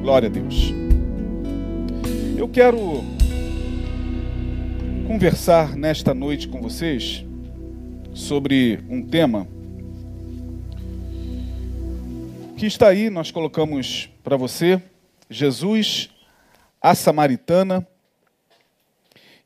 Glória 0.00 0.30
a 0.30 0.32
Deus. 0.32 0.72
Eu 2.38 2.48
quero 2.48 3.04
conversar 5.06 5.76
nesta 5.76 6.14
noite 6.14 6.48
com 6.48 6.58
vocês 6.62 7.22
sobre 8.14 8.82
um 8.88 9.06
tema 9.06 9.46
que 12.56 12.64
está 12.64 12.88
aí, 12.88 13.10
nós 13.10 13.30
colocamos 13.30 14.08
para 14.24 14.38
você, 14.38 14.82
Jesus, 15.28 16.08
a 16.80 16.94
Samaritana 16.94 17.86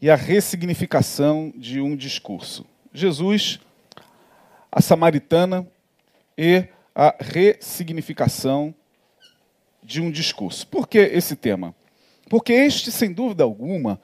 e 0.00 0.08
a 0.08 0.14
ressignificação 0.14 1.52
de 1.56 1.80
um 1.80 1.96
discurso. 1.96 2.64
Jesus, 2.92 3.58
a 4.70 4.80
Samaritana 4.80 5.66
e 6.38 6.64
a 6.94 7.12
ressignificação 7.18 8.72
de 9.84 10.00
um 10.00 10.10
discurso. 10.10 10.66
Por 10.66 10.88
que 10.88 10.98
esse 10.98 11.36
tema? 11.36 11.74
Porque 12.28 12.52
este, 12.52 12.90
sem 12.90 13.12
dúvida 13.12 13.44
alguma, 13.44 14.00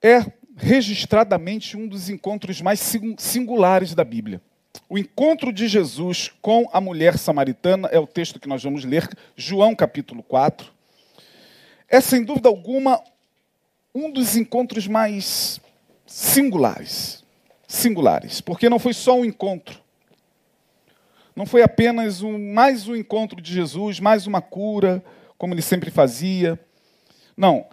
é 0.00 0.24
registradamente 0.56 1.76
um 1.76 1.88
dos 1.88 2.08
encontros 2.08 2.60
mais 2.60 2.80
singulares 3.18 3.94
da 3.94 4.04
Bíblia. 4.04 4.40
O 4.88 4.98
encontro 4.98 5.52
de 5.52 5.66
Jesus 5.66 6.30
com 6.40 6.68
a 6.72 6.80
mulher 6.80 7.18
samaritana 7.18 7.88
é 7.88 7.98
o 7.98 8.06
texto 8.06 8.38
que 8.38 8.48
nós 8.48 8.62
vamos 8.62 8.84
ler, 8.84 9.08
João 9.36 9.74
capítulo 9.74 10.22
4. 10.22 10.70
É, 11.88 12.00
sem 12.00 12.22
dúvida 12.22 12.48
alguma, 12.48 13.02
um 13.94 14.12
dos 14.12 14.36
encontros 14.36 14.86
mais 14.86 15.60
singulares. 16.06 17.24
Singulares, 17.66 18.40
porque 18.40 18.68
não 18.68 18.78
foi 18.78 18.92
só 18.92 19.16
um 19.16 19.24
encontro, 19.24 19.80
não 21.40 21.46
foi 21.46 21.62
apenas 21.62 22.20
um, 22.20 22.52
mais 22.52 22.86
um 22.86 22.94
encontro 22.94 23.40
de 23.40 23.50
Jesus, 23.50 23.98
mais 23.98 24.26
uma 24.26 24.42
cura, 24.42 25.02
como 25.38 25.54
ele 25.54 25.62
sempre 25.62 25.90
fazia. 25.90 26.60
Não. 27.34 27.64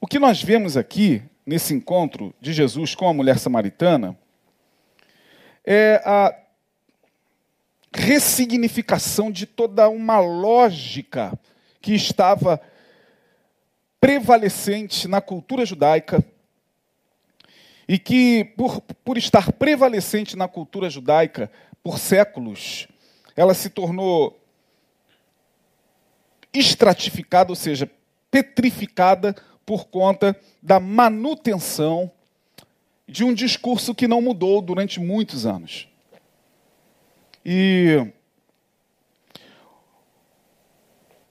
O 0.00 0.06
que 0.06 0.20
nós 0.20 0.40
vemos 0.40 0.76
aqui, 0.76 1.20
nesse 1.44 1.74
encontro 1.74 2.32
de 2.40 2.52
Jesus 2.52 2.94
com 2.94 3.08
a 3.08 3.12
mulher 3.12 3.40
samaritana, 3.40 4.16
é 5.66 6.00
a 6.04 6.32
ressignificação 7.92 9.32
de 9.32 9.46
toda 9.46 9.88
uma 9.88 10.20
lógica 10.20 11.36
que 11.80 11.92
estava 11.92 12.60
prevalecente 14.00 15.08
na 15.08 15.20
cultura 15.20 15.66
judaica 15.66 16.24
e 17.88 17.98
que, 17.98 18.44
por, 18.56 18.80
por 18.80 19.18
estar 19.18 19.50
prevalecente 19.54 20.36
na 20.36 20.46
cultura 20.46 20.88
judaica, 20.88 21.50
por 21.82 21.98
séculos, 21.98 22.86
ela 23.36 23.54
se 23.54 23.70
tornou 23.70 24.38
estratificada, 26.52 27.50
ou 27.50 27.56
seja, 27.56 27.90
petrificada 28.30 29.34
por 29.64 29.86
conta 29.86 30.38
da 30.62 30.80
manutenção 30.80 32.10
de 33.06 33.24
um 33.24 33.32
discurso 33.32 33.94
que 33.94 34.06
não 34.06 34.20
mudou 34.20 34.60
durante 34.60 35.00
muitos 35.00 35.46
anos. 35.46 35.88
E 37.44 38.06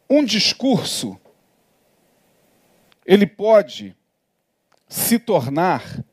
um 0.10 0.24
discurso 0.24 1.20
ele 3.06 3.26
pode 3.26 3.96
se 4.88 5.20
tornar 5.20 6.04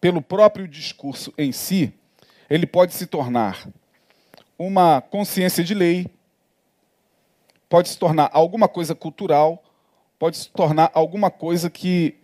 pelo 0.00 0.22
próprio 0.22 0.68
discurso 0.68 1.32
em 1.36 1.50
si, 1.50 1.92
ele 2.48 2.66
pode 2.66 2.94
se 2.94 3.06
tornar 3.06 3.68
uma 4.58 5.00
consciência 5.00 5.62
de 5.62 5.74
lei, 5.74 6.06
pode 7.68 7.88
se 7.88 7.98
tornar 7.98 8.30
alguma 8.32 8.66
coisa 8.68 8.94
cultural, 8.94 9.62
pode 10.18 10.36
se 10.36 10.48
tornar 10.50 10.90
alguma 10.94 11.30
coisa 11.30 11.70
que 11.70 12.16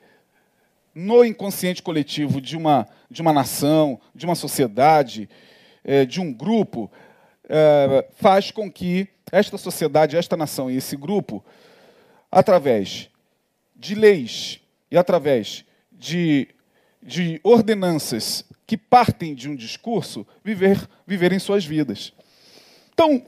no 0.95 1.25
inconsciente 1.25 1.83
coletivo 1.83 2.41
de 2.41 2.57
uma, 2.57 2.89
de 3.11 3.21
uma 3.21 3.33
nação, 3.33 4.01
de 4.15 4.25
uma 4.25 4.35
sociedade, 4.35 5.29
é, 5.85 6.05
de 6.05 6.21
um 6.21 6.33
grupo, 6.33 6.91
é, 7.49 8.07
faz 8.17 8.51
com 8.51 8.71
que 8.71 9.09
esta 9.31 9.59
sociedade, 9.59 10.17
esta 10.17 10.37
nação 10.37 10.71
e 10.71 10.77
esse 10.77 10.97
grupo, 10.97 11.45
através 12.31 13.11
de 13.75 13.95
leis 13.95 14.61
e 14.91 14.97
através 14.97 15.65
de, 15.93 16.49
de 17.05 17.39
ordenanças 17.45 18.45
que 18.67 18.79
partem 18.79 19.35
de 19.35 19.49
um 19.49 19.55
discurso, 19.55 20.27
viver, 20.43 20.89
viverem 21.07 21.39
suas 21.39 21.65
vidas. 21.65 22.15
Então, 22.95 23.27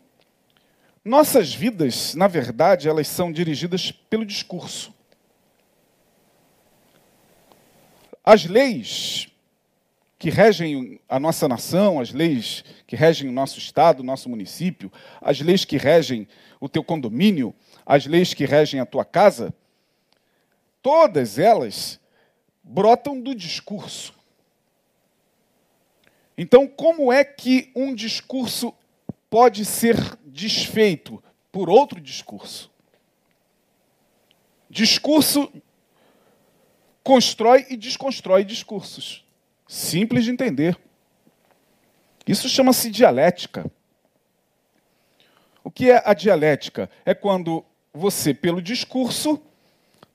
nossas 1.04 1.54
vidas, 1.54 2.14
na 2.14 2.26
verdade, 2.26 2.88
elas 2.88 3.06
são 3.06 3.30
dirigidas 3.30 3.92
pelo 3.92 4.24
discurso. 4.24 4.94
As 8.24 8.46
leis 8.46 9.28
que 10.18 10.30
regem 10.30 10.98
a 11.06 11.20
nossa 11.20 11.46
nação, 11.46 12.00
as 12.00 12.12
leis 12.12 12.64
que 12.86 12.96
regem 12.96 13.28
o 13.28 13.32
nosso 13.32 13.58
estado, 13.58 14.00
o 14.00 14.04
nosso 14.04 14.28
município, 14.30 14.90
as 15.20 15.40
leis 15.40 15.66
que 15.66 15.76
regem 15.76 16.26
o 16.58 16.68
teu 16.68 16.82
condomínio, 16.82 17.54
as 17.84 18.06
leis 18.06 18.32
que 18.32 18.46
regem 18.46 18.80
a 18.80 18.86
tua 18.86 19.04
casa, 19.04 19.54
todas 20.82 21.38
elas 21.38 22.00
brotam 22.66 23.20
do 23.20 23.32
discurso. 23.32 24.12
Então, 26.36 26.66
como 26.66 27.12
é 27.12 27.24
que 27.24 27.70
um 27.74 27.94
discurso 27.94 28.74
pode 29.30 29.64
ser 29.64 29.96
desfeito 30.24 31.22
por 31.52 31.70
outro 31.70 32.00
discurso? 32.00 32.70
Discurso 34.68 35.50
constrói 37.02 37.66
e 37.70 37.76
desconstrói 37.76 38.44
discursos. 38.44 39.24
Simples 39.68 40.24
de 40.24 40.32
entender. 40.32 40.76
Isso 42.26 42.48
chama-se 42.48 42.90
dialética. 42.90 43.70
O 45.62 45.70
que 45.70 45.90
é 45.90 46.02
a 46.04 46.12
dialética? 46.12 46.90
É 47.04 47.14
quando 47.14 47.64
você, 47.94 48.34
pelo 48.34 48.60
discurso, 48.60 49.40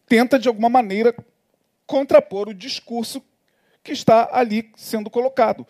tenta 0.05 0.37
de 0.37 0.49
alguma 0.49 0.69
maneira 0.69 1.15
contrapor 1.85 2.49
o 2.49 2.53
discurso 2.53 3.23
que 3.83 3.91
está 3.91 4.29
ali 4.31 4.71
sendo 4.75 5.09
colocado. 5.09 5.65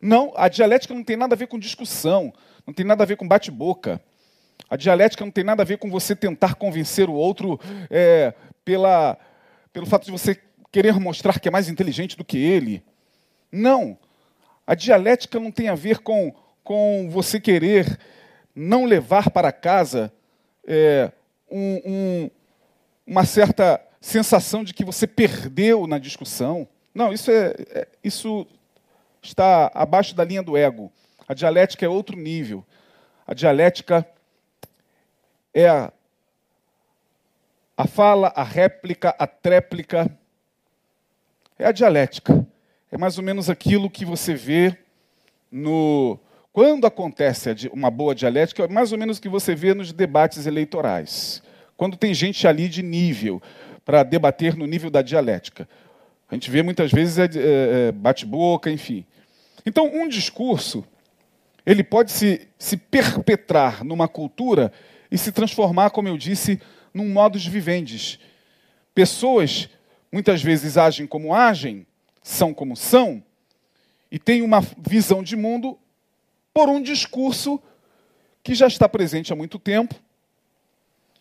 Não, 0.00 0.32
a 0.36 0.48
dialética 0.48 0.94
não 0.94 1.02
tem 1.02 1.16
nada 1.16 1.34
a 1.34 1.38
ver 1.38 1.46
com 1.46 1.58
discussão, 1.58 2.32
não 2.66 2.74
tem 2.74 2.84
nada 2.84 3.02
a 3.02 3.06
ver 3.06 3.16
com 3.16 3.26
bate-boca. 3.26 4.00
A 4.68 4.76
dialética 4.76 5.24
não 5.24 5.30
tem 5.30 5.44
nada 5.44 5.62
a 5.62 5.66
ver 5.66 5.78
com 5.78 5.90
você 5.90 6.14
tentar 6.16 6.54
convencer 6.54 7.08
o 7.08 7.14
outro 7.14 7.60
é, 7.90 8.34
pela, 8.64 9.16
pelo 9.72 9.86
fato 9.86 10.04
de 10.04 10.10
você 10.10 10.40
querer 10.72 10.98
mostrar 10.98 11.38
que 11.38 11.48
é 11.48 11.50
mais 11.50 11.68
inteligente 11.68 12.16
do 12.16 12.24
que 12.24 12.36
ele. 12.36 12.82
Não. 13.50 13.96
A 14.66 14.74
dialética 14.74 15.38
não 15.38 15.52
tem 15.52 15.68
a 15.68 15.74
ver 15.74 15.98
com, 15.98 16.34
com 16.64 17.08
você 17.08 17.38
querer 17.40 17.98
não 18.54 18.84
levar 18.84 19.30
para 19.30 19.52
casa 19.52 20.12
é, 20.66 21.12
um, 21.50 21.80
um, 21.84 22.30
uma 23.06 23.24
certa 23.24 23.80
sensação 24.06 24.62
de 24.62 24.72
que 24.72 24.84
você 24.84 25.04
perdeu 25.04 25.84
na 25.86 25.98
discussão. 25.98 26.68
Não, 26.94 27.12
isso, 27.12 27.28
é, 27.30 27.54
é 27.70 27.88
isso 28.04 28.46
está 29.20 29.68
abaixo 29.74 30.14
da 30.14 30.24
linha 30.24 30.44
do 30.44 30.56
ego. 30.56 30.92
A 31.26 31.34
dialética 31.34 31.84
é 31.84 31.88
outro 31.88 32.16
nível. 32.16 32.64
A 33.26 33.34
dialética 33.34 34.06
é 35.52 35.68
a, 35.68 35.92
a 37.76 37.86
fala, 37.88 38.32
a 38.36 38.44
réplica, 38.44 39.12
a 39.18 39.26
tréplica. 39.26 40.08
É 41.58 41.66
a 41.66 41.72
dialética. 41.72 42.46
É 42.92 42.96
mais 42.96 43.18
ou 43.18 43.24
menos 43.24 43.50
aquilo 43.50 43.90
que 43.90 44.04
você 44.04 44.34
vê 44.34 44.78
no. 45.50 46.16
Quando 46.52 46.86
acontece 46.86 47.68
uma 47.72 47.90
boa 47.90 48.14
dialética, 48.14 48.62
é 48.62 48.68
mais 48.68 48.92
ou 48.92 48.98
menos 48.98 49.18
o 49.18 49.20
que 49.20 49.28
você 49.28 49.52
vê 49.52 49.74
nos 49.74 49.92
debates 49.92 50.46
eleitorais. 50.46 51.42
Quando 51.76 51.96
tem 51.96 52.14
gente 52.14 52.46
ali 52.46 52.68
de 52.68 52.82
nível 52.82 53.42
para 53.86 54.02
debater 54.02 54.56
no 54.56 54.66
nível 54.66 54.90
da 54.90 55.00
dialética. 55.00 55.68
A 56.28 56.34
gente 56.34 56.50
vê 56.50 56.60
muitas 56.60 56.90
vezes 56.90 57.18
é, 57.18 57.24
é, 57.24 57.88
é 57.88 57.92
bate-boca, 57.92 58.68
enfim. 58.68 59.06
Então, 59.64 59.86
um 59.86 60.08
discurso, 60.08 60.84
ele 61.64 61.84
pode 61.84 62.10
se, 62.10 62.48
se 62.58 62.76
perpetrar 62.76 63.84
numa 63.84 64.08
cultura 64.08 64.72
e 65.08 65.16
se 65.16 65.30
transformar, 65.30 65.90
como 65.90 66.08
eu 66.08 66.18
disse, 66.18 66.60
num 66.92 67.08
modus 67.08 67.46
vivendi. 67.46 68.18
Pessoas 68.92 69.68
muitas 70.10 70.42
vezes 70.42 70.76
agem 70.76 71.06
como 71.06 71.32
agem, 71.32 71.86
são 72.24 72.52
como 72.52 72.76
são, 72.76 73.22
e 74.10 74.18
têm 74.18 74.42
uma 74.42 74.60
visão 74.78 75.22
de 75.22 75.36
mundo 75.36 75.78
por 76.52 76.68
um 76.68 76.82
discurso 76.82 77.62
que 78.42 78.52
já 78.52 78.66
está 78.66 78.88
presente 78.88 79.32
há 79.32 79.36
muito 79.36 79.60
tempo 79.60 79.94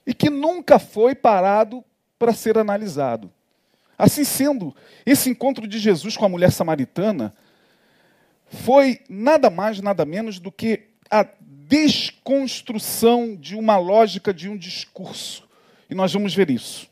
e 0.06 0.16
que 0.16 0.32
nunca 0.32 0.80
foi 0.80 1.14
parado 1.14 1.84
para 2.18 2.34
ser 2.34 2.58
analisado. 2.58 3.32
Assim 3.98 4.24
sendo, 4.24 4.76
esse 5.06 5.30
encontro 5.30 5.68
de 5.68 5.80
Jesus 5.80 6.18
com 6.18 6.26
a 6.26 6.30
mulher 6.30 6.52
samaritana 6.52 7.34
foi 8.48 9.02
nada 9.10 9.50
mais, 9.50 9.82
nada 9.82 10.06
menos 10.06 10.40
do 10.40 10.52
que 10.52 10.88
a 11.10 11.26
desconstrução 11.42 13.36
de 13.36 13.56
uma 13.56 13.78
lógica 13.78 14.34
de 14.34 14.50
um 14.50 14.58
discurso. 14.58 15.48
E 15.90 15.96
nós 15.96 16.12
vamos 16.14 16.34
ver 16.36 16.50
isso. 16.50 16.90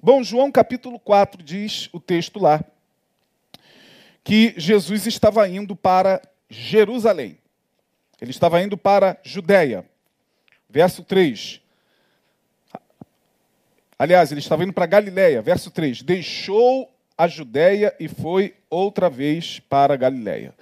Bom, 0.00 0.22
João 0.22 0.50
capítulo 0.50 0.98
4 0.98 1.42
diz 1.42 1.88
o 1.92 1.98
texto 1.98 2.38
lá 2.38 2.62
que 4.22 4.54
Jesus 4.56 5.06
estava 5.06 5.48
indo 5.48 5.74
para 5.74 6.22
Jerusalém. 6.48 7.38
Ele 8.20 8.30
estava 8.30 8.62
indo 8.62 8.76
para 8.76 9.18
Judéia. 9.22 9.84
Verso 10.68 11.02
3. 11.02 11.60
Aliás, 13.98 14.30
ele 14.30 14.40
estava 14.40 14.62
indo 14.62 14.72
para 14.72 14.86
Galiléia. 14.86 15.42
Verso 15.42 15.70
3. 15.70 16.02
Deixou 16.02 16.88
a 17.16 17.26
Judéia 17.26 17.92
e 17.98 18.06
foi 18.06 18.54
outra 18.70 19.10
vez 19.10 19.58
para 19.58 19.96
Galiléia. 19.96 20.54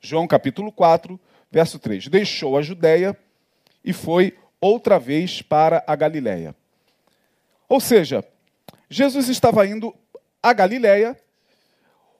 João 0.00 0.26
capítulo 0.26 0.72
4, 0.72 1.18
verso 1.50 1.78
3. 1.78 2.08
Deixou 2.08 2.58
a 2.58 2.62
Judéia 2.62 3.16
e 3.84 3.92
foi 3.92 4.36
outra 4.60 4.98
vez 4.98 5.42
para 5.42 5.84
a 5.86 5.94
Galiléia. 5.94 6.56
Ou 7.68 7.80
seja, 7.80 8.24
Jesus 8.90 9.28
estava 9.28 9.64
indo 9.64 9.94
a 10.42 10.52
Galiléia, 10.52 11.16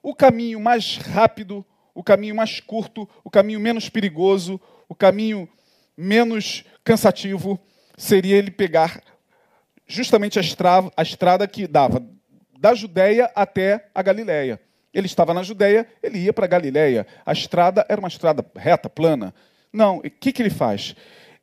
o 0.01 0.15
caminho 0.15 0.61
mais 0.61 0.95
rápido, 0.95 1.65
o 1.93 2.01
caminho 2.01 2.35
mais 2.35 2.61
curto, 2.61 3.07
o 3.21 3.29
caminho 3.29 3.59
menos 3.59 3.89
perigoso, 3.89 4.59
o 4.87 4.95
caminho 4.95 5.47
menos 5.95 6.63
cansativo 6.83 7.59
seria 7.97 8.37
ele 8.37 8.49
pegar 8.49 9.01
justamente 9.87 10.39
a 10.39 10.41
estrada, 10.41 10.91
a 10.95 11.01
estrada 11.01 11.47
que 11.47 11.67
dava 11.67 12.03
da 12.57 12.73
Judéia 12.73 13.31
até 13.35 13.89
a 13.93 14.01
Galiléia. 14.01 14.59
Ele 14.93 15.07
estava 15.07 15.33
na 15.33 15.43
Judéia, 15.43 15.87
ele 16.01 16.19
ia 16.19 16.31
para 16.31 16.45
a 16.45 16.47
Galiléia. 16.47 17.07
A 17.25 17.33
estrada 17.33 17.85
era 17.89 17.99
uma 17.99 18.07
estrada 18.07 18.45
reta, 18.55 18.89
plana. 18.89 19.33
Não, 19.71 19.97
o 19.97 20.01
que, 20.03 20.31
que 20.31 20.41
ele 20.41 20.51
faz? 20.51 20.95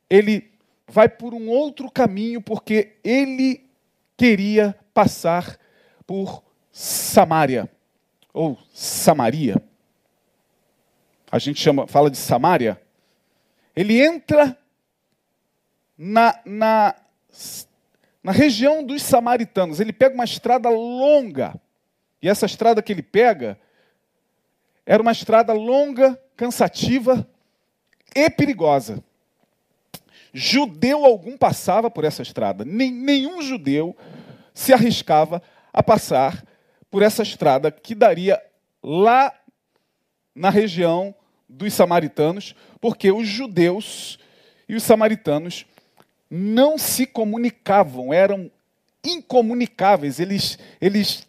Ele 0.09 0.51
vai 0.87 1.09
por 1.09 1.33
um 1.33 1.49
outro 1.49 1.91
caminho, 1.91 2.41
porque 2.41 2.93
ele 3.03 3.69
queria 4.15 4.75
passar 4.93 5.57
por 6.07 6.43
Samaria, 6.71 7.69
ou 8.33 8.57
Samaria. 8.73 9.61
A 11.31 11.39
gente 11.39 11.61
chama, 11.61 11.87
fala 11.87 12.09
de 12.09 12.17
Samaria. 12.17 12.81
Ele 13.75 14.01
entra 14.01 14.57
na, 15.97 16.39
na 16.45 16.95
na 18.23 18.31
região 18.31 18.83
dos 18.83 19.01
samaritanos. 19.01 19.79
Ele 19.79 19.93
pega 19.93 20.15
uma 20.15 20.23
estrada 20.23 20.69
longa. 20.69 21.59
E 22.21 22.29
essa 22.29 22.45
estrada 22.45 22.81
que 22.81 22.91
ele 22.91 23.01
pega 23.01 23.59
era 24.85 25.01
uma 25.01 25.11
estrada 25.11 25.53
longa, 25.53 26.19
cansativa 26.35 27.27
e 28.15 28.29
perigosa. 28.29 29.03
Judeu 30.33 31.05
algum 31.05 31.37
passava 31.37 31.89
por 31.89 32.03
essa 32.03 32.21
estrada. 32.21 32.63
nenhum 32.63 33.41
judeu 33.41 33.95
se 34.53 34.73
arriscava 34.73 35.41
a 35.73 35.81
passar 35.81 36.45
por 36.89 37.01
essa 37.01 37.23
estrada 37.23 37.71
que 37.71 37.95
daria 37.95 38.41
lá 38.83 39.33
na 40.35 40.49
região 40.49 41.13
dos 41.47 41.73
samaritanos, 41.73 42.55
porque 42.79 43.11
os 43.11 43.27
judeus 43.27 44.19
e 44.67 44.75
os 44.75 44.83
samaritanos 44.83 45.65
não 46.33 46.77
se 46.77 47.05
comunicavam, 47.05 48.13
eram 48.13 48.49
incomunicáveis, 49.03 50.17
eles, 50.17 50.57
eles 50.79 51.27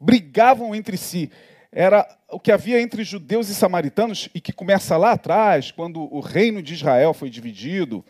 brigavam 0.00 0.74
entre 0.74 0.96
si. 0.96 1.30
Era 1.70 2.08
o 2.30 2.40
que 2.40 2.50
havia 2.50 2.80
entre 2.80 3.04
judeus 3.04 3.50
e 3.50 3.54
samaritanos 3.54 4.30
e 4.34 4.40
que 4.40 4.52
começa 4.52 4.96
lá 4.96 5.12
atrás, 5.12 5.70
quando 5.70 6.02
o 6.12 6.20
reino 6.20 6.62
de 6.62 6.72
Israel 6.72 7.12
foi 7.12 7.28
dividido, 7.28 8.02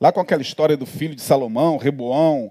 lá 0.00 0.10
com 0.10 0.18
aquela 0.18 0.42
história 0.42 0.76
do 0.76 0.84
filho 0.84 1.14
de 1.14 1.22
Salomão, 1.22 1.76
Reboão, 1.76 2.50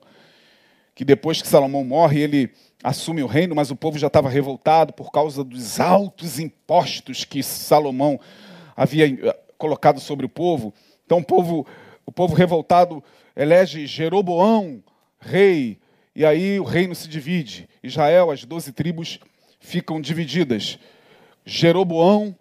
que 0.95 1.03
depois 1.03 1.41
que 1.41 1.47
Salomão 1.47 1.83
morre, 1.83 2.21
ele 2.21 2.49
assume 2.81 3.21
o 3.21 3.27
reino, 3.27 3.53
mas 3.53 3.69
o 3.69 3.75
povo 3.75 3.97
já 3.97 4.07
estava 4.07 4.29
revoltado 4.29 4.93
por 4.93 5.11
causa 5.11 5.43
dos 5.43 5.79
altos 5.79 6.39
impostos 6.39 7.25
que 7.25 7.43
Salomão 7.43 8.17
havia 8.77 9.07
eh, 9.07 9.39
colocado 9.57 9.99
sobre 9.99 10.25
o 10.25 10.29
povo. 10.29 10.73
Então 11.05 11.17
o 11.17 11.23
povo, 11.23 11.67
o 12.05 12.11
povo 12.11 12.33
revoltado 12.33 13.03
elege 13.35 13.85
Jeroboão 13.85 14.83
rei, 15.25 15.79
e 16.15 16.23
aí 16.23 16.59
o 16.59 16.63
reino 16.63 16.93
se 16.95 17.07
divide. 17.09 17.67
Israel, 17.83 18.31
as 18.31 18.45
doze 18.45 18.71
tribos 18.71 19.19
ficam 19.59 19.99
divididas. 19.99 20.79
Jeroboão, 21.45 22.35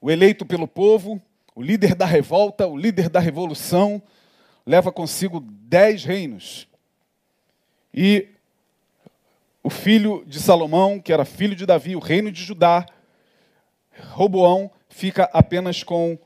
o 0.00 0.10
eleito 0.10 0.44
pelo 0.46 0.66
povo, 0.66 1.20
o 1.54 1.62
líder 1.62 1.94
da 1.94 2.06
revolta, 2.06 2.66
o 2.66 2.76
líder 2.76 3.08
da 3.08 3.20
revolução, 3.20 4.02
leva 4.66 4.90
consigo 4.90 5.40
dez 5.40 6.04
reinos. 6.04 6.66
E 7.92 8.28
o 9.62 9.68
filho 9.68 10.24
de 10.26 10.40
Salomão, 10.40 10.98
que 10.98 11.12
era 11.12 11.24
filho 11.24 11.54
de 11.54 11.66
Davi, 11.66 11.94
o 11.94 12.00
reino 12.00 12.32
de 12.32 12.42
Judá, 12.42 12.86
Roboão, 14.12 14.70
fica 14.88 15.28
apenas 15.32 15.82
com 15.82 16.18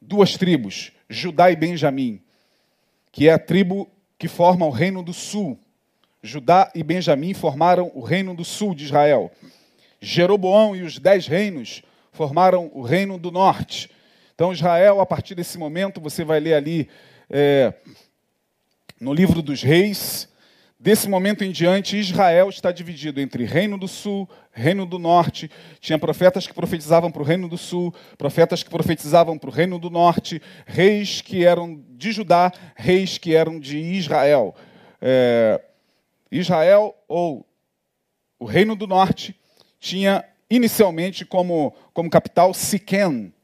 duas 0.00 0.36
tribos, 0.36 0.92
Judá 1.08 1.50
e 1.50 1.56
Benjamim 1.56 2.22
que 3.12 3.28
é 3.28 3.32
a 3.32 3.38
tribo 3.38 3.88
que 4.18 4.28
forma 4.28 4.66
o 4.66 4.70
reino 4.70 5.02
do 5.02 5.12
sul. 5.12 5.58
Judá 6.22 6.70
e 6.74 6.82
Benjamim 6.82 7.32
formaram 7.32 7.90
o 7.94 8.02
reino 8.02 8.34
do 8.34 8.44
sul 8.44 8.74
de 8.74 8.84
Israel. 8.84 9.30
Jeroboão 10.00 10.76
e 10.76 10.82
os 10.82 10.98
dez 10.98 11.26
reinos 11.26 11.82
formaram 12.12 12.70
o 12.74 12.82
reino 12.82 13.18
do 13.18 13.30
norte. 13.30 13.90
Então, 14.34 14.52
Israel, 14.52 15.00
a 15.00 15.06
partir 15.06 15.34
desse 15.34 15.58
momento, 15.58 16.00
você 16.00 16.24
vai 16.24 16.40
ler 16.40 16.54
ali 16.54 16.88
é, 17.28 17.74
no 18.98 19.12
livro 19.12 19.42
dos 19.42 19.62
reis, 19.62 20.29
Desse 20.82 21.10
momento 21.10 21.44
em 21.44 21.52
diante, 21.52 21.98
Israel 21.98 22.48
está 22.48 22.72
dividido 22.72 23.20
entre 23.20 23.44
Reino 23.44 23.76
do 23.76 23.86
Sul, 23.86 24.26
Reino 24.50 24.86
do 24.86 24.98
Norte. 24.98 25.50
Tinha 25.78 25.98
profetas 25.98 26.46
que 26.46 26.54
profetizavam 26.54 27.12
para 27.12 27.20
o 27.20 27.24
Reino 27.24 27.50
do 27.50 27.58
Sul, 27.58 27.94
profetas 28.16 28.62
que 28.62 28.70
profetizavam 28.70 29.36
para 29.36 29.50
o 29.50 29.52
Reino 29.52 29.78
do 29.78 29.90
Norte, 29.90 30.40
reis 30.64 31.20
que 31.20 31.44
eram 31.44 31.84
de 31.90 32.12
Judá, 32.12 32.50
reis 32.74 33.18
que 33.18 33.34
eram 33.34 33.60
de 33.60 33.76
Israel. 33.76 34.56
É, 35.02 35.60
Israel, 36.32 36.96
ou 37.06 37.46
o 38.38 38.46
Reino 38.46 38.74
do 38.74 38.86
Norte, 38.86 39.38
tinha 39.78 40.24
inicialmente 40.48 41.26
como, 41.26 41.74
como 41.92 42.08
capital 42.08 42.54
Siquém, 42.54 43.34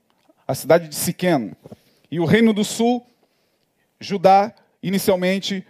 a 0.49 0.55
cidade 0.55 0.89
de 0.89 0.95
Siquém. 0.95 1.53
E 2.11 2.19
o 2.19 2.25
Reino 2.25 2.55
do 2.55 2.65
Sul, 2.65 3.07
Judá, 4.01 4.55
inicialmente 4.83 5.67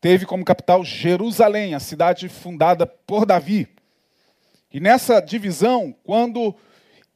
teve 0.00 0.24
como 0.24 0.44
capital 0.44 0.84
Jerusalém, 0.84 1.74
a 1.74 1.80
cidade 1.80 2.28
fundada 2.28 2.86
por 2.86 3.26
Davi. 3.26 3.68
E 4.72 4.80
nessa 4.80 5.20
divisão, 5.20 5.94
quando 6.04 6.54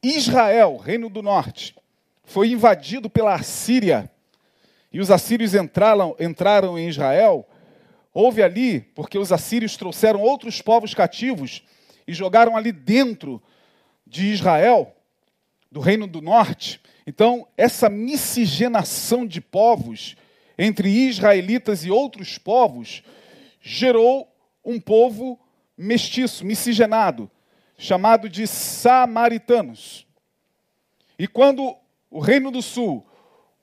Israel, 0.03 0.77
reino 0.77 1.09
do 1.09 1.23
norte, 1.23 1.75
foi 2.23 2.49
invadido 2.51 3.09
pela 3.09 3.33
Assíria, 3.33 4.09
e 4.91 4.99
os 4.99 5.11
assírios 5.11 5.53
entraram, 5.53 6.15
entraram 6.19 6.77
em 6.77 6.87
Israel, 6.87 7.47
houve 8.13 8.41
ali, 8.41 8.79
porque 8.79 9.17
os 9.17 9.31
assírios 9.31 9.75
trouxeram 9.75 10.21
outros 10.21 10.61
povos 10.61 10.93
cativos 10.93 11.63
e 12.07 12.13
jogaram 12.13 12.55
ali 12.55 12.71
dentro 12.71 13.41
de 14.07 14.27
Israel, 14.27 14.95
do 15.69 15.81
reino 15.81 16.07
do 16.07 16.21
norte. 16.21 16.79
Então, 17.05 17.45
essa 17.57 17.89
miscigenação 17.89 19.25
de 19.25 19.41
povos 19.41 20.15
entre 20.57 20.89
israelitas 20.89 21.85
e 21.85 21.91
outros 21.91 22.37
povos, 22.37 23.03
gerou 23.61 24.27
um 24.63 24.79
povo 24.79 25.39
mestiço, 25.77 26.45
miscigenado, 26.45 27.29
chamado 27.77 28.29
de 28.29 28.47
samaritanos. 28.47 30.07
E 31.17 31.27
quando 31.27 31.75
o 32.09 32.19
Reino 32.19 32.51
do 32.51 32.61
Sul, 32.61 33.05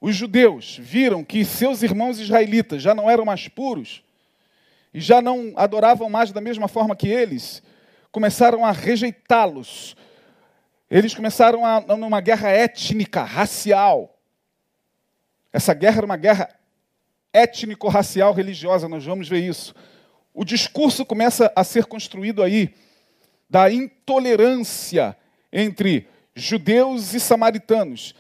os 0.01 0.15
judeus, 0.15 0.79
viram 0.81 1.25
que 1.25 1.45
seus 1.45 1.83
irmãos 1.83 2.19
israelitas 2.19 2.83
já 2.83 2.95
não 2.95 3.09
eram 3.09 3.25
mais 3.25 3.49
puros, 3.49 4.03
e 4.93 5.01
já 5.01 5.23
não 5.23 5.53
adoravam 5.57 6.11
mais 6.11 6.33
da 6.33 6.41
mesma 6.41 6.69
forma 6.69 6.95
que 6.95 7.09
eles, 7.09 7.63
começaram 8.11 8.65
a 8.65 8.71
rejeitá-los. 8.71 9.97
Eles 10.91 11.15
começaram 11.15 11.65
a, 11.65 11.81
numa 11.97 12.21
guerra 12.21 12.51
étnica, 12.51 13.23
racial. 13.23 14.19
Essa 15.51 15.73
guerra 15.73 15.99
era 15.99 16.07
uma 16.07 16.19
guerra 16.19 16.49
étnico-racial 17.33 18.33
religiosa, 18.33 18.89
nós 18.89 19.05
vamos 19.05 19.29
ver 19.29 19.41
isso. 19.41 19.75
O 20.35 20.45
discurso 20.45 21.05
começa 21.05 21.53
a 21.55 21.65
ser 21.65 21.87
construído 21.87 22.43
aí 22.43 22.75
da 23.49 23.71
intolerância 23.71 25.17
entre 25.53 26.09
judeus 26.35 27.13
e 27.15 27.21
samaritanos. 27.21 28.15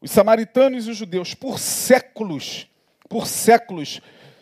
Os 0.00 0.10
samaritanos 0.10 0.86
e 0.86 0.90
os 0.90 0.96
judeus, 0.96 1.34
por 1.34 1.58
séculos, 1.58 2.68
por 3.08 3.26
séculos, 3.26 4.00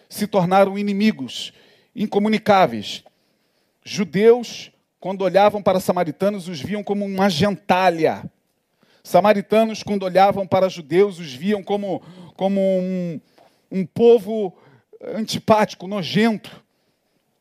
se 0.08 0.26
tornaram 0.26 0.78
inimigos, 0.78 1.52
incomunicáveis. 1.96 3.02
Judeus, 3.82 4.70
quando 5.00 5.22
olhavam 5.22 5.62
para 5.62 5.80
samaritanos, 5.80 6.48
os 6.48 6.60
viam 6.60 6.82
como 6.82 7.04
uma 7.04 7.28
gentalha. 7.28 8.24
Samaritanos, 9.02 9.82
quando 9.82 10.04
olhavam 10.04 10.46
para 10.46 10.68
judeus, 10.68 11.18
os 11.18 11.32
viam 11.32 11.62
como, 11.62 12.02
como 12.36 12.60
um, 12.60 13.20
um 13.74 13.84
povo 13.84 14.56
antipático, 15.02 15.88
nojento, 15.88 16.62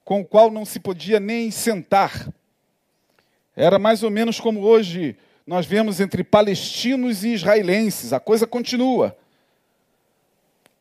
com 0.04 0.22
o 0.22 0.26
qual 0.26 0.50
não 0.50 0.66
se 0.66 0.80
podia 0.80 1.20
nem 1.20 1.52
sentar. 1.52 2.28
Era 3.56 3.78
mais 3.78 4.02
ou 4.02 4.10
menos 4.10 4.40
como 4.40 4.62
hoje 4.62 5.16
nós 5.46 5.68
vemos 5.68 6.00
entre 6.00 6.24
palestinos 6.24 7.24
e 7.24 7.34
israelenses, 7.36 8.14
a 8.14 8.20
coisa 8.20 8.48
continua. 8.48 9.16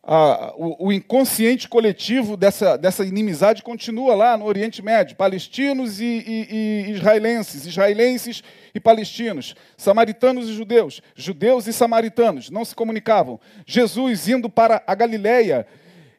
O, 0.05 0.89
o, 0.89 0.93
inconsciente 0.93 1.69
coletivo 1.69 2.37
dessa, 2.37 2.77
dessa 2.77 3.05
inimizade 3.05 3.63
continua 3.63 4.17
lá 4.17 4.37
no 4.37 4.47
Oriente 4.47 4.83
Médio: 4.83 5.15
palestinos 5.15 6.01
e, 6.01 6.05
e, 6.05 6.49
e 6.51 6.91
israelenses, 6.91 7.67
israelenses 7.67 8.43
e 8.75 8.81
palestinos, 8.81 9.55
samaritanos 9.77 10.49
e 10.49 10.55
judeus, 10.55 11.01
judeus 11.15 11.69
e 11.69 11.73
samaritanos, 11.73 12.51
não 12.51 12.65
se 12.65 12.75
comunicavam. 12.75 13.39
Jesus 13.65 14.29
indo 14.29 14.51
para 14.51 14.83
a 14.87 14.95
Galileia, 14.95 15.67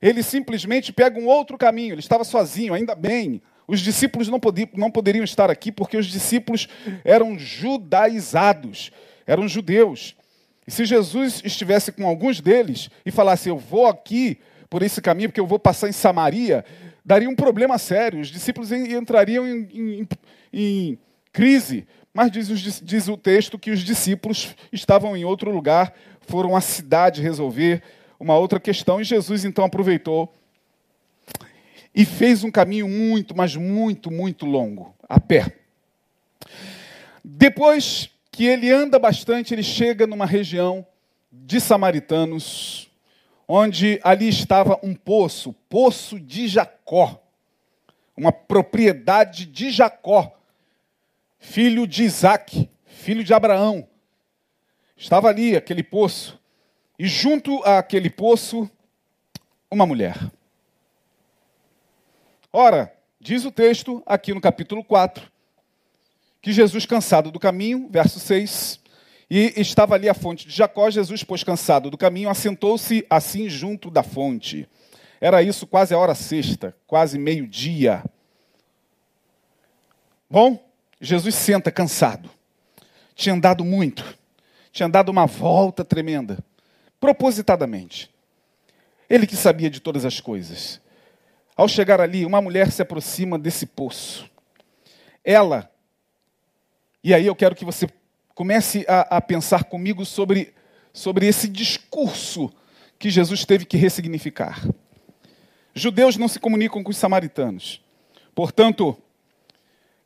ele 0.01 0.23
simplesmente 0.23 0.93
pega 0.93 1.19
um 1.19 1.27
outro 1.27 1.57
caminho, 1.57 1.93
ele 1.93 1.99
estava 1.99 2.23
sozinho, 2.23 2.73
ainda 2.73 2.95
bem. 2.95 3.41
Os 3.67 3.81
discípulos 3.81 4.29
não, 4.29 4.39
podiam, 4.39 4.69
não 4.73 4.91
poderiam 4.91 5.23
estar 5.23 5.49
aqui 5.49 5.71
porque 5.71 5.97
os 5.97 6.07
discípulos 6.07 6.67
eram 7.03 7.37
judaizados, 7.37 8.91
eram 9.25 9.47
judeus. 9.47 10.15
E 10.67 10.71
se 10.71 10.85
Jesus 10.85 11.41
estivesse 11.43 11.91
com 11.91 12.07
alguns 12.07 12.39
deles 12.39 12.89
e 13.05 13.11
falasse, 13.11 13.49
eu 13.49 13.57
vou 13.57 13.87
aqui 13.87 14.39
por 14.69 14.81
esse 14.81 15.01
caminho, 15.01 15.29
porque 15.29 15.39
eu 15.39 15.47
vou 15.47 15.59
passar 15.59 15.89
em 15.89 15.93
Samaria, 15.93 16.65
daria 17.03 17.29
um 17.29 17.35
problema 17.35 17.77
sério. 17.77 18.19
Os 18.19 18.29
discípulos 18.29 18.71
entrariam 18.71 19.47
em, 19.47 19.67
em, 19.73 20.07
em 20.53 20.99
crise. 21.31 21.85
Mas 22.13 22.31
diz, 22.31 22.81
diz 22.81 23.07
o 23.07 23.17
texto 23.17 23.59
que 23.59 23.71
os 23.71 23.79
discípulos 23.79 24.55
estavam 24.71 25.17
em 25.17 25.25
outro 25.25 25.51
lugar, 25.51 25.93
foram 26.21 26.55
à 26.55 26.61
cidade 26.61 27.21
resolver 27.21 27.81
uma 28.19 28.37
outra 28.37 28.59
questão, 28.59 29.01
e 29.01 29.03
Jesus 29.03 29.43
então 29.43 29.65
aproveitou 29.65 30.33
e 31.93 32.05
fez 32.05 32.43
um 32.43 32.51
caminho 32.51 32.87
muito, 32.87 33.35
mas 33.35 33.55
muito, 33.55 34.09
muito 34.09 34.45
longo, 34.45 34.95
a 35.07 35.19
pé. 35.19 35.57
Depois 37.23 38.09
que 38.33 38.47
ele 38.47 38.71
anda 38.71 38.97
bastante, 38.97 39.53
ele 39.53 39.61
chega 39.61 40.07
numa 40.07 40.25
região 40.25 40.83
de 41.31 41.61
samaritanos, 41.61 42.89
onde 43.47 43.99
ali 44.03 44.27
estava 44.27 44.79
um 44.81 44.95
poço, 44.95 45.53
poço 45.69 46.19
de 46.19 46.47
Jacó, 46.47 47.23
uma 48.17 48.31
propriedade 48.31 49.45
de 49.45 49.69
Jacó, 49.69 50.35
filho 51.37 51.85
de 51.85 52.03
Isaac, 52.03 52.67
filho 52.85 53.23
de 53.23 53.35
Abraão. 53.35 53.87
Estava 54.97 55.29
ali 55.29 55.55
aquele 55.55 55.83
poço, 55.83 56.41
e 56.97 57.05
junto 57.07 57.61
àquele 57.63 58.09
poço, 58.09 58.67
uma 59.69 59.85
mulher. 59.85 60.17
Ora, 62.51 62.91
diz 63.19 63.45
o 63.45 63.51
texto 63.51 64.01
aqui 64.07 64.33
no 64.33 64.41
capítulo 64.41 64.83
4, 64.83 65.31
que 66.43 66.51
Jesus, 66.51 66.85
cansado 66.85 67.31
do 67.31 67.39
caminho, 67.39 67.87
verso 67.89 68.19
6, 68.19 68.77
e 69.29 69.53
estava 69.55 69.95
ali 69.95 70.09
a 70.09 70.13
fonte 70.13 70.45
de 70.45 70.53
Jacó, 70.53 70.89
Jesus, 70.91 71.23
pois 71.23 71.41
cansado 71.41 71.89
do 71.89 71.97
caminho, 71.97 72.29
assentou-se 72.29 73.07
assim 73.09 73.47
junto 73.47 73.89
da 73.89 74.03
fonte. 74.03 74.67
Era 75.21 75.41
isso 75.41 75.65
quase 75.65 75.93
a 75.93 75.97
hora 75.97 76.13
sexta, 76.13 76.75
quase 76.85 77.17
meio-dia. 77.17 78.03
Bom, 80.29 80.61
Jesus 80.99 81.33
senta 81.33 81.71
cansado. 81.71 82.29
Tinha 83.15 83.33
andado 83.33 83.63
muito. 83.63 84.03
Tinha 84.69 84.89
dado 84.89 85.07
uma 85.07 85.25
volta 85.25 85.85
tremenda. 85.85 86.39
Propositadamente. 86.99 88.13
Ele 89.09 89.25
que 89.25 89.37
sabia 89.37 89.69
de 89.69 89.79
todas 89.79 90.03
as 90.03 90.19
coisas. 90.19 90.81
Ao 91.55 91.69
chegar 91.69 92.01
ali, 92.01 92.25
uma 92.25 92.41
mulher 92.41 92.69
se 92.69 92.81
aproxima 92.81 93.39
desse 93.39 93.65
poço. 93.65 94.29
Ela, 95.23 95.71
e 97.03 97.13
aí 97.13 97.27
eu 97.27 97.35
quero 97.35 97.55
que 97.55 97.65
você 97.65 97.87
comece 98.33 98.85
a, 98.87 99.17
a 99.17 99.21
pensar 99.21 99.65
comigo 99.65 100.05
sobre, 100.05 100.53
sobre 100.93 101.27
esse 101.27 101.47
discurso 101.47 102.51
que 102.97 103.09
Jesus 103.09 103.43
teve 103.45 103.65
que 103.65 103.75
ressignificar. 103.75 104.65
Judeus 105.75 106.17
não 106.17 106.27
se 106.27 106.39
comunicam 106.39 106.83
com 106.83 106.91
os 106.91 106.97
samaritanos. 106.97 107.81
Portanto, 108.33 108.97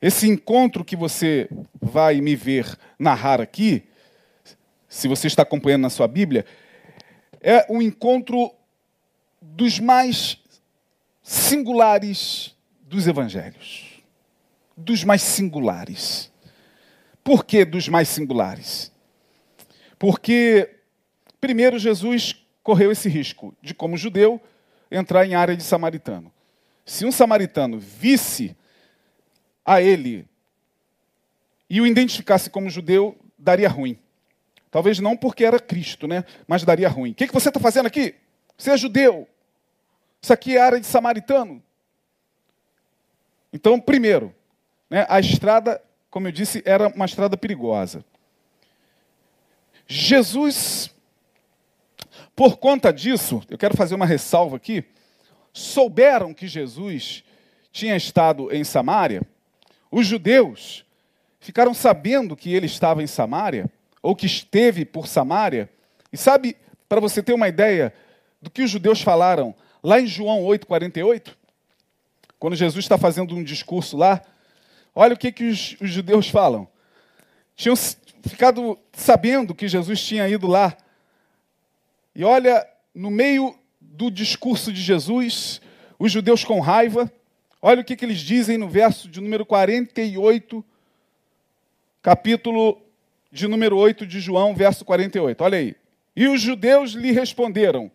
esse 0.02 0.28
encontro 0.28 0.84
que 0.84 0.96
você 0.96 1.50
vai 1.82 2.22
me 2.22 2.36
ver 2.36 2.78
narrar 2.98 3.42
aqui, 3.42 3.84
se 4.90 5.08
você 5.08 5.28
está 5.28 5.44
acompanhando 5.44 5.84
na 5.84 5.90
sua 5.90 6.08
Bíblia, 6.08 6.46
é 7.42 7.66
um 7.70 7.82
encontro 7.82 8.52
dos 9.42 9.80
mais 9.80 10.38
singulares 11.22 12.56
dos 12.82 13.08
evangelhos. 13.08 14.02
Dos 14.76 15.04
mais 15.04 15.22
singulares. 15.22 16.32
Por 17.28 17.44
que 17.44 17.66
dos 17.66 17.90
mais 17.90 18.08
singulares? 18.08 18.90
Porque, 20.00 20.78
primeiro, 21.42 21.78
Jesus 21.78 22.42
correu 22.64 22.90
esse 22.90 23.10
risco 23.10 23.54
de, 23.62 23.74
como 23.74 23.98
judeu, 23.98 24.42
entrar 24.90 25.26
em 25.26 25.36
área 25.36 25.54
de 25.54 25.62
samaritano. 25.62 26.32
Se 26.86 27.06
um 27.06 27.12
samaritano 27.12 27.80
visse 27.80 28.56
a 29.66 29.82
ele 29.82 30.26
e 31.70 31.82
o 31.82 31.86
identificasse 31.86 32.50
como 32.50 32.70
judeu, 32.70 33.18
daria 33.38 33.68
ruim. 33.68 34.00
Talvez 34.72 35.00
não 35.00 35.18
porque 35.18 35.44
era 35.44 35.60
Cristo, 35.60 36.08
né? 36.08 36.24
mas 36.48 36.64
daria 36.64 36.88
ruim. 36.88 37.12
O 37.12 37.14
que, 37.14 37.28
que 37.28 37.34
você 37.34 37.50
está 37.50 37.60
fazendo 37.60 37.88
aqui? 37.88 38.16
Você 38.58 38.72
é 38.72 38.78
judeu. 38.78 39.28
Isso 40.22 40.32
aqui 40.32 40.56
é 40.56 40.62
área 40.62 40.80
de 40.80 40.88
samaritano. 40.88 41.62
Então, 43.52 43.82
primeiro, 43.82 44.34
né, 44.90 45.06
a 45.10 45.20
estrada, 45.20 45.82
como 46.10 46.28
eu 46.28 46.32
disse, 46.32 46.62
era 46.66 46.88
uma 46.90 47.06
estrada 47.06 47.38
perigosa. 47.38 48.04
Jesus, 49.88 50.94
por 52.36 52.58
conta 52.58 52.92
disso, 52.92 53.42
eu 53.50 53.58
quero 53.58 53.76
fazer 53.76 53.96
uma 53.96 54.06
ressalva 54.06 54.58
aqui, 54.58 54.84
souberam 55.54 56.34
que 56.34 56.48
Jesus 56.48 57.24
tinha 57.72 57.96
estado 57.96 58.52
em 58.54 58.64
Samaria, 58.64 59.22
os 59.90 60.06
judeus 60.06 60.86
ficaram 61.40 61.74
sabendo 61.74 62.36
que 62.36 62.54
ele 62.54 62.66
estava 62.66 63.02
em 63.02 63.08
Samaria, 63.08 63.72
ou 64.02 64.16
que 64.16 64.26
esteve 64.26 64.86
por 64.86 65.08
Samaria, 65.08 65.70
e 66.12 66.18
sabe, 66.18 66.58
para 66.88 67.00
você 67.00 67.22
ter 67.22 67.34
uma 67.34 67.48
ideia 67.48 67.94
do 68.42 68.50
que 68.50 68.62
os 68.62 68.70
judeus 68.70 69.02
falaram 69.02 69.56
Lá 69.84 70.02
em 70.02 70.08
João 70.08 70.44
8,48, 70.44 71.34
quando 72.40 72.56
Jesus 72.56 72.84
está 72.84 72.98
fazendo 72.98 73.36
um 73.36 73.44
discurso 73.44 73.96
lá, 73.96 74.22
olha 74.98 75.14
o 75.14 75.18
que, 75.18 75.32
que 75.32 75.44
os, 75.44 75.78
os 75.80 75.90
judeus 75.90 76.28
falam. 76.28 76.68
Tinham 77.56 77.76
ficado 78.24 78.78
sabendo 78.92 79.54
que 79.54 79.68
Jesus 79.68 80.04
tinha 80.04 80.28
ido 80.28 80.48
lá. 80.48 80.76
E 82.16 82.24
olha, 82.24 82.68
no 82.96 83.12
meio 83.12 83.56
do 83.80 84.10
discurso 84.10 84.74
de 84.74 84.82
Jesus, 84.82 85.62
os 86.00 86.12
judeus 86.12 86.44
com 86.44 86.60
raiva, 86.60 87.12
olha 87.62 87.82
o 87.82 87.84
que, 87.84 87.96
que 87.96 88.04
eles 88.04 88.20
dizem 88.20 88.58
no 88.58 88.68
verso 88.68 89.08
de 89.08 89.22
número 89.22 89.46
48, 89.46 90.66
capítulo 92.02 92.82
de 93.32 93.48
número 93.48 93.78
8 93.78 94.06
de 94.06 94.20
João, 94.20 94.56
verso 94.56 94.84
48. 94.84 95.44
Olha 95.44 95.60
aí. 95.60 95.76
E 96.16 96.28
os 96.28 96.42
judeus 96.42 96.94
lhe 96.94 97.12
responderam: 97.12 97.92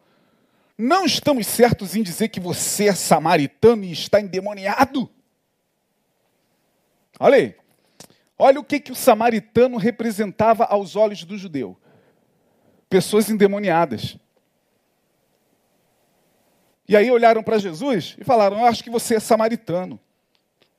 não 0.78 1.04
estamos 1.04 1.49
certos 1.49 1.97
em 1.97 2.02
dizer 2.02 2.28
que 2.28 2.38
você 2.38 2.88
é 2.88 2.94
samaritano 2.94 3.85
e 3.85 3.92
está 3.92 4.21
endemoniado? 4.21 5.11
Olha 7.23 7.37
aí. 7.37 7.55
Olha 8.37 8.59
o 8.59 8.64
que, 8.64 8.81
que 8.81 8.91
o 8.91 8.97
samaritano 8.97 9.76
representava 9.76 10.64
aos 10.64 10.97
olhos 10.97 11.23
do 11.23 11.38
judeu: 11.38 11.79
pessoas 12.91 13.31
endemoniadas. 13.31 14.17
E 16.88 16.97
aí 16.97 17.09
olharam 17.12 17.41
para 17.41 17.59
Jesus 17.59 18.17
e 18.19 18.25
falaram: 18.25 18.59
Eu 18.59 18.67
acho 18.67 18.83
que 18.83 18.91
você 18.91 19.14
é 19.14 19.21
samaritano. 19.21 20.00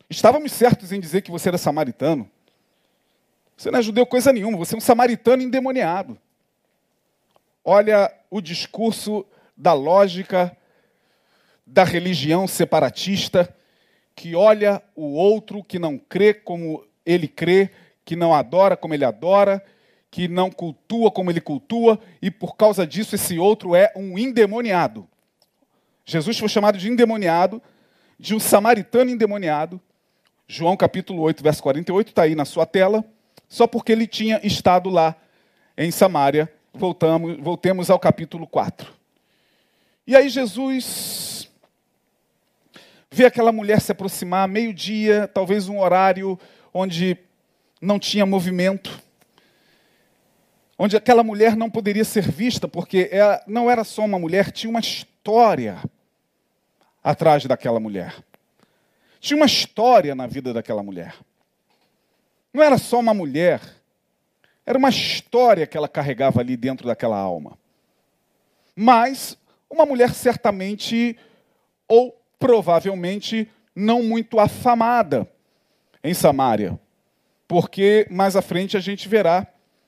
Estávamos 0.09 0.51
certos 0.51 0.91
em 0.91 0.99
dizer 0.99 1.21
que 1.21 1.31
você 1.31 1.47
era 1.47 1.57
samaritano. 1.57 2.29
Você 3.55 3.71
não 3.71 3.79
é 3.79 3.81
judeu 3.81 4.05
coisa 4.05 4.33
nenhuma, 4.33 4.57
você 4.57 4.75
é 4.75 4.77
um 4.77 4.81
samaritano 4.81 5.41
endemoniado. 5.41 6.19
Olha 7.63 8.13
o 8.29 8.41
discurso 8.41 9.25
da 9.55 9.71
lógica 9.71 10.57
da 11.65 11.85
religião 11.85 12.49
separatista 12.49 13.55
que 14.15 14.35
olha 14.35 14.81
o 14.95 15.13
outro 15.13 15.63
que 15.63 15.79
não 15.79 15.97
crê 15.97 16.33
como 16.33 16.85
ele 17.05 17.27
crê, 17.27 17.71
que 18.05 18.15
não 18.15 18.33
adora 18.33 18.77
como 18.77 18.93
ele 18.93 19.05
adora, 19.05 19.63
que 20.11 20.27
não 20.27 20.51
cultua 20.51 21.09
como 21.09 21.31
ele 21.31 21.41
cultua, 21.41 21.99
e 22.21 22.29
por 22.29 22.55
causa 22.55 22.85
disso 22.85 23.15
esse 23.15 23.39
outro 23.39 23.75
é 23.75 23.91
um 23.95 24.17
endemoniado. 24.17 25.07
Jesus 26.05 26.37
foi 26.37 26.49
chamado 26.49 26.77
de 26.77 26.89
endemoniado, 26.89 27.61
de 28.19 28.35
um 28.35 28.39
samaritano 28.39 29.09
endemoniado. 29.09 29.81
João 30.47 30.77
capítulo 30.77 31.21
8, 31.23 31.41
verso 31.41 31.63
48, 31.63 32.09
está 32.09 32.23
aí 32.23 32.35
na 32.35 32.45
sua 32.45 32.65
tela, 32.65 33.03
só 33.49 33.65
porque 33.65 33.91
ele 33.91 34.05
tinha 34.05 34.39
estado 34.43 34.89
lá 34.89 35.15
em 35.77 35.89
Samaria. 35.89 36.51
Voltamos, 36.73 37.37
voltemos 37.39 37.89
ao 37.89 37.97
capítulo 37.97 38.45
4. 38.45 38.93
E 40.05 40.15
aí 40.15 40.27
Jesus 40.27 41.32
vê 43.13 43.25
aquela 43.25 43.51
mulher 43.51 43.79
se 43.79 43.91
aproximar, 43.91 44.47
meio-dia, 44.47 45.27
talvez 45.27 45.69
um 45.69 45.79
horário 45.79 46.37
onde 46.73 47.15
não 47.79 47.99
tinha 47.99 48.25
movimento, 48.25 48.99
onde 50.79 50.97
aquela 50.97 51.23
mulher 51.23 51.55
não 51.55 51.69
poderia 51.69 52.03
ser 52.03 52.27
vista, 52.27 52.67
porque 52.67 53.07
ela 53.11 53.39
não 53.45 53.69
era 53.69 53.83
só 53.83 54.03
uma 54.03 54.17
mulher, 54.17 54.51
tinha 54.51 54.67
uma 54.67 54.79
história 54.79 55.77
atrás 57.03 57.45
daquela 57.45 57.79
mulher. 57.79 58.15
Tinha 59.19 59.37
uma 59.37 59.45
história 59.45 60.15
na 60.15 60.25
vida 60.25 60.51
daquela 60.51 60.81
mulher. 60.81 61.15
Não 62.51 62.63
era 62.63 62.79
só 62.79 62.99
uma 62.99 63.13
mulher, 63.13 63.61
era 64.65 64.77
uma 64.77 64.89
história 64.89 65.67
que 65.67 65.77
ela 65.77 65.87
carregava 65.87 66.39
ali 66.39 66.57
dentro 66.57 66.87
daquela 66.87 67.17
alma. 67.17 67.59
Mas 68.75 69.37
uma 69.69 69.85
mulher 69.85 70.15
certamente 70.15 71.15
ou 71.87 72.22
provavelmente 72.43 73.47
não 73.73 74.03
muito 74.03 74.37
afamada 74.37 75.25
em 76.03 76.13
Samaria. 76.13 76.77
Porque 77.47 78.05
mais 78.11 78.35
à 78.35 78.41
frente 78.41 78.75
a 78.75 78.81
gente 78.81 79.07
verá 79.07 79.47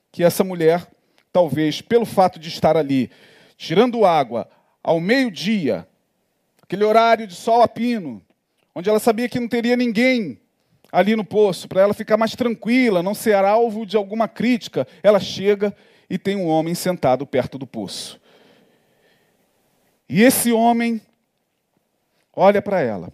que 0.09 0.23
essa 0.23 0.41
mulher, 0.41 0.87
talvez 1.33 1.81
pelo 1.81 2.05
fato 2.05 2.39
de 2.39 2.47
estar 2.47 2.77
ali 2.77 3.11
tirando 3.57 4.05
água 4.05 4.47
ao 4.81 5.01
meio-dia, 5.01 5.85
aquele 6.63 6.85
horário 6.85 7.27
de 7.27 7.35
sol 7.35 7.61
a 7.61 7.67
pino, 7.67 8.23
onde 8.73 8.89
ela 8.89 8.99
sabia 8.99 9.27
que 9.27 9.39
não 9.39 9.49
teria 9.49 9.75
ninguém 9.75 10.39
ali 10.93 11.13
no 11.13 11.25
poço, 11.25 11.67
para 11.67 11.81
ela 11.81 11.93
ficar 11.93 12.15
mais 12.15 12.37
tranquila, 12.37 13.03
não 13.03 13.13
ser 13.13 13.35
alvo 13.35 13.85
de 13.85 13.97
alguma 13.97 14.29
crítica, 14.29 14.87
ela 15.03 15.19
chega 15.19 15.75
e 16.09 16.17
tem 16.17 16.37
um 16.37 16.47
homem 16.47 16.73
sentado 16.73 17.27
perto 17.27 17.57
do 17.57 17.67
poço. 17.67 18.17
E 20.07 20.23
esse 20.23 20.53
homem 20.53 21.01
olha 22.35 22.61
para 22.61 22.81
ela 22.81 23.11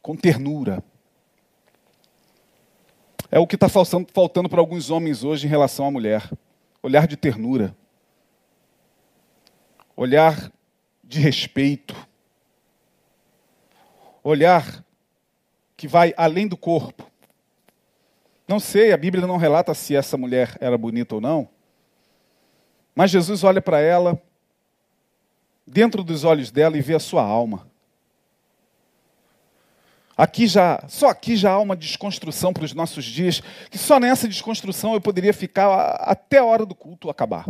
com 0.00 0.16
ternura. 0.16 0.82
É 3.30 3.38
o 3.38 3.46
que 3.46 3.56
está 3.56 3.68
faltando, 3.68 4.48
para 4.48 4.58
alguns 4.60 4.90
homens 4.90 5.22
hoje 5.22 5.46
em 5.46 5.50
relação 5.50 5.86
à 5.86 5.90
mulher: 5.90 6.30
olhar 6.82 7.06
de 7.06 7.16
ternura, 7.16 7.76
olhar 9.94 10.50
de 11.04 11.20
respeito, 11.20 11.94
olhar 14.22 14.82
que 15.76 15.86
vai 15.86 16.14
além 16.16 16.48
do 16.48 16.56
corpo. 16.56 17.06
Não 18.46 18.58
sei, 18.58 18.92
a 18.92 18.96
Bíblia 18.96 19.26
não 19.26 19.36
relata 19.36 19.74
se 19.74 19.94
essa 19.94 20.16
mulher 20.16 20.56
era 20.58 20.78
bonita 20.78 21.16
ou 21.16 21.20
não, 21.20 21.50
mas 22.94 23.10
Jesus 23.10 23.44
olha 23.44 23.60
para 23.60 23.78
ela 23.78 24.20
dentro 25.66 26.02
dos 26.02 26.24
olhos 26.24 26.50
dela 26.50 26.78
e 26.78 26.80
vê 26.80 26.94
a 26.94 26.98
sua 26.98 27.22
alma. 27.22 27.68
Aqui 30.18 30.48
já, 30.48 30.82
só 30.88 31.08
aqui 31.10 31.36
já 31.36 31.52
há 31.52 31.60
uma 31.60 31.76
desconstrução 31.76 32.52
para 32.52 32.64
os 32.64 32.74
nossos 32.74 33.04
dias, 33.04 33.40
que 33.70 33.78
só 33.78 34.00
nessa 34.00 34.26
desconstrução 34.26 34.94
eu 34.94 35.00
poderia 35.00 35.32
ficar 35.32 35.92
até 36.00 36.38
a 36.38 36.44
hora 36.44 36.66
do 36.66 36.74
culto 36.74 37.08
acabar. 37.08 37.46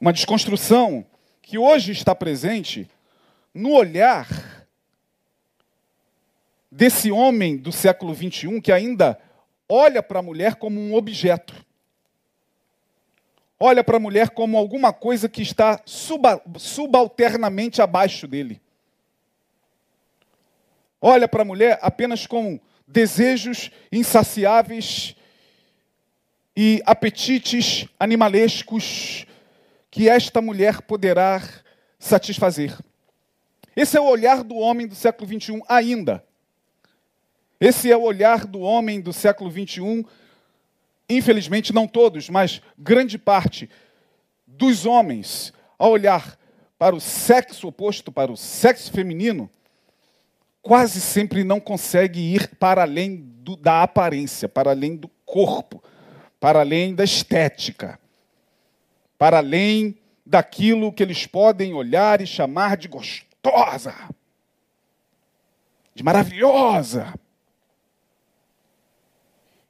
Uma 0.00 0.12
desconstrução 0.12 1.06
que 1.40 1.56
hoje 1.56 1.92
está 1.92 2.12
presente 2.12 2.90
no 3.54 3.72
olhar 3.72 4.26
desse 6.72 7.12
homem 7.12 7.56
do 7.56 7.70
século 7.70 8.12
21 8.12 8.60
que 8.60 8.72
ainda 8.72 9.16
olha 9.68 10.02
para 10.02 10.18
a 10.18 10.22
mulher 10.22 10.56
como 10.56 10.80
um 10.80 10.94
objeto 10.94 11.54
olha 13.60 13.84
para 13.84 13.98
a 13.98 14.00
mulher 14.00 14.30
como 14.30 14.56
alguma 14.56 14.90
coisa 14.90 15.28
que 15.28 15.42
está 15.42 15.82
subalternamente 16.56 17.82
abaixo 17.82 18.26
dele. 18.26 18.58
Olha 21.00 21.26
para 21.26 21.42
a 21.42 21.44
mulher 21.44 21.78
apenas 21.82 22.26
com 22.26 22.60
desejos 22.86 23.70
insaciáveis 23.90 25.16
e 26.56 26.82
apetites 26.84 27.86
animalescos 27.98 29.26
que 29.90 30.08
esta 30.08 30.40
mulher 30.40 30.82
poderá 30.82 31.42
satisfazer. 31.98 32.76
Esse 33.74 33.96
é 33.96 34.00
o 34.00 34.08
olhar 34.08 34.42
do 34.42 34.56
homem 34.56 34.86
do 34.86 34.94
século 34.94 35.26
21 35.26 35.62
ainda. 35.68 36.24
Esse 37.58 37.90
é 37.90 37.96
o 37.96 38.02
olhar 38.02 38.46
do 38.46 38.60
homem 38.60 39.00
do 39.00 39.12
século 39.12 39.50
21 39.50 40.04
infelizmente 41.10 41.72
não 41.74 41.88
todos, 41.88 42.28
mas 42.28 42.62
grande 42.78 43.18
parte 43.18 43.68
dos 44.46 44.86
homens, 44.86 45.52
ao 45.76 45.90
olhar 45.90 46.38
para 46.78 46.94
o 46.94 47.00
sexo 47.00 47.66
oposto, 47.66 48.12
para 48.12 48.30
o 48.30 48.36
sexo 48.36 48.92
feminino, 48.92 49.50
quase 50.62 51.00
sempre 51.00 51.44
não 51.44 51.60
consegue 51.60 52.20
ir 52.20 52.48
para 52.56 52.82
além 52.82 53.16
do, 53.16 53.56
da 53.56 53.82
aparência, 53.82 54.48
para 54.48 54.70
além 54.70 54.96
do 54.96 55.08
corpo, 55.24 55.82
para 56.38 56.60
além 56.60 56.94
da 56.94 57.04
estética, 57.04 57.98
para 59.18 59.38
além 59.38 59.98
daquilo 60.24 60.92
que 60.92 61.02
eles 61.02 61.26
podem 61.26 61.74
olhar 61.74 62.20
e 62.20 62.26
chamar 62.26 62.76
de 62.76 62.88
gostosa, 62.88 63.94
de 65.94 66.02
maravilhosa. 66.02 67.12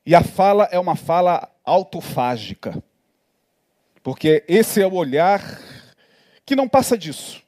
E 0.04 0.14
a 0.14 0.22
fala 0.22 0.68
é 0.72 0.78
uma 0.78 0.96
fala 0.96 1.48
autofágica. 1.64 2.82
Porque 4.02 4.44
esse 4.48 4.80
é 4.80 4.86
o 4.86 4.94
olhar 4.94 5.40
que 6.44 6.56
não 6.56 6.68
passa 6.68 6.96
disso. 6.96 7.42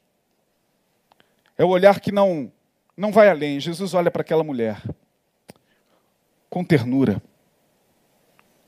É 1.57 1.65
o 1.65 1.69
olhar 1.69 1.99
que 2.01 2.13
não 2.13 2.53
não 2.97 3.13
vai 3.13 3.29
além. 3.29 3.61
Jesus 3.61 3.95
olha 3.95 4.11
para 4.11 4.23
aquela 4.23 4.45
mulher 4.45 4.81
com 6.49 6.63
ternura, 6.63 7.23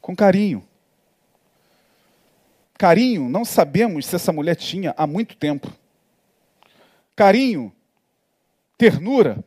com 0.01 0.17
carinho. 0.17 0.67
Carinho, 2.79 3.29
não 3.29 3.45
sabemos 3.45 4.07
se 4.07 4.17
essa 4.17 4.33
mulher 4.33 4.57
tinha 4.57 4.95
há 4.97 5.07
muito 5.07 5.37
tempo. 5.37 5.71
Carinho, 7.15 7.73
ternura, 8.77 9.45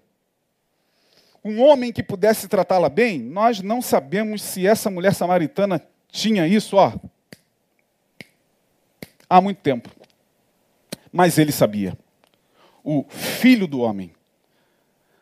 um 1.43 1.61
homem 1.61 1.91
que 1.91 2.03
pudesse 2.03 2.47
tratá-la 2.47 2.89
bem, 2.89 3.19
nós 3.19 3.61
não 3.61 3.81
sabemos 3.81 4.41
se 4.41 4.67
essa 4.67 4.89
mulher 4.89 5.13
samaritana 5.13 5.81
tinha 6.11 6.47
isso, 6.47 6.75
ó, 6.75 6.93
há 9.29 9.41
muito 9.41 9.61
tempo. 9.61 9.89
Mas 11.11 11.37
ele 11.37 11.51
sabia. 11.51 11.97
O 12.83 13.03
filho 13.09 13.67
do 13.67 13.79
homem. 13.79 14.11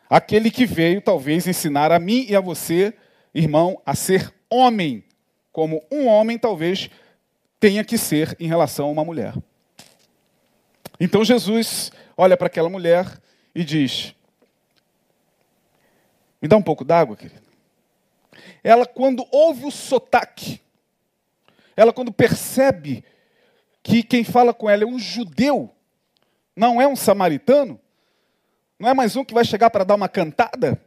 Aquele 0.09 0.51
que 0.51 0.65
veio, 0.65 1.01
talvez, 1.01 1.47
ensinar 1.47 1.91
a 1.91 1.99
mim 1.99 2.25
e 2.27 2.35
a 2.35 2.41
você, 2.41 2.93
irmão, 3.33 3.81
a 3.85 3.95
ser 3.95 4.33
homem, 4.49 5.03
como 5.51 5.83
um 5.91 6.07
homem 6.07 6.37
talvez 6.37 6.89
tenha 7.59 7.83
que 7.83 7.97
ser 7.97 8.35
em 8.39 8.47
relação 8.47 8.87
a 8.87 8.91
uma 8.91 9.05
mulher. 9.05 9.33
Então 10.99 11.25
Jesus 11.25 11.91
olha 12.15 12.37
para 12.37 12.47
aquela 12.47 12.69
mulher 12.69 13.05
e 13.53 13.63
diz: 13.63 14.13
me 16.41 16.47
dá 16.47 16.57
um 16.57 16.61
pouco 16.61 16.85
d'água, 16.85 17.15
querido. 17.15 17.41
Ela, 18.63 18.85
quando 18.85 19.25
ouve 19.31 19.65
o 19.65 19.71
sotaque, 19.71 20.61
ela, 21.75 21.91
quando 21.91 22.11
percebe 22.11 23.03
que 23.81 24.03
quem 24.03 24.23
fala 24.23 24.53
com 24.53 24.69
ela 24.69 24.83
é 24.83 24.87
um 24.87 24.99
judeu, 24.99 25.73
não 26.55 26.81
é 26.81 26.87
um 26.87 26.95
samaritano, 26.95 27.79
não 28.79 28.89
é 28.89 28.93
mais 28.93 29.15
um 29.15 29.23
que 29.23 29.33
vai 29.33 29.45
chegar 29.45 29.69
para 29.69 29.83
dar 29.83 29.95
uma 29.95 30.09
cantada, 30.09 30.81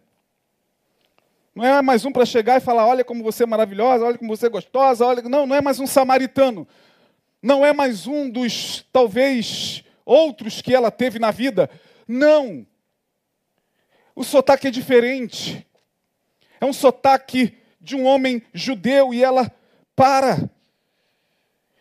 não 1.58 1.64
é 1.64 1.82
mais 1.82 2.04
um 2.04 2.12
para 2.12 2.24
chegar 2.24 2.56
e 2.56 2.60
falar: 2.60 2.86
olha 2.86 3.02
como 3.02 3.20
você 3.20 3.42
é 3.42 3.46
maravilhosa, 3.46 4.04
olha 4.04 4.16
como 4.16 4.36
você 4.36 4.46
é 4.46 4.48
gostosa, 4.48 5.04
olha. 5.04 5.22
Não, 5.22 5.44
não 5.44 5.56
é 5.56 5.60
mais 5.60 5.80
um 5.80 5.88
samaritano. 5.88 6.68
Não 7.42 7.66
é 7.66 7.72
mais 7.72 8.06
um 8.06 8.30
dos, 8.30 8.86
talvez, 8.92 9.82
outros 10.04 10.62
que 10.62 10.72
ela 10.72 10.88
teve 10.88 11.18
na 11.18 11.32
vida. 11.32 11.68
Não. 12.06 12.64
O 14.14 14.22
sotaque 14.22 14.68
é 14.68 14.70
diferente. 14.70 15.66
É 16.60 16.64
um 16.64 16.72
sotaque 16.72 17.58
de 17.80 17.96
um 17.96 18.06
homem 18.06 18.40
judeu 18.54 19.12
e 19.12 19.24
ela 19.24 19.52
para. 19.96 20.48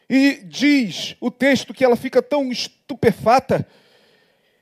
E 0.10 0.42
diz 0.44 1.16
o 1.22 1.30
texto 1.30 1.72
que 1.72 1.86
ela 1.86 1.96
fica 1.96 2.20
tão 2.20 2.52
estupefata 2.52 3.68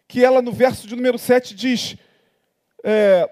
que 0.07 0.23
ela, 0.23 0.41
no 0.41 0.51
verso 0.51 0.87
de 0.87 0.95
número 0.95 1.17
7, 1.17 1.55
diz. 1.55 1.97
É, 2.83 3.29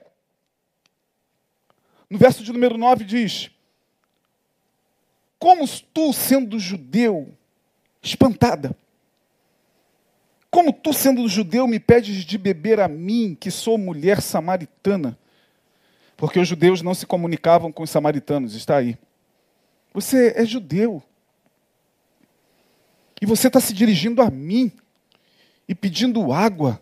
no 2.10 2.18
verso 2.18 2.44
de 2.44 2.52
número 2.52 2.78
9 2.78 3.06
diz: 3.06 3.50
Como 5.40 5.68
tu, 5.94 6.14
sendo 6.14 6.60
judeu, 6.60 7.36
espantada, 8.02 8.76
como 10.54 10.72
tu, 10.72 10.94
sendo 10.94 11.28
judeu, 11.28 11.68
me 11.68 11.80
pedes 11.80 12.24
de 12.24 12.38
beber 12.38 12.80
a 12.80 12.88
mim, 12.88 13.36
que 13.40 13.50
sou 13.50 13.76
mulher 13.76 14.22
samaritana? 14.22 15.18
Porque 16.16 16.40
os 16.40 16.48
judeus 16.48 16.84
não 16.84 16.94
se 16.94 17.08
comunicavam 17.08 17.72
com 17.72 17.82
os 17.82 17.90
samaritanos, 17.90 18.54
está 18.54 18.78
aí. 18.78 18.96
Você 19.94 20.34
é 20.36 20.46
judeu. 20.46 21.02
E 23.20 23.26
você 23.26 23.48
está 23.48 23.60
se 23.60 23.74
dirigindo 23.74 24.22
a 24.22 24.30
mim. 24.30 24.72
E 25.68 25.76
pedindo 25.76 26.32
água. 26.32 26.82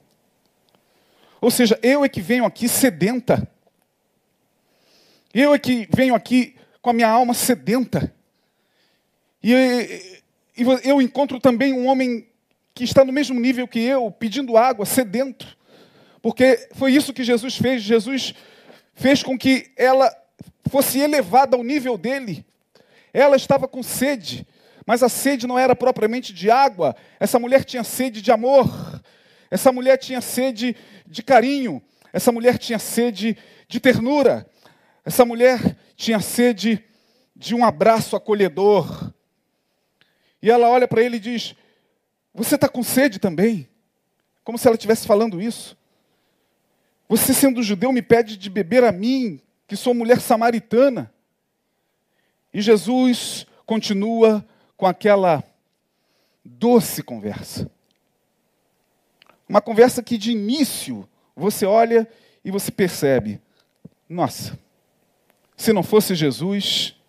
Ou 1.40 1.50
seja, 1.50 1.80
eu 1.82 2.06
é 2.06 2.10
que 2.10 2.22
venho 2.22 2.46
aqui 2.46 2.68
sedenta. 2.68 3.48
Eu 5.34 5.54
é 5.54 5.60
que 5.60 5.88
venho 5.92 6.14
aqui 6.14 6.56
com 6.82 6.90
a 6.90 6.94
minha 6.94 7.10
alma 7.10 7.34
sedenta. 7.34 8.14
E, 9.44 10.22
eu 10.84 11.02
encontro 11.02 11.40
também 11.40 11.74
um 11.74 11.88
homem 11.88 12.28
que 12.74 12.84
está 12.84 13.04
no 13.04 13.12
mesmo 13.12 13.40
nível 13.40 13.68
que 13.68 13.80
eu, 13.80 14.12
pedindo 14.12 14.58
água, 14.58 14.86
sedento. 14.86 15.58
Porque 16.22 16.70
foi 16.74 16.94
isso 16.94 17.14
que 17.14 17.24
Jesus 17.24 17.58
fez. 17.58 17.82
Jesus 17.82 18.34
fez 18.94 19.24
com 19.24 19.38
que 19.38 19.72
ela 19.76 20.16
fosse 20.70 21.00
elevada 21.00 21.58
ao 21.58 21.64
nível 21.64 21.98
dele. 21.98 22.46
Ela 23.14 23.36
estava 23.36 23.68
com 23.68 23.82
sede, 23.82 24.46
mas 24.92 25.02
a 25.04 25.08
sede 25.08 25.48
não 25.48 25.58
era 25.58 25.74
propriamente 25.74 26.34
de 26.34 26.52
água. 26.52 26.98
Essa 27.18 27.40
mulher 27.40 27.64
tinha 27.64 27.82
sede 27.82 28.22
de 28.22 28.30
amor. 28.30 28.70
Essa 29.50 29.72
mulher 29.72 29.96
tinha 29.96 30.20
sede 30.20 30.76
de 31.08 31.24
carinho. 31.24 31.82
Essa 32.12 32.30
mulher 32.30 32.58
tinha 32.58 32.78
sede 32.78 33.38
de 33.70 33.80
ternura. 33.80 34.46
Essa 35.06 35.24
mulher 35.24 35.78
tinha 35.96 36.20
sede 36.20 36.84
de 37.34 37.56
um 37.56 37.64
abraço 37.64 38.18
acolhedor. 38.18 39.14
E 40.42 40.52
ela 40.52 40.70
olha 40.70 40.90
para 40.90 41.02
ele 41.02 41.16
e 41.16 41.22
diz: 41.22 41.56
Você 42.34 42.56
está 42.56 42.68
com 42.68 42.84
sede 42.84 43.18
também? 43.18 43.70
Como 44.44 44.58
se 44.58 44.68
ela 44.68 44.76
estivesse 44.76 45.08
falando 45.08 45.42
isso. 45.42 45.78
Você, 47.08 47.34
sendo 47.34 47.64
judeu, 47.64 47.94
me 47.94 48.02
pede 48.02 48.36
de 48.36 48.50
beber 48.50 48.84
a 48.84 48.92
mim, 48.92 49.40
que 49.66 49.78
sou 49.78 49.94
mulher 49.94 50.20
samaritana. 50.20 51.14
E 52.54 52.60
Jesus 52.60 53.48
continua 53.66 54.46
com 54.82 54.88
aquela 54.88 55.44
doce 56.44 57.04
conversa. 57.04 57.70
Uma 59.48 59.62
conversa 59.62 60.02
que 60.02 60.18
de 60.18 60.32
início 60.32 61.08
você 61.36 61.68
olha 61.68 62.10
e 62.44 62.50
você 62.50 62.72
percebe: 62.72 63.40
nossa, 64.10 64.58
se 65.56 65.72
não 65.72 65.84
fosse 65.84 66.16
Jesus, 66.16 67.00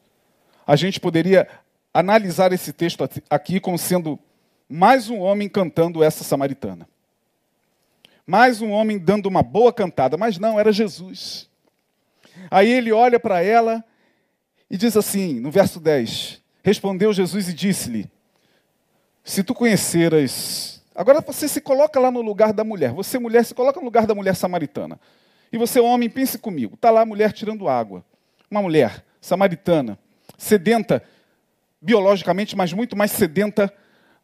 a 0.66 0.76
gente 0.76 1.00
poderia 1.00 1.48
analisar 1.94 2.52
esse 2.52 2.74
texto 2.74 3.08
aqui 3.30 3.58
como 3.58 3.78
sendo 3.78 4.18
mais 4.68 5.08
um 5.08 5.18
homem 5.20 5.48
cantando 5.48 6.04
essa 6.04 6.22
samaritana 6.22 6.86
mais 8.26 8.62
um 8.62 8.70
homem 8.70 8.98
dando 8.98 9.26
uma 9.26 9.42
boa 9.42 9.72
cantada, 9.72 10.16
mas 10.16 10.38
não, 10.38 10.58
era 10.58 10.72
Jesus. 10.72 11.50
Aí 12.50 12.70
ele 12.70 12.92
olha 12.92 13.18
para 13.18 13.42
ela 13.42 13.84
e 14.70 14.76
diz 14.76 14.96
assim, 14.96 15.40
no 15.40 15.50
verso 15.50 15.80
10: 15.80 16.41
Respondeu 16.62 17.12
Jesus 17.12 17.48
e 17.48 17.52
disse-lhe: 17.52 18.10
Se 19.24 19.42
tu 19.42 19.54
conheceras. 19.54 20.82
Agora 20.94 21.20
você 21.20 21.48
se 21.48 21.60
coloca 21.60 21.98
lá 21.98 22.10
no 22.10 22.20
lugar 22.20 22.52
da 22.52 22.62
mulher. 22.62 22.92
Você, 22.92 23.18
mulher, 23.18 23.44
se 23.44 23.54
coloca 23.54 23.80
no 23.80 23.86
lugar 23.86 24.06
da 24.06 24.14
mulher 24.14 24.36
samaritana. 24.36 25.00
E 25.52 25.58
você, 25.58 25.80
homem, 25.80 26.08
pense 26.08 26.38
comigo. 26.38 26.74
Está 26.74 26.90
lá 26.90 27.00
a 27.00 27.06
mulher 27.06 27.32
tirando 27.32 27.68
água. 27.68 28.04
Uma 28.50 28.62
mulher 28.62 29.04
samaritana, 29.20 29.98
sedenta 30.36 31.02
biologicamente, 31.80 32.54
mas 32.56 32.72
muito 32.72 32.96
mais 32.96 33.10
sedenta 33.10 33.72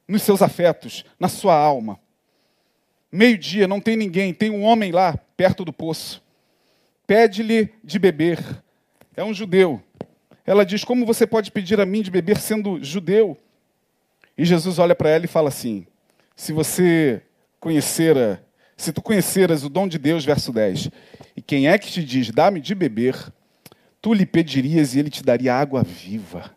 nos 0.06 0.22
seus 0.22 0.40
afetos, 0.42 1.04
na 1.18 1.28
sua 1.28 1.54
alma. 1.54 1.98
Meio-dia, 3.10 3.66
não 3.66 3.80
tem 3.80 3.96
ninguém, 3.96 4.34
tem 4.34 4.50
um 4.50 4.62
homem 4.62 4.92
lá 4.92 5.16
perto 5.36 5.64
do 5.64 5.72
poço. 5.72 6.22
Pede-lhe 7.06 7.72
de 7.82 7.98
beber. 7.98 8.38
É 9.16 9.24
um 9.24 9.32
judeu. 9.32 9.82
Ela 10.48 10.64
diz: 10.64 10.82
Como 10.82 11.04
você 11.04 11.26
pode 11.26 11.52
pedir 11.52 11.78
a 11.78 11.84
mim 11.84 12.00
de 12.00 12.10
beber 12.10 12.38
sendo 12.38 12.82
judeu? 12.82 13.36
E 14.36 14.46
Jesus 14.46 14.78
olha 14.78 14.94
para 14.94 15.10
ela 15.10 15.26
e 15.26 15.28
fala 15.28 15.50
assim: 15.50 15.86
Se 16.34 16.54
você 16.54 17.20
conhecera, 17.60 18.42
se 18.74 18.90
tu 18.90 19.02
conheceras 19.02 19.62
o 19.62 19.68
dom 19.68 19.86
de 19.86 19.98
Deus, 19.98 20.24
verso 20.24 20.50
10, 20.50 20.88
e 21.36 21.42
quem 21.42 21.68
é 21.68 21.76
que 21.76 21.92
te 21.92 22.02
diz, 22.02 22.30
dá-me 22.30 22.62
de 22.62 22.74
beber, 22.74 23.30
tu 24.00 24.14
lhe 24.14 24.24
pedirias 24.24 24.94
e 24.94 25.00
ele 25.00 25.10
te 25.10 25.22
daria 25.22 25.54
água 25.54 25.82
viva. 25.82 26.56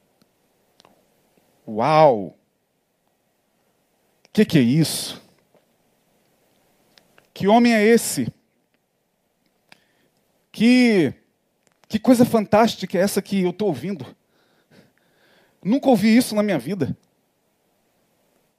Uau! 1.68 2.28
O 2.28 2.34
que, 4.32 4.46
que 4.46 4.58
é 4.58 4.62
isso? 4.62 5.22
Que 7.34 7.46
homem 7.46 7.74
é 7.74 7.84
esse? 7.84 8.32
Que, 10.50 11.14
que 11.92 12.00
coisa 12.00 12.24
fantástica 12.24 12.98
é 12.98 13.02
essa 13.02 13.22
que 13.22 13.42
eu 13.42 13.50
estou 13.50 13.68
ouvindo? 13.68 14.06
Nunca 15.62 15.90
ouvi 15.90 16.16
isso 16.16 16.34
na 16.34 16.42
minha 16.42 16.58
vida. 16.58 16.96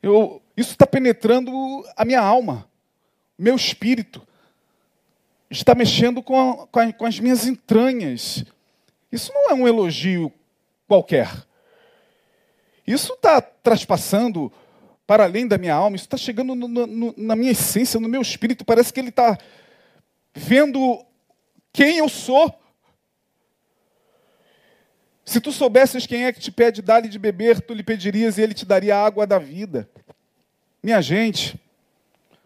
Eu, 0.03 0.43
isso 0.55 0.73
está 0.73 0.87
penetrando 0.87 1.51
a 1.97 2.05
minha 2.05 2.21
alma, 2.21 2.69
meu 3.39 3.57
espírito. 3.57 4.21
Está 5.49 5.75
mexendo 5.75 6.23
com, 6.23 6.39
a, 6.39 6.67
com, 6.67 6.79
a, 6.79 6.93
com 6.93 7.07
as 7.07 7.19
minhas 7.19 7.47
entranhas. 7.47 8.45
Isso 9.11 9.33
não 9.33 9.49
é 9.49 9.55
um 9.55 9.67
elogio 9.67 10.31
qualquer. 10.87 11.31
Isso 12.87 13.15
está 13.15 13.41
traspassando 13.41 14.53
para 15.07 15.25
além 15.25 15.49
da 15.49 15.57
minha 15.57 15.75
alma, 15.75 15.97
isso 15.97 16.05
está 16.05 16.19
chegando 16.19 16.55
no, 16.55 16.69
no, 16.69 17.15
na 17.17 17.35
minha 17.35 17.53
essência, 17.53 17.99
no 17.99 18.11
meu 18.11 18.21
espírito. 18.21 18.63
Parece 18.63 18.93
que 18.93 19.01
ele 19.01 19.09
está 19.09 19.39
vendo 20.35 21.03
quem 21.73 21.97
eu 21.97 22.11
sou. 22.11 22.62
Se 25.25 25.41
tu 25.41 25.53
soubesses 25.53 26.07
quem 26.07 26.25
é 26.25 26.33
que 26.33 26.41
te 26.41 26.51
pede 26.51 26.83
dar-lhe 26.83 27.09
de 27.09 27.19
beber, 27.19 27.61
tu 27.61 27.75
lhe 27.75 27.83
pedirias 27.83 28.39
e 28.39 28.43
ele 28.43 28.55
te 28.55 28.67
daria 28.67 28.97
a 28.97 29.05
água 29.05 29.27
da 29.27 29.39
vida. 29.39 29.89
Minha 30.83 31.01
gente, 31.01 31.61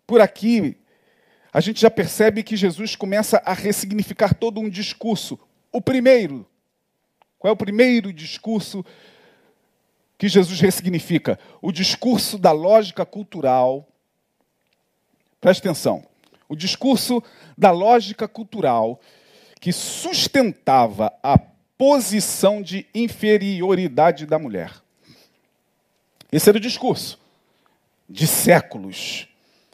por 0.06 0.20
aqui, 0.20 0.76
a 1.52 1.60
gente 1.60 1.80
já 1.80 1.90
percebe 1.90 2.42
que 2.42 2.56
Jesus 2.56 2.94
começa 2.94 3.42
a 3.44 3.54
ressignificar 3.54 4.34
todo 4.34 4.60
um 4.60 4.68
discurso. 4.68 5.38
O 5.72 5.80
primeiro, 5.80 6.46
qual 7.38 7.50
é 7.50 7.52
o 7.52 7.56
primeiro 7.56 8.12
discurso 8.12 8.84
que 10.18 10.28
Jesus 10.28 10.60
ressignifica 10.60 11.38
o 11.60 11.70
discurso 11.70 12.38
da 12.38 12.52
lógica 12.52 13.04
cultural. 13.04 13.86
Preste 15.40 15.60
atenção. 15.60 16.04
O 16.48 16.56
discurso 16.56 17.22
da 17.56 17.70
lógica 17.70 18.26
cultural 18.26 19.00
que 19.60 19.72
sustentava 19.72 21.12
a 21.22 21.38
posição 21.78 22.62
de 22.62 22.86
inferioridade 22.94 24.26
da 24.26 24.38
mulher. 24.38 24.72
Esse 26.30 26.48
era 26.48 26.58
o 26.58 26.60
discurso 26.60 27.18
de 28.08 28.26
séculos. 28.26 29.28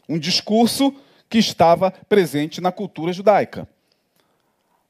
Um 0.07 0.19
discurso 0.19 0.93
que 1.29 1.37
estava 1.37 1.91
presente 1.91 2.61
na 2.61 2.71
cultura 2.71 3.13
judaica. 3.13 3.67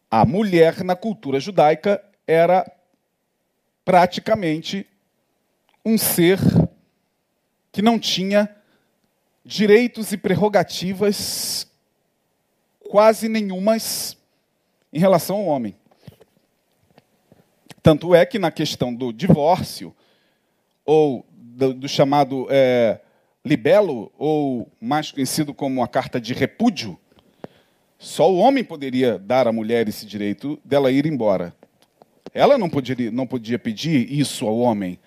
A 0.10 0.26
mulher 0.26 0.84
na 0.84 0.96
cultura 0.96 1.40
judaica 1.40 2.04
era 2.28 2.70
praticamente 3.86 4.88
um 5.86 5.98
ser 5.98 6.40
que 7.72 7.82
não 7.82 8.00
tinha 8.00 8.56
direitos 9.44 10.12
e 10.12 10.18
prerrogativas 10.18 11.68
quase 12.90 13.28
nenhumas 13.28 14.16
em 14.92 15.00
relação 15.00 15.38
ao 15.38 15.46
homem. 15.46 15.76
Tanto 17.84 18.16
é 18.16 18.26
que 18.26 18.40
na 18.40 18.50
questão 18.50 18.96
do 18.96 19.12
divórcio, 19.12 19.94
ou 20.86 21.26
do, 21.30 21.74
do 21.74 21.90
chamado 21.90 22.48
é, 22.50 23.02
libelo, 23.44 24.10
ou 24.18 24.72
mais 24.80 25.12
conhecido 25.12 25.54
como 25.54 25.84
a 25.84 25.88
carta 25.88 26.20
de 26.20 26.34
repúdio, 26.34 26.98
só 28.00 28.32
o 28.32 28.38
homem 28.38 28.64
poderia 28.64 29.20
dar 29.20 29.50
à 29.50 29.52
mulher 29.52 29.90
esse 29.90 30.06
direito 30.06 30.58
dela 30.64 30.92
ir 30.92 31.06
embora. 31.06 31.54
Ela 32.34 32.58
não 32.58 32.70
podia, 32.70 33.12
não 33.12 33.28
podia 33.28 33.60
pedir 33.60 34.10
isso 34.10 34.48
ao 34.48 34.58
homem. 34.60 34.98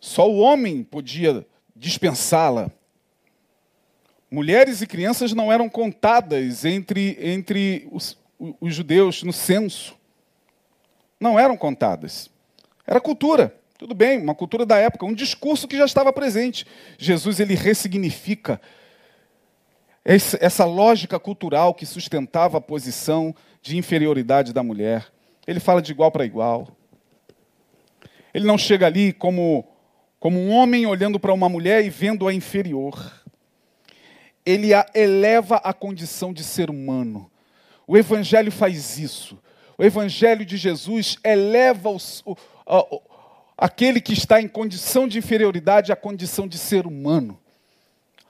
Só 0.00 0.28
o 0.28 0.38
homem 0.38 0.82
podia 0.82 1.46
dispensá-la. 1.74 2.68
Mulheres 4.28 4.82
e 4.82 4.88
crianças 4.88 5.32
não 5.32 5.52
eram 5.52 5.68
contadas 5.68 6.64
entre, 6.64 7.16
entre 7.20 7.88
os, 7.92 8.18
os 8.60 8.74
judeus 8.74 9.22
no 9.22 9.32
censo. 9.32 9.96
Não 11.20 11.38
eram 11.38 11.56
contadas. 11.56 12.30
Era 12.86 13.00
cultura. 13.00 13.54
Tudo 13.76 13.94
bem, 13.94 14.20
uma 14.20 14.34
cultura 14.34 14.64
da 14.64 14.78
época, 14.78 15.04
um 15.04 15.14
discurso 15.14 15.66
que 15.66 15.76
já 15.76 15.84
estava 15.84 16.12
presente. 16.12 16.66
Jesus 16.96 17.40
ele 17.40 17.54
ressignifica 17.54 18.60
essa 20.04 20.64
lógica 20.64 21.18
cultural 21.18 21.74
que 21.74 21.86
sustentava 21.86 22.58
a 22.58 22.60
posição 22.60 23.34
de 23.62 23.76
inferioridade 23.76 24.52
da 24.52 24.62
mulher. 24.62 25.10
Ele 25.46 25.58
fala 25.58 25.80
de 25.80 25.92
igual 25.92 26.10
para 26.10 26.26
igual. 26.26 26.68
Ele 28.32 28.46
não 28.46 28.58
chega 28.58 28.86
ali 28.86 29.12
como 29.12 29.66
como 30.20 30.40
um 30.40 30.52
homem 30.52 30.86
olhando 30.86 31.20
para 31.20 31.34
uma 31.34 31.50
mulher 31.50 31.84
e 31.84 31.90
vendo-a 31.90 32.32
inferior. 32.32 33.12
Ele 34.46 34.72
a 34.72 34.86
eleva 34.94 35.56
à 35.56 35.70
condição 35.74 36.32
de 36.32 36.42
ser 36.42 36.70
humano. 36.70 37.30
O 37.86 37.94
Evangelho 37.94 38.50
faz 38.50 38.98
isso. 38.98 39.38
O 39.76 39.84
Evangelho 39.84 40.44
de 40.44 40.56
Jesus 40.56 41.16
eleva 41.24 41.90
o, 41.90 41.98
o, 42.66 43.02
aquele 43.56 44.00
que 44.00 44.12
está 44.12 44.40
em 44.40 44.48
condição 44.48 45.08
de 45.08 45.18
inferioridade 45.18 45.92
à 45.92 45.96
condição 45.96 46.46
de 46.46 46.58
ser 46.58 46.86
humano. 46.86 47.38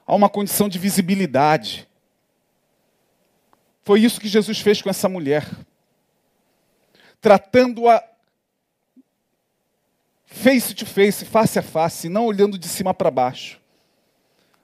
a 0.07 0.15
uma 0.15 0.29
condição 0.29 0.69
de 0.69 0.79
visibilidade. 0.79 1.89
Foi 3.83 4.01
isso 4.01 4.21
que 4.21 4.29
Jesus 4.29 4.61
fez 4.61 4.81
com 4.81 4.91
essa 4.91 5.09
mulher. 5.09 5.47
Tratando-a 7.21 8.03
face 10.27 10.75
to 10.75 10.85
face, 10.85 11.25
face 11.25 11.59
a 11.59 11.63
face, 11.63 12.09
não 12.09 12.27
olhando 12.27 12.59
de 12.59 12.69
cima 12.69 12.93
para 12.93 13.11
baixo. 13.11 13.61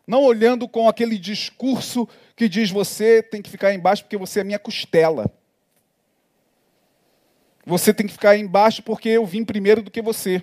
Não 0.06 0.22
olhando 0.22 0.68
com 0.68 0.88
aquele 0.88 1.18
discurso 1.18 2.08
que 2.34 2.48
diz 2.48 2.70
você 2.70 3.22
tem 3.22 3.40
que 3.40 3.50
ficar 3.50 3.72
embaixo 3.72 4.02
porque 4.02 4.16
você 4.16 4.40
é 4.40 4.44
minha 4.44 4.58
costela. 4.58 5.32
Você 7.64 7.92
tem 7.92 8.06
que 8.06 8.12
ficar 8.12 8.36
embaixo 8.36 8.82
porque 8.82 9.08
eu 9.08 9.26
vim 9.26 9.44
primeiro 9.44 9.82
do 9.82 9.90
que 9.90 10.02
você. 10.02 10.42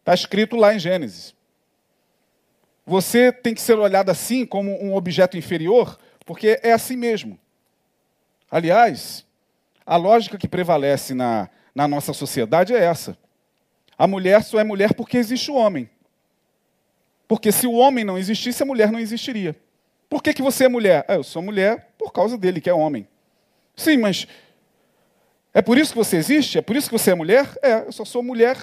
Está 0.00 0.14
escrito 0.14 0.56
lá 0.56 0.74
em 0.74 0.78
Gênesis. 0.78 1.34
Você 2.86 3.32
tem 3.32 3.54
que 3.54 3.60
ser 3.60 3.78
olhado 3.78 4.10
assim, 4.10 4.44
como 4.44 4.70
um 4.82 4.94
objeto 4.94 5.36
inferior, 5.36 5.98
porque 6.26 6.60
é 6.62 6.72
assim 6.72 6.96
mesmo. 6.96 7.38
Aliás, 8.50 9.26
a 9.86 9.96
lógica 9.96 10.38
que 10.38 10.46
prevalece 10.46 11.14
na, 11.14 11.48
na 11.74 11.88
nossa 11.88 12.12
sociedade 12.12 12.74
é 12.74 12.84
essa. 12.84 13.16
A 13.96 14.06
mulher 14.06 14.42
só 14.42 14.58
é 14.58 14.64
mulher 14.64 14.94
porque 14.94 15.16
existe 15.16 15.50
o 15.50 15.54
homem. 15.54 15.88
Porque 17.26 17.50
se 17.50 17.66
o 17.66 17.72
homem 17.72 18.04
não 18.04 18.18
existisse, 18.18 18.62
a 18.62 18.66
mulher 18.66 18.92
não 18.92 18.98
existiria. 18.98 19.56
Por 20.08 20.22
que, 20.22 20.34
que 20.34 20.42
você 20.42 20.64
é 20.64 20.68
mulher? 20.68 21.04
Ah, 21.08 21.14
eu 21.14 21.24
sou 21.24 21.42
mulher 21.42 21.92
por 21.98 22.12
causa 22.12 22.36
dele, 22.36 22.60
que 22.60 22.68
é 22.68 22.74
homem. 22.74 23.08
Sim, 23.74 23.96
mas 23.96 24.28
é 25.54 25.62
por 25.62 25.78
isso 25.78 25.92
que 25.92 25.98
você 25.98 26.16
existe? 26.16 26.58
É 26.58 26.60
por 26.60 26.74
isso 26.74 26.88
que 26.88 26.98
você 26.98 27.12
é 27.12 27.14
mulher? 27.14 27.48
É, 27.62 27.86
eu 27.86 27.92
só 27.92 28.04
sou 28.04 28.22
mulher 28.22 28.62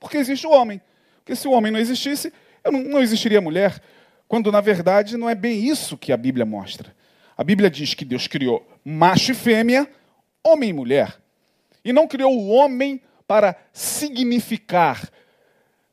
porque 0.00 0.16
existe 0.16 0.46
o 0.46 0.50
homem. 0.50 0.80
Porque 1.18 1.36
se 1.36 1.46
o 1.46 1.52
homem 1.52 1.70
não 1.70 1.78
existisse, 1.78 2.32
eu 2.64 2.72
não, 2.72 2.80
não 2.80 3.02
existiria 3.02 3.42
mulher. 3.42 3.80
Quando, 4.26 4.50
na 4.50 4.62
verdade, 4.62 5.18
não 5.18 5.28
é 5.28 5.34
bem 5.34 5.68
isso 5.68 5.98
que 5.98 6.10
a 6.12 6.16
Bíblia 6.16 6.46
mostra. 6.46 6.96
A 7.36 7.44
Bíblia 7.44 7.68
diz 7.68 7.92
que 7.92 8.04
Deus 8.04 8.26
criou 8.26 8.66
macho 8.82 9.32
e 9.32 9.34
fêmea, 9.34 9.88
homem 10.42 10.70
e 10.70 10.72
mulher. 10.72 11.20
E 11.84 11.92
não 11.92 12.08
criou 12.08 12.34
o 12.34 12.48
homem 12.48 13.02
para 13.26 13.54
significar, 13.72 15.10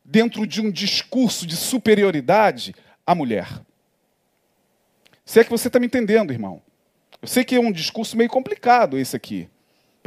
dentro 0.03 0.47
de 0.47 0.61
um 0.61 0.71
discurso 0.71 1.45
de 1.45 1.57
superioridade, 1.57 2.73
a 3.05 3.13
mulher. 3.13 3.47
Se 5.25 5.41
é 5.41 5.43
que 5.43 5.49
você 5.49 5.67
está 5.67 5.79
me 5.79 5.87
entendendo, 5.87 6.31
irmão. 6.31 6.61
Eu 7.21 7.27
sei 7.27 7.43
que 7.43 7.55
é 7.55 7.59
um 7.59 7.71
discurso 7.71 8.15
meio 8.15 8.29
complicado 8.29 8.97
esse 8.97 9.15
aqui. 9.15 9.49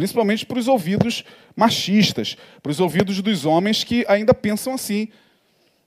Principalmente 0.00 0.46
para 0.46 0.58
os 0.58 0.66
ouvidos 0.66 1.24
machistas, 1.54 2.34
para 2.62 2.72
os 2.72 2.80
ouvidos 2.80 3.20
dos 3.20 3.44
homens 3.44 3.84
que 3.84 4.02
ainda 4.08 4.32
pensam 4.32 4.72
assim. 4.72 5.08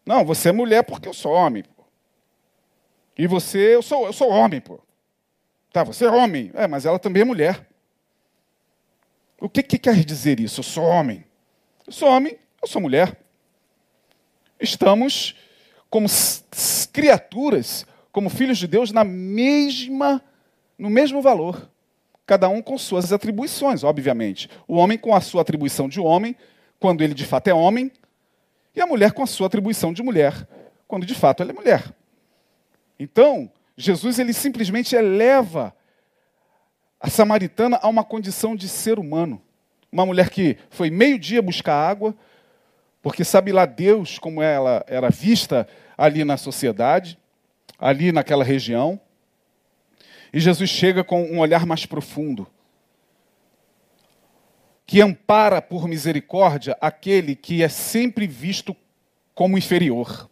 Não, 0.06 0.24
você 0.24 0.50
é 0.50 0.52
mulher 0.52 0.84
porque 0.84 1.10
eu 1.10 1.16
sou 1.16 1.32
homem. 1.32 1.64
Pô. 1.64 1.84
E 3.18 3.26
você, 3.26 3.74
eu 3.74 3.82
sou, 3.82 4.06
eu 4.06 4.14
sou 4.14 4.30
homem, 4.30 4.62
pô. 4.62 4.80
Tá, 5.72 5.84
você 5.84 6.06
é 6.06 6.12
homem. 6.12 6.52
É, 6.54 6.68
mas 6.68 6.86
ela 6.86 7.00
também 7.00 7.24
é 7.24 7.26
mulher. 7.26 7.68
O 9.42 9.50
que, 9.50 9.64
que 9.64 9.80
quer 9.80 9.96
dizer 10.06 10.40
isso? 10.40 10.60
Eu 10.60 10.64
sou 10.64 10.84
homem. 10.84 11.26
Eu 11.88 11.92
sou 11.92 12.08
homem, 12.08 12.38
eu 12.62 12.68
sou 12.68 12.80
mulher. 12.80 13.20
Estamos 14.60 15.36
como 15.90 16.06
criaturas, 16.92 17.84
como 18.12 18.30
filhos 18.30 18.60
de 18.60 18.68
Deus, 18.68 18.92
na 18.92 19.04
mesma, 19.04 20.24
no 20.78 20.92
mesmo 20.92 21.20
valor. 21.20 21.68
Cada 22.26 22.48
um 22.50 22.62
com 22.62 22.78
suas 22.78 23.12
atribuições, 23.12 23.84
obviamente. 23.84 24.50
O 24.68 24.76
homem 24.76 24.98
com 24.98 25.14
a 25.14 25.22
sua 25.22 25.42
atribuição 25.42 25.90
de 25.90 26.00
homem, 26.00 26.36
quando 26.80 27.04
ele 27.04 27.14
de 27.14 27.26
fato 27.26 27.48
é 27.48 27.54
homem, 27.54 27.92
e 28.76 28.82
a 28.82 28.86
mulher 28.86 29.12
com 29.12 29.24
a 29.24 29.28
sua 29.28 29.48
atribuição 29.48 29.94
de 29.94 30.02
mulher, 30.02 30.48
quando 30.88 31.06
de 31.06 31.14
fato 31.14 31.42
ela 31.42 31.52
é 31.52 31.54
mulher. 31.54 31.94
Então, 33.00 33.52
Jesus 33.76 34.20
ele 34.20 34.34
simplesmente 34.34 34.96
eleva 34.96 35.76
a 37.00 37.10
samaritana 37.10 37.80
a 37.82 37.88
uma 37.88 38.04
condição 38.04 38.56
de 38.56 38.70
ser 38.70 38.98
humano 38.98 39.42
uma 39.94 40.08
mulher 40.08 40.32
que 40.32 40.58
foi 40.72 40.90
meio-dia 40.90 41.40
buscar 41.40 41.76
água, 41.76 42.16
porque 43.00 43.24
sabe 43.24 43.52
lá 43.52 43.66
Deus 43.66 44.18
como 44.18 44.42
ela 44.42 44.84
era 44.88 45.10
vista 45.10 45.68
ali 45.96 46.24
na 46.24 46.36
sociedade, 46.36 47.18
ali 47.78 48.12
naquela 48.12 48.44
região. 48.44 49.00
E 50.34 50.40
Jesus 50.40 50.70
chega 50.70 51.04
com 51.04 51.24
um 51.24 51.38
olhar 51.38 51.64
mais 51.64 51.86
profundo, 51.86 52.48
que 54.86 55.00
ampara 55.00 55.62
por 55.62 55.88
misericórdia 55.88 56.76
aquele 56.82 57.36
que 57.36 57.62
é 57.62 57.70
sempre 57.70 58.26
visto 58.26 58.76
como 59.36 59.58
inferior. 59.58 60.28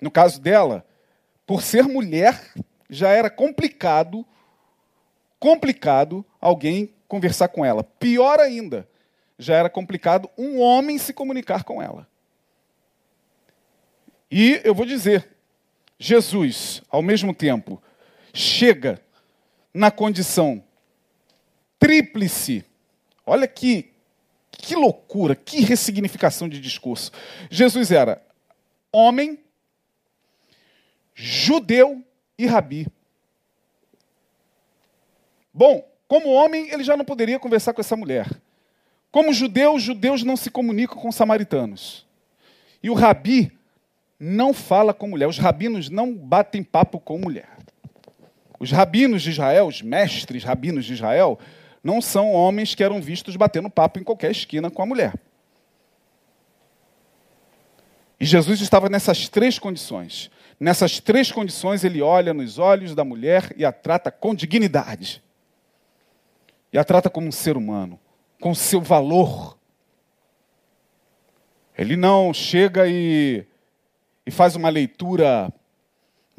No 0.00 0.10
caso 0.10 0.40
dela, 0.40 0.86
por 1.46 1.62
ser 1.62 1.84
mulher, 1.84 2.52
já 2.88 3.10
era 3.10 3.28
complicado, 3.28 4.24
complicado 5.38 6.24
alguém 6.40 6.94
conversar 7.06 7.48
com 7.48 7.64
ela. 7.64 7.84
Pior 7.84 8.40
ainda, 8.40 8.88
já 9.38 9.54
era 9.54 9.68
complicado 9.68 10.30
um 10.36 10.60
homem 10.60 10.98
se 10.98 11.12
comunicar 11.12 11.62
com 11.62 11.82
ela. 11.82 12.08
E 14.30 14.60
eu 14.64 14.74
vou 14.74 14.84
dizer, 14.84 15.28
Jesus, 15.98 16.82
ao 16.90 17.02
mesmo 17.02 17.34
tempo, 17.34 17.82
chega 18.32 19.00
na 19.72 19.90
condição 19.90 20.62
tríplice. 21.78 22.64
Olha 23.24 23.46
que, 23.46 23.92
que 24.50 24.74
loucura, 24.74 25.34
que 25.36 25.60
ressignificação 25.60 26.48
de 26.48 26.60
discurso. 26.60 27.12
Jesus 27.50 27.90
era 27.90 28.22
homem, 28.92 29.38
judeu 31.14 32.02
e 32.36 32.46
rabi. 32.46 32.86
Bom, 35.52 35.86
como 36.06 36.30
homem, 36.30 36.70
ele 36.70 36.84
já 36.84 36.96
não 36.96 37.04
poderia 37.04 37.38
conversar 37.38 37.72
com 37.72 37.80
essa 37.80 37.96
mulher. 37.96 38.28
Como 39.10 39.32
judeu, 39.32 39.74
os 39.74 39.82
judeus 39.82 40.22
não 40.22 40.36
se 40.36 40.50
comunicam 40.50 40.96
com 40.96 41.08
os 41.08 41.14
samaritanos. 41.14 42.06
E 42.82 42.88
o 42.88 42.94
rabi 42.94 43.52
não 44.18 44.54
fala 44.54 44.94
com 44.94 45.08
mulher. 45.08 45.28
Os 45.28 45.38
rabinos 45.38 45.90
não 45.90 46.14
batem 46.14 46.62
papo 46.62 47.00
com 47.00 47.18
mulher. 47.18 47.57
Os 48.58 48.70
rabinos 48.70 49.22
de 49.22 49.30
Israel, 49.30 49.66
os 49.66 49.82
mestres 49.82 50.44
rabinos 50.44 50.84
de 50.84 50.94
Israel, 50.94 51.38
não 51.82 52.00
são 52.00 52.32
homens 52.32 52.74
que 52.74 52.82
eram 52.82 53.00
vistos 53.00 53.36
batendo 53.36 53.70
papo 53.70 53.98
em 53.98 54.04
qualquer 54.04 54.30
esquina 54.30 54.70
com 54.70 54.82
a 54.82 54.86
mulher. 54.86 55.14
E 58.20 58.24
Jesus 58.24 58.60
estava 58.60 58.88
nessas 58.88 59.28
três 59.28 59.58
condições. 59.58 60.30
Nessas 60.58 60.98
três 60.98 61.30
condições, 61.30 61.84
ele 61.84 62.02
olha 62.02 62.34
nos 62.34 62.58
olhos 62.58 62.94
da 62.94 63.04
mulher 63.04 63.54
e 63.56 63.64
a 63.64 63.70
trata 63.70 64.10
com 64.10 64.34
dignidade 64.34 65.22
e 66.72 66.78
a 66.78 66.84
trata 66.84 67.08
como 67.08 67.26
um 67.26 67.32
ser 67.32 67.56
humano, 67.56 67.98
com 68.40 68.54
seu 68.54 68.80
valor. 68.80 69.56
Ele 71.76 71.96
não 71.96 72.34
chega 72.34 72.86
e, 72.86 73.46
e 74.26 74.30
faz 74.30 74.56
uma 74.56 74.68
leitura 74.68 75.52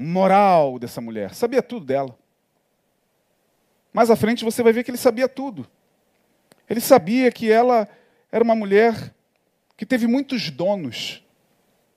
moral 0.01 0.79
dessa 0.79 1.01
mulher. 1.01 1.33
Sabia 1.33 1.61
tudo 1.61 1.85
dela. 1.85 2.17
Mais 3.91 4.09
à 4.09 4.15
frente 4.15 4.45
você 4.45 4.63
vai 4.63 4.71
ver 4.71 4.85
que 4.85 4.91
ele 4.91 4.97
sabia 4.97 5.27
tudo. 5.27 5.67
Ele 6.69 6.79
sabia 6.79 7.29
que 7.31 7.51
ela 7.51 7.85
era 8.31 8.43
uma 8.43 8.55
mulher 8.55 9.13
que 9.75 9.85
teve 9.85 10.07
muitos 10.07 10.49
donos 10.49 11.25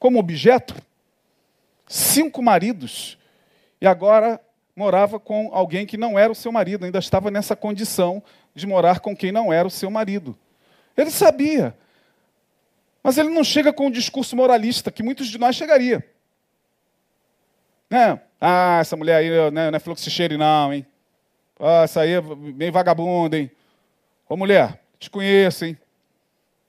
como 0.00 0.18
objeto, 0.18 0.74
cinco 1.86 2.42
maridos, 2.42 3.16
e 3.80 3.86
agora 3.86 4.40
morava 4.74 5.20
com 5.20 5.50
alguém 5.52 5.86
que 5.86 5.96
não 5.96 6.18
era 6.18 6.32
o 6.32 6.34
seu 6.34 6.50
marido, 6.50 6.84
ainda 6.84 6.98
estava 6.98 7.30
nessa 7.30 7.54
condição 7.54 8.20
de 8.52 8.66
morar 8.66 8.98
com 8.98 9.14
quem 9.14 9.30
não 9.30 9.52
era 9.52 9.68
o 9.68 9.70
seu 9.70 9.90
marido. 9.90 10.36
Ele 10.96 11.10
sabia. 11.10 11.76
Mas 13.02 13.16
ele 13.16 13.28
não 13.28 13.44
chega 13.44 13.72
com 13.72 13.86
um 13.86 13.90
discurso 13.90 14.34
moralista 14.34 14.90
que 14.90 15.02
muitos 15.02 15.28
de 15.28 15.38
nós 15.38 15.54
chegaria. 15.54 16.11
Né? 17.92 18.18
Ah, 18.40 18.78
essa 18.80 18.96
mulher 18.96 19.16
aí 19.16 19.50
né, 19.50 19.70
não 19.70 19.76
é 19.76 19.78
fluxicheire 19.78 20.38
não, 20.38 20.72
hein? 20.72 20.86
Ah, 21.60 21.82
essa 21.82 22.00
aí 22.00 22.12
é 22.12 22.22
meio 22.22 22.72
vagabunda, 22.72 23.36
hein? 23.38 23.50
Ô 24.26 24.34
mulher, 24.34 24.82
te 24.98 25.10
conheço, 25.10 25.66
hein? 25.66 25.76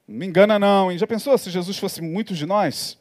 Não 0.06 0.18
me 0.18 0.26
engana 0.26 0.58
não, 0.58 0.92
hein? 0.92 0.98
Já 0.98 1.06
pensou 1.06 1.38
se 1.38 1.48
Jesus 1.48 1.78
fosse 1.78 2.02
muitos 2.02 2.36
de 2.36 2.44
nós? 2.44 2.98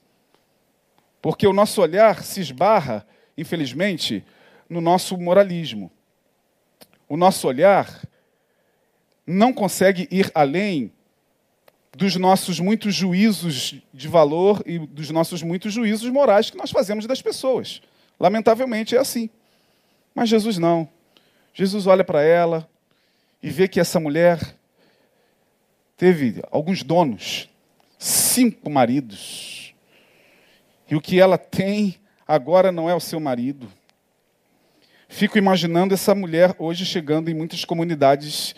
Porque 1.22 1.46
o 1.46 1.52
nosso 1.52 1.82
olhar 1.82 2.24
se 2.24 2.40
esbarra, 2.40 3.06
infelizmente, 3.38 4.24
no 4.70 4.80
nosso 4.80 5.18
moralismo. 5.18 5.92
O 7.10 7.18
nosso 7.18 7.46
olhar 7.46 8.08
não 9.28 9.52
consegue 9.52 10.08
ir 10.10 10.32
além 10.34 10.94
dos 11.94 12.16
nossos 12.16 12.58
muitos 12.58 12.96
juízos 12.96 13.76
de 13.94 14.08
valor 14.08 14.64
e 14.66 14.80
dos 14.80 15.10
nossos 15.10 15.44
muitos 15.44 15.74
juízos 15.74 16.10
morais 16.10 16.50
que 16.50 16.58
nós 16.58 16.72
fazemos 16.72 17.06
das 17.06 17.22
pessoas. 17.22 17.82
Lamentavelmente 18.24 18.96
é 18.96 19.00
assim. 19.00 19.30
Mas 20.16 20.30
Jesus 20.30 20.58
não. 20.58 20.88
Jesus 21.54 21.88
olha 21.88 22.06
para 22.06 22.24
ela 22.24 22.70
e 23.42 23.50
vê 23.50 23.68
que 23.68 23.82
essa 23.82 24.00
mulher 24.00 24.40
teve 25.98 26.42
alguns 26.50 26.84
donos, 26.84 27.50
cinco 28.00 28.70
maridos. 28.70 29.76
E 30.90 30.96
o 30.96 31.02
que 31.02 31.20
ela 31.20 31.38
tem 31.38 32.00
agora 32.26 32.72
não 32.72 32.90
é 32.90 32.96
o 32.96 33.00
seu 33.02 33.20
marido. 33.20 33.70
Fico 35.10 35.38
imaginando 35.38 35.94
essa 35.94 36.16
mulher 36.16 36.56
hoje 36.58 36.86
chegando 36.86 37.30
em 37.30 37.34
muitas 37.34 37.66
comunidades 37.66 38.56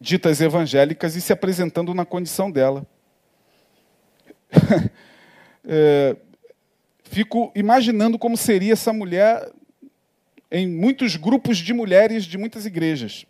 ditas 0.00 0.40
evangélicas 0.40 1.16
e 1.16 1.20
se 1.20 1.34
apresentando 1.34 1.92
na 1.92 2.06
condição 2.06 2.50
dela. 2.50 2.86
é, 5.68 6.16
fico 7.14 7.52
imaginando 7.54 8.18
como 8.18 8.36
seria 8.36 8.72
essa 8.72 8.92
mulher 8.92 9.48
em 10.50 10.66
muitos 10.66 11.14
grupos 11.14 11.58
de 11.58 11.72
mulheres 11.72 12.24
de 12.24 12.36
muitas 12.36 12.66
igrejas. 12.66 13.24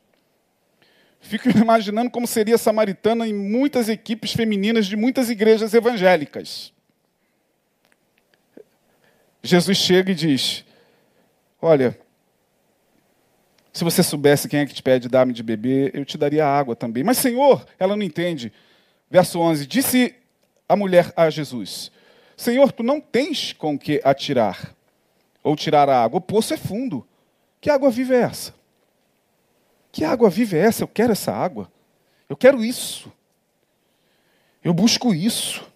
Fico 1.21 1.51
imaginando 1.57 2.11
como 2.11 2.27
seria 2.27 2.57
samaritana 2.57 3.29
em 3.29 3.35
muitas 3.35 3.91
equipes 3.91 4.33
femininas 4.33 4.87
de 4.87 4.97
muitas 4.97 5.29
igrejas 5.29 5.75
evangélicas. 5.75 6.73
Jesus 9.43 9.77
chega 9.77 10.13
e 10.13 10.15
diz: 10.15 10.65
Olha, 11.61 11.99
se 13.71 13.85
você 13.85 14.03
soubesse 14.03 14.49
quem 14.49 14.61
é 14.61 14.67
que 14.67 14.73
te 14.73 14.83
pede 14.83 15.11
dar-me 15.11 15.35
de 15.35 15.43
beber, 15.43 15.95
eu 15.95 16.07
te 16.07 16.17
daria 16.17 16.47
água 16.47 16.75
também. 16.75 17.05
Mas, 17.05 17.19
Senhor, 17.19 17.67
ela 17.79 17.95
não 17.95 18.03
entende. 18.03 18.51
Verso 19.11 19.39
11: 19.39 19.67
Disse 19.67 20.15
a 20.67 20.75
mulher 20.75 21.13
a 21.15 21.29
Jesus: 21.29 21.93
Senhor, 22.37 22.73
tu 22.73 22.83
não 22.83 23.01
tens 23.01 23.53
com 23.53 23.79
que 23.79 24.01
atirar 24.05 24.75
ou 25.43 25.55
tirar 25.55 25.89
a 25.89 26.03
água, 26.03 26.19
o 26.19 26.23
poço 26.23 26.55
é 26.55 26.57
fundo. 26.57 27.07
Que 27.61 27.71
água 27.71 27.91
viva 27.91 28.15
é 28.15 28.23
essa? 28.23 28.55
Que 29.93 30.05
água 30.05 30.29
viva 30.29 30.57
é 30.57 30.61
essa? 30.61 30.83
Eu 30.83 30.89
quero 30.89 31.13
essa 31.13 31.33
água. 31.33 31.71
Eu 32.29 32.37
quero 32.37 32.65
isso. 32.65 33.13
Eu 34.63 34.73
busco 34.73 35.15
isso. 35.15 35.71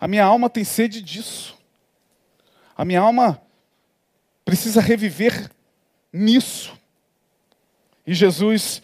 A 0.00 0.06
minha 0.06 0.24
alma 0.24 0.48
tem 0.48 0.64
sede 0.64 1.02
disso. 1.02 1.58
A 2.76 2.84
minha 2.84 3.00
alma 3.00 3.42
precisa 4.44 4.80
reviver 4.80 5.50
nisso. 6.12 6.78
E 8.06 8.14
Jesus 8.14 8.80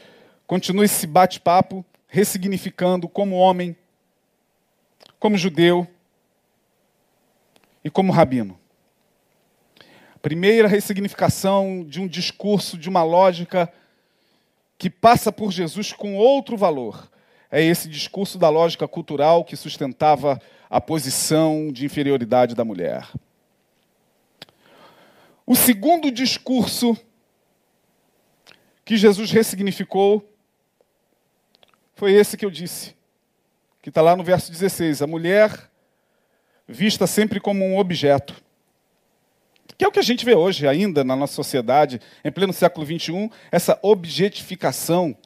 continua 0.46 0.84
esse 0.84 1.06
bate-papo, 1.06 1.84
ressignificando 2.08 3.08
como 3.08 3.36
homem, 3.36 3.76
como 5.18 5.38
judeu 5.38 5.86
e 7.84 7.90
como 7.90 8.12
rabino. 8.12 8.58
Primeira 10.20 10.68
ressignificação 10.68 11.84
de 11.84 12.00
um 12.00 12.06
discurso, 12.06 12.78
de 12.78 12.88
uma 12.88 13.02
lógica 13.02 13.72
que 14.78 14.88
passa 14.88 15.32
por 15.32 15.50
Jesus 15.50 15.92
com 15.92 16.16
outro 16.16 16.56
valor. 16.56 17.10
É 17.50 17.62
esse 17.62 17.88
discurso 17.88 18.38
da 18.38 18.48
lógica 18.48 18.86
cultural 18.88 19.44
que 19.44 19.56
sustentava 19.56 20.40
a 20.70 20.80
posição 20.80 21.70
de 21.72 21.84
inferioridade 21.84 22.54
da 22.54 22.64
mulher. 22.64 23.06
O 25.44 25.54
segundo 25.54 26.10
discurso 26.10 26.96
que 28.84 28.96
Jesus 28.96 29.30
ressignificou 29.30 30.28
foi 31.94 32.12
esse 32.12 32.36
que 32.36 32.44
eu 32.44 32.50
disse, 32.50 32.94
que 33.80 33.88
está 33.88 34.00
lá 34.00 34.16
no 34.16 34.24
verso 34.24 34.50
16: 34.50 35.02
a 35.02 35.06
mulher 35.06 35.70
vista 36.66 37.06
sempre 37.06 37.40
como 37.40 37.64
um 37.64 37.78
objeto. 37.78 38.34
Que 39.76 39.84
é 39.84 39.88
o 39.88 39.92
que 39.92 39.98
a 39.98 40.02
gente 40.02 40.24
vê 40.24 40.34
hoje 40.34 40.66
ainda 40.66 41.02
na 41.02 41.16
nossa 41.16 41.34
sociedade, 41.34 42.00
em 42.24 42.30
pleno 42.30 42.52
século 42.52 42.86
XXI, 42.86 43.30
essa 43.50 43.78
objetificação 43.82 45.16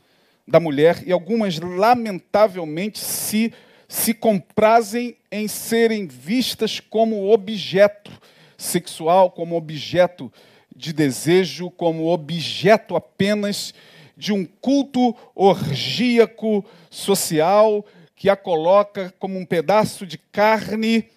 da 0.47 0.61
mulher, 0.61 1.03
e 1.07 1.13
algumas, 1.13 1.59
lamentavelmente, 1.59 2.99
se, 2.99 3.53
se 3.89 4.15
comprazem 4.15 5.17
em 5.31 5.49
serem 5.49 6.07
vistas 6.07 6.79
como 6.79 7.33
objeto 7.33 8.13
sexual, 8.57 9.31
como 9.31 9.57
objeto 9.57 10.33
de 10.75 10.93
desejo, 10.93 11.71
como 11.71 12.07
objeto 12.07 12.95
apenas 12.95 13.75
de 14.17 14.33
um 14.33 14.45
culto 14.45 15.15
orgíaco 15.35 16.65
social 16.89 17.85
que 18.15 18.31
a 18.31 18.37
coloca 18.37 19.13
como 19.19 19.39
um 19.39 19.45
pedaço 19.45 20.07
de 20.07 20.17
carne 20.17 21.11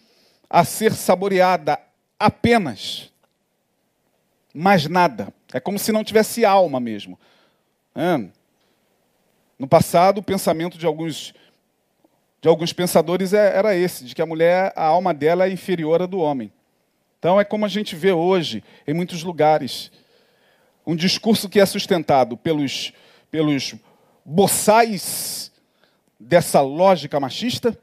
a 0.50 0.66
ser 0.66 0.94
saboreada 0.94 1.80
apenas 2.18 3.12
mais 4.54 4.88
nada. 4.88 5.34
É 5.54 5.60
como 5.60 5.78
se 5.78 5.92
não 5.92 6.04
tivesse 6.04 6.44
alma 6.44 6.80
mesmo. 6.80 7.20
É. 7.96 8.28
No 9.58 9.68
passado, 9.68 10.20
o 10.20 10.24
pensamento 10.24 10.78
de 10.78 10.86
alguns, 10.86 11.34
de 12.42 12.48
alguns 12.48 12.74
pensadores 12.74 13.34
é, 13.34 13.56
era 13.56 13.76
esse, 13.76 14.06
de 14.06 14.16
que 14.16 14.22
a 14.22 14.26
mulher, 14.26 14.74
a 14.76 14.86
alma 14.86 15.14
dela 15.14 15.46
é 15.46 15.52
inferior 15.52 16.02
à 16.02 16.06
do 16.06 16.20
homem. 16.20 16.52
Então 17.20 17.40
é 17.40 17.44
como 17.44 17.66
a 17.66 17.68
gente 17.68 17.96
vê 17.96 18.12
hoje 18.12 18.64
em 18.88 18.94
muitos 18.94 19.24
lugares. 19.24 19.92
Um 20.88 20.96
discurso 20.96 21.50
que 21.50 21.60
é 21.60 21.66
sustentado 21.66 22.38
pelos, 22.38 22.94
pelos 23.30 23.76
boçais 24.24 25.52
dessa 26.20 26.62
lógica 26.62 27.20
machista, 27.20 27.78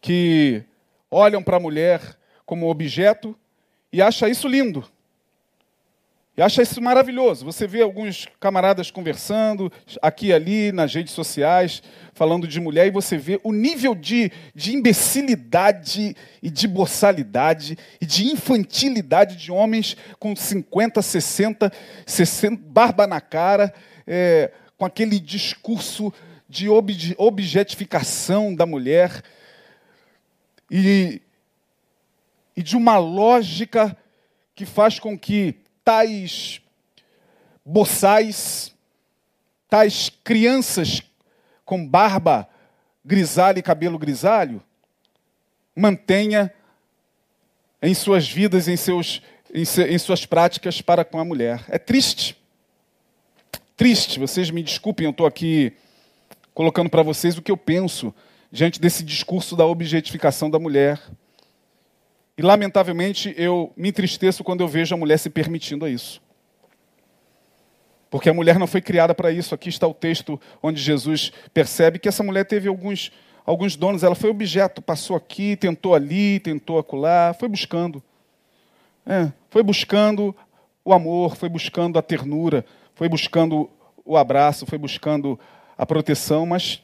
que 0.00 0.64
olham 1.10 1.42
para 1.42 1.56
a 1.56 1.60
mulher 1.60 2.00
como 2.46 2.70
objeto 2.70 3.36
e 3.92 4.00
acham 4.00 4.28
isso 4.28 4.46
lindo. 4.46 4.84
E 6.36 6.42
acha 6.42 6.62
isso 6.62 6.80
maravilhoso. 6.80 7.44
Você 7.44 7.66
vê 7.66 7.82
alguns 7.82 8.26
camaradas 8.38 8.90
conversando 8.90 9.70
aqui 10.00 10.28
e 10.28 10.32
ali 10.32 10.72
nas 10.72 10.94
redes 10.94 11.12
sociais, 11.12 11.82
falando 12.14 12.48
de 12.48 12.58
mulher, 12.58 12.86
e 12.86 12.90
você 12.90 13.18
vê 13.18 13.38
o 13.42 13.52
nível 13.52 13.94
de, 13.94 14.32
de 14.54 14.74
imbecilidade 14.74 16.16
e 16.42 16.48
de 16.48 16.66
boçalidade 16.66 17.76
e 18.00 18.06
de 18.06 18.24
infantilidade 18.28 19.36
de 19.36 19.52
homens 19.52 19.96
com 20.18 20.34
50, 20.34 21.02
60, 21.02 21.72
60 22.06 22.62
barba 22.64 23.06
na 23.06 23.20
cara, 23.20 23.74
é, 24.06 24.50
com 24.78 24.86
aquele 24.86 25.20
discurso 25.20 26.10
de 26.48 26.70
ob, 26.70 27.14
objetificação 27.18 28.54
da 28.54 28.64
mulher 28.64 29.22
e, 30.70 31.20
e 32.56 32.62
de 32.62 32.76
uma 32.76 32.96
lógica 32.98 33.96
que 34.54 34.64
faz 34.64 34.98
com 34.98 35.18
que 35.18 35.56
tais 35.84 36.60
boçais, 37.64 38.74
tais 39.68 40.10
crianças 40.22 41.02
com 41.64 41.86
barba 41.86 42.48
grisalha 43.04 43.58
e 43.58 43.62
cabelo 43.62 43.98
grisalho, 43.98 44.62
mantenha 45.74 46.52
em 47.82 47.94
suas 47.94 48.28
vidas, 48.28 48.68
em, 48.68 48.76
seus, 48.76 49.22
em, 49.52 49.64
se, 49.64 49.82
em 49.84 49.98
suas 49.98 50.26
práticas 50.26 50.80
para 50.80 51.04
com 51.04 51.18
a 51.18 51.24
mulher. 51.24 51.64
É 51.68 51.78
triste. 51.78 52.36
Triste, 53.76 54.18
vocês 54.18 54.50
me 54.50 54.62
desculpem, 54.62 55.06
eu 55.06 55.10
estou 55.10 55.26
aqui 55.26 55.72
colocando 56.52 56.90
para 56.90 57.02
vocês 57.02 57.38
o 57.38 57.42
que 57.42 57.50
eu 57.50 57.56
penso 57.56 58.14
diante 58.50 58.80
desse 58.80 59.04
discurso 59.04 59.54
da 59.54 59.64
objetificação 59.64 60.50
da 60.50 60.58
mulher. 60.58 61.00
E, 62.36 62.42
lamentavelmente, 62.42 63.34
eu 63.36 63.72
me 63.76 63.90
entristeço 63.90 64.42
quando 64.42 64.62
eu 64.62 64.68
vejo 64.68 64.94
a 64.94 64.98
mulher 64.98 65.18
se 65.18 65.30
permitindo 65.30 65.84
a 65.84 65.90
isso. 65.90 66.20
Porque 68.10 68.28
a 68.28 68.34
mulher 68.34 68.58
não 68.58 68.66
foi 68.66 68.80
criada 68.80 69.14
para 69.14 69.30
isso. 69.30 69.54
Aqui 69.54 69.68
está 69.68 69.86
o 69.86 69.94
texto 69.94 70.40
onde 70.62 70.82
Jesus 70.82 71.32
percebe 71.54 71.98
que 71.98 72.08
essa 72.08 72.24
mulher 72.24 72.44
teve 72.44 72.68
alguns, 72.68 73.12
alguns 73.46 73.76
donos. 73.76 74.02
Ela 74.02 74.16
foi 74.16 74.30
objeto, 74.30 74.82
passou 74.82 75.14
aqui, 75.16 75.54
tentou 75.54 75.94
ali, 75.94 76.40
tentou 76.40 76.78
acolá, 76.78 77.34
foi 77.38 77.48
buscando. 77.48 78.02
É, 79.06 79.30
foi 79.48 79.62
buscando 79.62 80.34
o 80.84 80.92
amor, 80.92 81.36
foi 81.36 81.48
buscando 81.48 81.98
a 81.98 82.02
ternura, 82.02 82.64
foi 82.94 83.08
buscando 83.08 83.70
o 84.04 84.16
abraço, 84.16 84.66
foi 84.66 84.78
buscando 84.78 85.38
a 85.78 85.86
proteção, 85.86 86.44
mas 86.44 86.82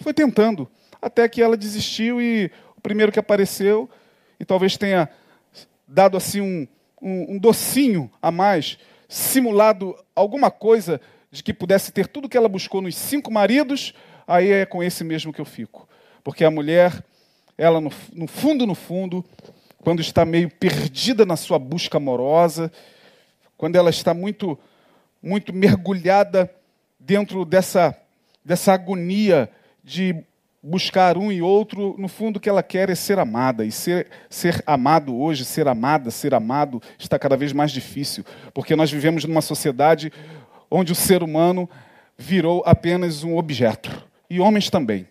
foi 0.00 0.12
tentando. 0.12 0.68
Até 1.06 1.28
que 1.28 1.40
ela 1.40 1.56
desistiu 1.56 2.20
e 2.20 2.50
o 2.76 2.80
primeiro 2.80 3.12
que 3.12 3.18
apareceu 3.20 3.88
e 4.40 4.44
talvez 4.44 4.76
tenha 4.76 5.08
dado 5.86 6.16
assim 6.16 6.40
um, 6.40 6.66
um, 7.00 7.34
um 7.34 7.38
docinho 7.38 8.10
a 8.20 8.32
mais, 8.32 8.76
simulado 9.08 9.96
alguma 10.16 10.50
coisa 10.50 11.00
de 11.30 11.44
que 11.44 11.54
pudesse 11.54 11.92
ter 11.92 12.08
tudo 12.08 12.28
que 12.28 12.36
ela 12.36 12.48
buscou 12.48 12.82
nos 12.82 12.96
cinco 12.96 13.32
maridos, 13.32 13.94
aí 14.26 14.50
é 14.50 14.66
com 14.66 14.82
esse 14.82 15.04
mesmo 15.04 15.32
que 15.32 15.40
eu 15.40 15.44
fico. 15.44 15.88
Porque 16.24 16.44
a 16.44 16.50
mulher, 16.50 17.04
ela 17.56 17.80
no, 17.80 17.92
no 18.12 18.26
fundo, 18.26 18.66
no 18.66 18.74
fundo, 18.74 19.24
quando 19.78 20.00
está 20.00 20.24
meio 20.24 20.50
perdida 20.50 21.24
na 21.24 21.36
sua 21.36 21.56
busca 21.56 21.98
amorosa, 21.98 22.72
quando 23.56 23.76
ela 23.76 23.90
está 23.90 24.12
muito, 24.12 24.58
muito 25.22 25.52
mergulhada 25.52 26.52
dentro 26.98 27.44
dessa, 27.44 27.96
dessa 28.44 28.72
agonia 28.72 29.48
de 29.84 30.24
buscar 30.66 31.16
um 31.16 31.30
e 31.30 31.40
outro, 31.40 31.94
no 31.96 32.08
fundo 32.08 32.38
o 32.38 32.40
que 32.40 32.48
ela 32.48 32.62
quer 32.62 32.90
é 32.90 32.94
ser 32.94 33.18
amada. 33.20 33.64
E 33.64 33.70
ser, 33.70 34.08
ser 34.28 34.62
amado 34.66 35.16
hoje, 35.16 35.44
ser 35.44 35.68
amada, 35.68 36.10
ser 36.10 36.34
amado, 36.34 36.82
está 36.98 37.18
cada 37.18 37.36
vez 37.36 37.52
mais 37.52 37.70
difícil. 37.70 38.24
Porque 38.52 38.74
nós 38.74 38.90
vivemos 38.90 39.24
numa 39.24 39.40
sociedade 39.40 40.12
onde 40.68 40.90
o 40.90 40.96
ser 40.96 41.22
humano 41.22 41.70
virou 42.18 42.64
apenas 42.66 43.22
um 43.22 43.36
objeto. 43.36 44.04
E 44.28 44.40
homens 44.40 44.68
também. 44.68 45.06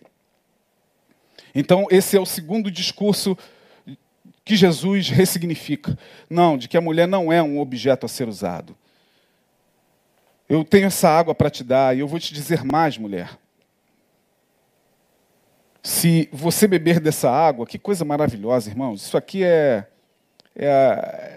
Então, 1.54 1.86
esse 1.90 2.18
é 2.18 2.20
o 2.20 2.26
segundo 2.26 2.70
discurso 2.70 3.36
que 4.44 4.54
Jesus 4.54 5.08
ressignifica. 5.08 5.98
Não, 6.28 6.58
de 6.58 6.68
que 6.68 6.76
a 6.76 6.82
mulher 6.82 7.08
não 7.08 7.32
é 7.32 7.42
um 7.42 7.58
objeto 7.58 8.04
a 8.04 8.08
ser 8.08 8.28
usado. 8.28 8.76
Eu 10.46 10.62
tenho 10.62 10.86
essa 10.86 11.08
água 11.08 11.34
para 11.34 11.48
te 11.48 11.64
dar 11.64 11.96
e 11.96 12.00
eu 12.00 12.06
vou 12.06 12.20
te 12.20 12.34
dizer 12.34 12.62
mais, 12.62 12.98
mulher. 12.98 13.38
Se 15.86 16.28
você 16.32 16.66
beber 16.66 16.98
dessa 16.98 17.30
água, 17.30 17.64
que 17.64 17.78
coisa 17.78 18.04
maravilhosa, 18.04 18.68
irmãos. 18.68 19.02
Isso 19.02 19.16
aqui 19.16 19.44
é, 19.44 19.86
é, 20.56 20.66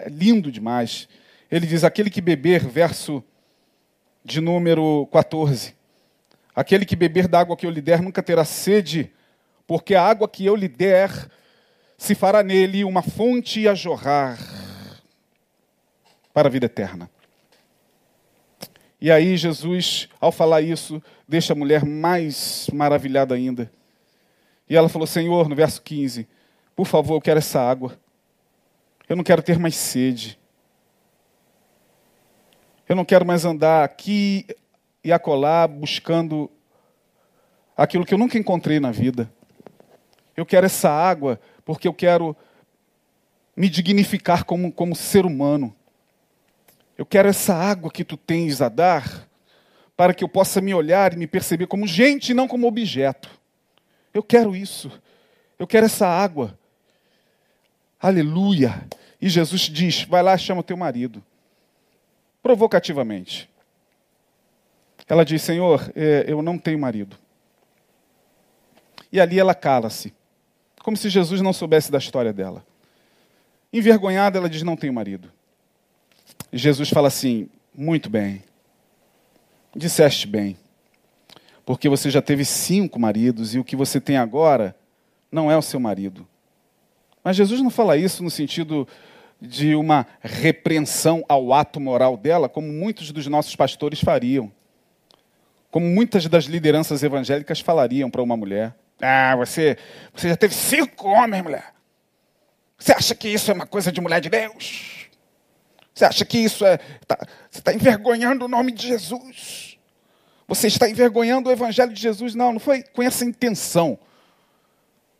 é 0.05 0.09
lindo 0.09 0.51
demais. 0.51 1.07
Ele 1.51 1.67
diz: 1.67 1.83
aquele 1.83 2.09
que 2.09 2.19
beber, 2.19 2.65
verso 2.65 3.23
de 4.25 4.41
número 4.41 5.07
14. 5.11 5.75
Aquele 6.55 6.83
que 6.83 6.95
beber 6.95 7.27
da 7.27 7.39
água 7.39 7.55
que 7.55 7.63
eu 7.63 7.69
lhe 7.69 7.79
der 7.79 8.01
nunca 8.01 8.23
terá 8.23 8.43
sede, 8.43 9.11
porque 9.67 9.93
a 9.93 10.03
água 10.03 10.27
que 10.27 10.47
eu 10.47 10.55
lhe 10.55 10.67
der 10.67 11.11
se 11.95 12.15
fará 12.15 12.41
nele 12.41 12.83
uma 12.83 13.03
fonte 13.03 13.67
a 13.67 13.75
jorrar 13.75 14.39
para 16.33 16.47
a 16.47 16.51
vida 16.51 16.65
eterna. 16.65 17.07
E 18.99 19.11
aí 19.11 19.37
Jesus, 19.37 20.09
ao 20.19 20.31
falar 20.31 20.61
isso, 20.63 20.99
deixa 21.27 21.53
a 21.53 21.55
mulher 21.55 21.85
mais 21.85 22.67
maravilhada 22.73 23.35
ainda. 23.35 23.71
E 24.69 24.75
ela 24.75 24.87
falou: 24.87 25.07
Senhor, 25.07 25.49
no 25.49 25.55
verso 25.55 25.81
15, 25.81 26.27
por 26.75 26.85
favor, 26.85 27.15
eu 27.15 27.21
quero 27.21 27.39
essa 27.39 27.59
água. 27.59 27.99
Eu 29.07 29.15
não 29.15 29.23
quero 29.23 29.41
ter 29.41 29.57
mais 29.57 29.75
sede. 29.75 30.39
Eu 32.87 32.95
não 32.95 33.03
quero 33.03 33.25
mais 33.25 33.43
andar 33.45 33.83
aqui 33.83 34.45
e 35.03 35.11
acolá 35.11 35.67
buscando 35.67 36.49
aquilo 37.75 38.05
que 38.05 38.13
eu 38.13 38.17
nunca 38.17 38.37
encontrei 38.37 38.79
na 38.79 38.91
vida. 38.91 39.31
Eu 40.35 40.45
quero 40.45 40.65
essa 40.65 40.89
água 40.89 41.39
porque 41.65 41.87
eu 41.87 41.93
quero 41.93 42.35
me 43.55 43.69
dignificar 43.69 44.43
como, 44.43 44.71
como 44.71 44.95
ser 44.95 45.25
humano. 45.25 45.75
Eu 46.97 47.05
quero 47.05 47.27
essa 47.27 47.53
água 47.53 47.91
que 47.91 48.03
tu 48.03 48.17
tens 48.17 48.61
a 48.61 48.69
dar 48.69 49.27
para 49.95 50.13
que 50.13 50.23
eu 50.23 50.29
possa 50.29 50.61
me 50.61 50.73
olhar 50.73 51.13
e 51.13 51.17
me 51.17 51.27
perceber 51.27 51.67
como 51.67 51.85
gente 51.85 52.29
e 52.29 52.33
não 52.33 52.47
como 52.47 52.67
objeto. 52.67 53.38
Eu 54.13 54.23
quero 54.23 54.55
isso. 54.55 54.91
Eu 55.57 55.67
quero 55.67 55.85
essa 55.85 56.07
água. 56.07 56.57
Aleluia. 57.99 58.87
E 59.21 59.27
Jesus 59.27 59.61
diz: 59.61 60.03
vai 60.03 60.23
lá, 60.23 60.37
chama 60.37 60.61
o 60.61 60.63
teu 60.63 60.77
marido. 60.77 61.23
Provocativamente. 62.41 63.49
Ela 65.07 65.25
diz: 65.25 65.41
Senhor, 65.41 65.91
é, 65.95 66.25
eu 66.27 66.41
não 66.41 66.57
tenho 66.57 66.79
marido. 66.79 67.17
E 69.11 69.19
ali 69.19 69.39
ela 69.39 69.55
cala-se, 69.55 70.13
como 70.83 70.95
se 70.95 71.09
Jesus 71.09 71.41
não 71.41 71.51
soubesse 71.51 71.91
da 71.91 71.97
história 71.97 72.31
dela. 72.31 72.65
Envergonhada, 73.73 74.37
ela 74.37 74.49
diz: 74.49 74.63
Não 74.63 74.77
tenho 74.77 74.93
marido. 74.93 75.31
Jesus 76.51 76.89
fala 76.89 77.07
assim: 77.07 77.49
muito 77.73 78.09
bem, 78.09 78.43
disseste 79.75 80.27
bem, 80.27 80.57
porque 81.69 81.87
você 81.87 82.09
já 82.09 82.19
teve 82.19 82.43
cinco 82.43 82.99
maridos 82.99 83.53
e 83.53 83.59
o 83.59 83.63
que 83.63 83.75
você 83.75 84.01
tem 84.01 84.17
agora 84.17 84.75
não 85.31 85.51
é 85.51 85.55
o 85.55 85.61
seu 85.61 85.79
marido. 85.79 86.27
Mas 87.23 87.35
Jesus 87.35 87.61
não 87.61 87.69
fala 87.69 87.95
isso 87.95 88.23
no 88.23 88.31
sentido 88.31 88.87
de 89.39 89.75
uma 89.75 90.07
repreensão 90.19 91.23
ao 91.29 91.53
ato 91.53 91.79
moral 91.79 92.17
dela, 92.17 92.49
como 92.49 92.67
muitos 92.67 93.11
dos 93.11 93.27
nossos 93.27 93.55
pastores 93.55 94.01
fariam. 94.01 94.51
Como 95.69 95.85
muitas 95.85 96.25
das 96.25 96.45
lideranças 96.45 97.03
evangélicas 97.03 97.59
falariam 97.59 98.09
para 98.09 98.23
uma 98.23 98.35
mulher. 98.35 98.73
Ah, 98.99 99.35
você, 99.35 99.77
você 100.11 100.29
já 100.29 100.35
teve 100.35 100.55
cinco 100.55 101.07
homens, 101.09 101.43
mulher. 101.43 101.75
Você 102.79 102.93
acha 102.93 103.13
que 103.13 103.29
isso 103.29 103.51
é 103.51 103.53
uma 103.53 103.67
coisa 103.67 103.91
de 103.91 104.01
mulher 104.01 104.19
de 104.19 104.29
Deus? 104.29 105.07
Você 105.93 106.03
acha 106.03 106.25
que 106.25 106.39
isso 106.39 106.65
é. 106.65 106.79
Tá, 107.05 107.15
você 107.47 107.59
está 107.59 107.71
envergonhando 107.71 108.45
o 108.45 108.47
nome 108.47 108.71
de 108.71 108.87
Jesus? 108.87 109.68
Você 110.49 110.65
está 110.65 110.89
envergonhando 110.89 111.47
o 111.47 111.51
Evangelho 111.51 111.93
de 111.93 112.01
Jesus? 112.01 112.33
Não, 112.33 112.53
não 112.53 112.59
foi 112.59 112.81
com 112.81 113.03
essa 113.03 113.23
intenção 113.23 113.99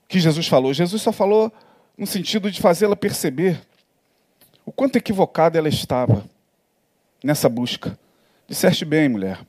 que 0.07 0.19
Jesus 0.19 0.47
falou. 0.47 0.73
Jesus 0.73 1.03
só 1.03 1.11
falou 1.11 1.53
no 1.95 2.07
sentido 2.07 2.49
de 2.49 2.59
fazê-la 2.59 2.95
perceber 2.95 3.61
o 4.65 4.71
quanto 4.71 4.95
equivocada 4.95 5.55
ela 5.55 5.69
estava 5.69 6.25
nessa 7.23 7.47
busca. 7.47 7.95
Disseste 8.47 8.83
bem, 8.83 9.07
mulher. 9.07 9.39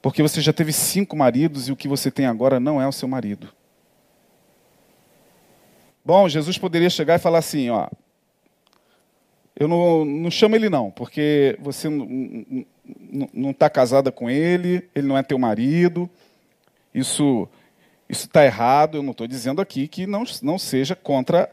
Porque 0.00 0.22
você 0.22 0.40
já 0.40 0.54
teve 0.54 0.72
cinco 0.72 1.14
maridos 1.14 1.68
e 1.68 1.72
o 1.72 1.76
que 1.76 1.86
você 1.86 2.10
tem 2.10 2.24
agora 2.24 2.58
não 2.58 2.80
é 2.80 2.88
o 2.88 2.92
seu 2.92 3.06
marido. 3.06 3.52
Bom, 6.02 6.26
Jesus 6.30 6.56
poderia 6.56 6.88
chegar 6.88 7.16
e 7.16 7.18
falar 7.18 7.40
assim: 7.40 7.68
ó, 7.68 7.88
eu 9.54 9.68
não, 9.68 10.02
não 10.06 10.30
chamo 10.30 10.56
ele 10.56 10.70
não, 10.70 10.90
porque 10.90 11.58
você 11.60 11.90
não 13.32 13.50
está 13.50 13.68
casada 13.68 14.12
com 14.12 14.30
ele, 14.30 14.88
ele 14.94 15.06
não 15.06 15.18
é 15.18 15.22
teu 15.22 15.38
marido. 15.38 16.08
Isso 16.94 17.48
isso 18.08 18.26
está 18.26 18.44
errado. 18.44 18.98
Eu 18.98 19.02
não 19.02 19.12
estou 19.12 19.26
dizendo 19.26 19.60
aqui 19.60 19.86
que 19.86 20.06
não, 20.06 20.24
não 20.42 20.58
seja 20.58 20.96
contra 20.96 21.50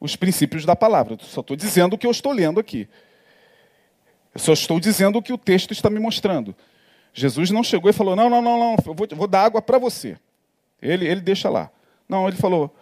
os 0.00 0.16
princípios 0.16 0.64
da 0.64 0.74
palavra. 0.74 1.14
Eu 1.14 1.18
só 1.20 1.40
estou 1.40 1.56
dizendo 1.56 1.94
o 1.94 1.98
que 1.98 2.06
eu 2.06 2.10
estou 2.10 2.32
lendo 2.32 2.58
aqui. 2.58 2.88
Eu 4.34 4.40
só 4.40 4.52
estou 4.52 4.80
dizendo 4.80 5.18
o 5.18 5.22
que 5.22 5.32
o 5.32 5.38
texto 5.38 5.72
está 5.72 5.90
me 5.90 6.00
mostrando. 6.00 6.54
Jesus 7.12 7.50
não 7.50 7.62
chegou 7.62 7.90
e 7.90 7.92
falou: 7.92 8.16
Não, 8.16 8.30
não, 8.30 8.40
não, 8.40 8.58
não, 8.58 8.76
eu 8.86 8.94
vou, 8.94 9.08
vou 9.10 9.26
dar 9.26 9.44
água 9.44 9.60
para 9.60 9.78
você. 9.78 10.16
Ele, 10.80 11.06
ele 11.06 11.20
deixa 11.20 11.50
lá. 11.50 11.70
Não, 12.08 12.26
ele 12.26 12.36
falou: 12.36 12.74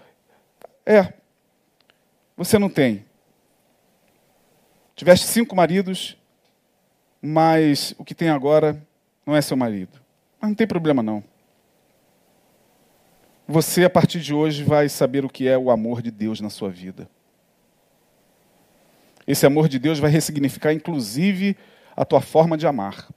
É, 0.84 1.12
você 2.36 2.58
não 2.58 2.68
tem. 2.68 3.04
Tiveste 4.94 5.26
cinco 5.26 5.56
maridos, 5.56 6.16
mas 7.26 7.94
o 7.98 8.04
que 8.04 8.14
tem 8.14 8.28
agora 8.28 8.80
não 9.24 9.34
é 9.34 9.42
seu 9.42 9.56
marido. 9.56 10.00
Mas 10.40 10.50
não 10.50 10.54
tem 10.54 10.66
problema 10.66 11.02
não. 11.02 11.22
Você, 13.48 13.84
a 13.84 13.90
partir 13.90 14.20
de 14.20 14.32
hoje, 14.32 14.62
vai 14.62 14.88
saber 14.88 15.24
o 15.24 15.28
que 15.28 15.48
é 15.48 15.56
o 15.56 15.70
amor 15.70 16.02
de 16.02 16.10
Deus 16.10 16.40
na 16.40 16.50
sua 16.50 16.68
vida. 16.68 17.08
Esse 19.26 19.44
amor 19.44 19.68
de 19.68 19.78
Deus 19.78 19.98
vai 19.98 20.10
ressignificar, 20.10 20.72
inclusive, 20.72 21.56
a 21.96 22.04
tua 22.04 22.20
forma 22.20 22.56
de 22.56 22.66
amar. 22.66 23.08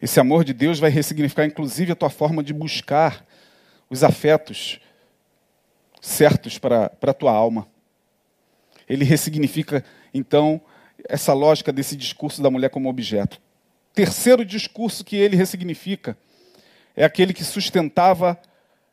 Esse 0.00 0.18
amor 0.18 0.44
de 0.44 0.52
Deus 0.52 0.78
vai 0.78 0.90
ressignificar, 0.90 1.44
inclusive, 1.44 1.92
a 1.92 1.96
tua 1.96 2.10
forma 2.10 2.42
de 2.42 2.52
buscar 2.52 3.24
os 3.90 4.02
afetos 4.02 4.80
certos 6.00 6.58
para 6.58 6.92
a 7.00 7.14
tua 7.14 7.32
alma 7.32 7.66
ele 8.88 9.04
ressignifica, 9.04 9.84
então, 10.12 10.60
essa 11.08 11.32
lógica 11.32 11.72
desse 11.72 11.96
discurso 11.96 12.42
da 12.42 12.50
mulher 12.50 12.70
como 12.70 12.88
objeto. 12.88 13.40
Terceiro 13.94 14.44
discurso 14.44 15.04
que 15.04 15.16
ele 15.16 15.36
ressignifica 15.36 16.16
é 16.96 17.04
aquele 17.04 17.32
que 17.32 17.44
sustentava 17.44 18.40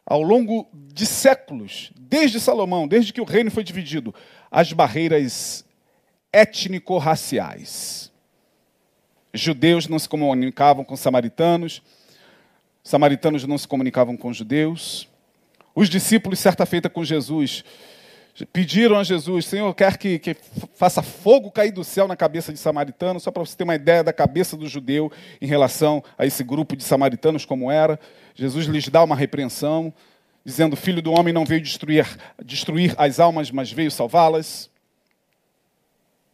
ao 0.05 0.21
longo 0.21 0.67
de 0.73 1.05
séculos, 1.05 1.91
desde 1.97 2.39
Salomão, 2.39 2.87
desde 2.87 3.11
que 3.11 3.21
o 3.21 3.25
reino 3.25 3.49
foi 3.49 3.63
dividido, 3.63 4.13
as 4.51 4.71
barreiras 4.71 5.65
étnico-raciais. 6.31 8.11
Judeus 9.33 9.87
não 9.87 9.97
se 9.97 10.07
comunicavam 10.07 10.83
com 10.83 10.95
samaritanos, 10.95 11.81
samaritanos 12.83 13.45
não 13.45 13.57
se 13.57 13.67
comunicavam 13.67 14.15
com 14.15 14.31
judeus. 14.31 15.09
Os 15.73 15.89
discípulos, 15.89 16.39
certa 16.39 16.65
feita 16.65 16.89
com 16.89 17.03
Jesus, 17.03 17.65
pediram 18.43 18.97
a 18.97 19.03
Jesus, 19.03 19.45
Senhor, 19.45 19.73
quer 19.73 19.97
que, 19.97 20.19
que 20.19 20.35
faça 20.73 21.01
fogo 21.01 21.49
cair 21.49 21.71
do 21.71 21.83
céu 21.83 22.07
na 22.07 22.17
cabeça 22.17 22.51
de 22.51 22.59
samaritano, 22.59 23.19
só 23.19 23.31
para 23.31 23.45
você 23.45 23.55
ter 23.55 23.63
uma 23.63 23.75
ideia 23.75 24.03
da 24.03 24.11
cabeça 24.11 24.57
do 24.57 24.67
judeu 24.67 25.09
em 25.39 25.45
relação 25.45 26.03
a 26.17 26.25
esse 26.25 26.43
grupo 26.43 26.75
de 26.75 26.83
samaritanos 26.83 27.45
como 27.45 27.71
era. 27.71 27.97
Jesus 28.33 28.65
lhes 28.65 28.89
dá 28.89 29.01
uma 29.03 29.15
repreensão, 29.15 29.93
dizendo: 30.43 30.75
Filho 30.75 31.01
do 31.01 31.13
homem 31.13 31.33
não 31.33 31.45
veio 31.45 31.61
destruir, 31.61 32.05
destruir 32.43 32.93
as 32.97 33.19
almas, 33.21 33.51
mas 33.51 33.71
veio 33.71 33.89
salvá-las. 33.89 34.69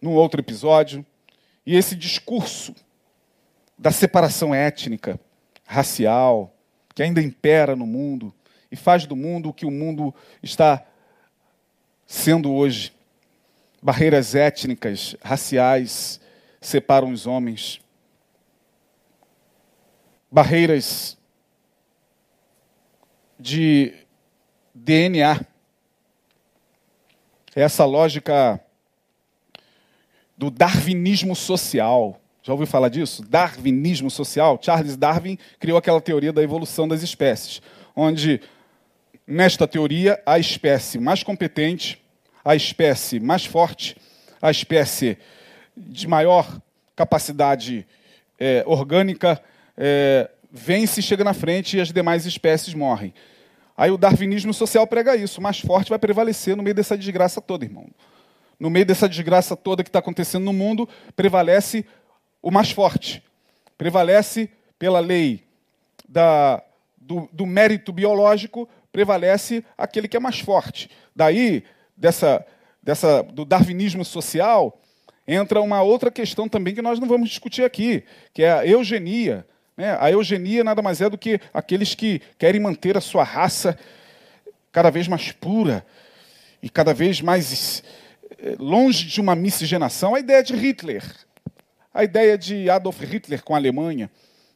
Num 0.02 0.14
outro 0.14 0.42
episódio. 0.42 1.06
E 1.64 1.76
esse 1.76 1.96
discurso 1.96 2.74
da 3.78 3.92
separação 3.92 4.56
étnica, 4.56 5.20
racial, 5.64 6.56
que 6.96 7.04
ainda 7.04 7.22
impera 7.22 7.76
no 7.76 7.86
mundo 7.86 8.34
e 8.72 8.76
faz 8.76 9.06
do 9.06 9.16
mundo 9.16 9.50
o 9.50 9.54
que 9.54 9.66
o 9.66 9.72
mundo 9.72 10.14
está 10.42 10.84
sendo 12.12 12.54
hoje. 12.54 12.94
Barreiras 13.82 14.36
étnicas, 14.36 15.16
raciais 15.24 16.20
separam 16.60 17.12
os 17.12 17.26
homens. 17.26 17.80
Barreiras 20.30 21.18
de 23.40 23.94
DNA. 24.76 25.40
É 27.56 27.62
essa 27.62 27.86
lógica 27.86 28.62
do 30.38 30.52
darwinismo 30.52 31.36
social. 31.36 32.22
Já 32.44 32.52
ouviu 32.52 32.68
falar 32.68 32.90
disso? 32.90 33.24
Darwinismo 33.24 34.12
social. 34.12 34.60
Charles 34.62 34.98
Darwin 34.98 35.38
criou 35.60 35.78
aquela 35.78 36.02
teoria 36.02 36.34
da 36.34 36.44
evolução 36.44 36.88
das 36.88 37.02
espécies, 37.02 37.62
onde 37.96 38.42
nesta 39.26 39.68
teoria, 39.68 40.22
a 40.26 40.40
espécie 40.40 41.00
mais 41.00 41.24
competente, 41.24 42.02
a 42.44 42.56
espécie 42.56 43.20
mais 43.20 43.46
forte, 43.46 43.96
a 44.42 44.50
espécie 44.52 45.18
de 45.76 46.08
maior 46.08 46.62
capacidade 46.96 47.86
é, 48.40 48.64
orgânica 48.66 49.42
é, 49.78 50.30
vence 50.52 51.00
e 51.00 51.04
chega 51.04 51.24
na 51.24 51.34
frente 51.34 51.78
e 51.78 51.82
as 51.82 51.92
demais 51.92 52.26
espécies 52.26 52.74
morrem. 52.74 53.14
Aí 53.78 53.90
o 53.90 53.98
darwinismo 53.98 54.54
social 54.54 54.86
prega 54.86 55.16
isso: 55.16 55.40
o 55.40 55.44
mais 55.44 55.60
forte 55.60 55.90
vai 55.90 56.00
prevalecer 56.00 56.56
no 56.56 56.64
meio 56.64 56.76
dessa 56.76 56.98
desgraça 56.98 57.40
toda, 57.42 57.66
irmão. 57.66 57.88
No 58.60 58.70
meio 58.70 58.86
dessa 58.86 59.10
desgraça 59.10 59.56
toda 59.56 59.84
que 59.84 59.90
está 59.90 60.00
acontecendo 60.00 60.44
no 60.44 60.54
mundo, 60.54 60.88
prevalece 61.16 61.86
o 62.42 62.52
mais 62.52 62.72
forte. 62.72 63.24
Prevalece 63.78 64.50
pela 64.78 65.00
lei 65.00 65.44
da, 66.08 66.62
do, 66.96 67.28
do 67.32 67.46
mérito 67.46 67.92
biológico, 67.92 68.70
prevalece 68.92 69.64
aquele 69.78 70.08
que 70.08 70.18
é 70.18 70.20
mais 70.20 70.40
forte. 70.40 70.90
Daí, 71.16 71.64
dessa, 71.96 72.46
dessa, 72.82 73.24
do 73.24 73.46
darwinismo 73.46 74.04
social, 74.04 74.80
entra 75.28 75.62
uma 75.62 75.82
outra 75.82 76.12
questão 76.12 76.50
também 76.50 76.76
que 76.76 76.82
nós 76.82 77.00
não 77.00 77.08
vamos 77.08 77.30
discutir 77.30 77.64
aqui, 77.64 78.04
que 78.34 78.44
é 78.44 78.52
a 78.52 78.66
eugenia. 78.66 79.46
Né? 79.78 79.98
A 80.00 80.12
eugenia 80.12 80.64
nada 80.64 80.82
mais 80.82 81.02
é 81.02 81.10
do 81.10 81.18
que 81.18 81.40
aqueles 81.54 81.96
que 81.96 82.22
querem 82.38 82.60
manter 82.60 82.98
a 82.98 83.02
sua 83.02 83.24
raça 83.24 83.78
cada 84.72 84.90
vez 84.90 85.08
mais 85.08 85.32
pura 85.32 85.86
e 86.62 86.70
cada 86.70 86.94
vez 86.94 87.22
mais 87.22 87.84
eh, 88.40 88.56
longe 88.60 89.06
de 89.06 89.22
uma 89.22 89.36
miscigenação. 89.36 90.16
A 90.16 90.20
ideia 90.20 90.44
de 90.44 90.56
Hitler, 90.56 91.04
a 91.94 92.04
ideia 92.04 92.38
de 92.38 92.70
Adolf 92.70 93.02
Hitler 93.02 93.44
com 93.44 93.54
a 93.54 93.58
Alemanha, 93.58 94.10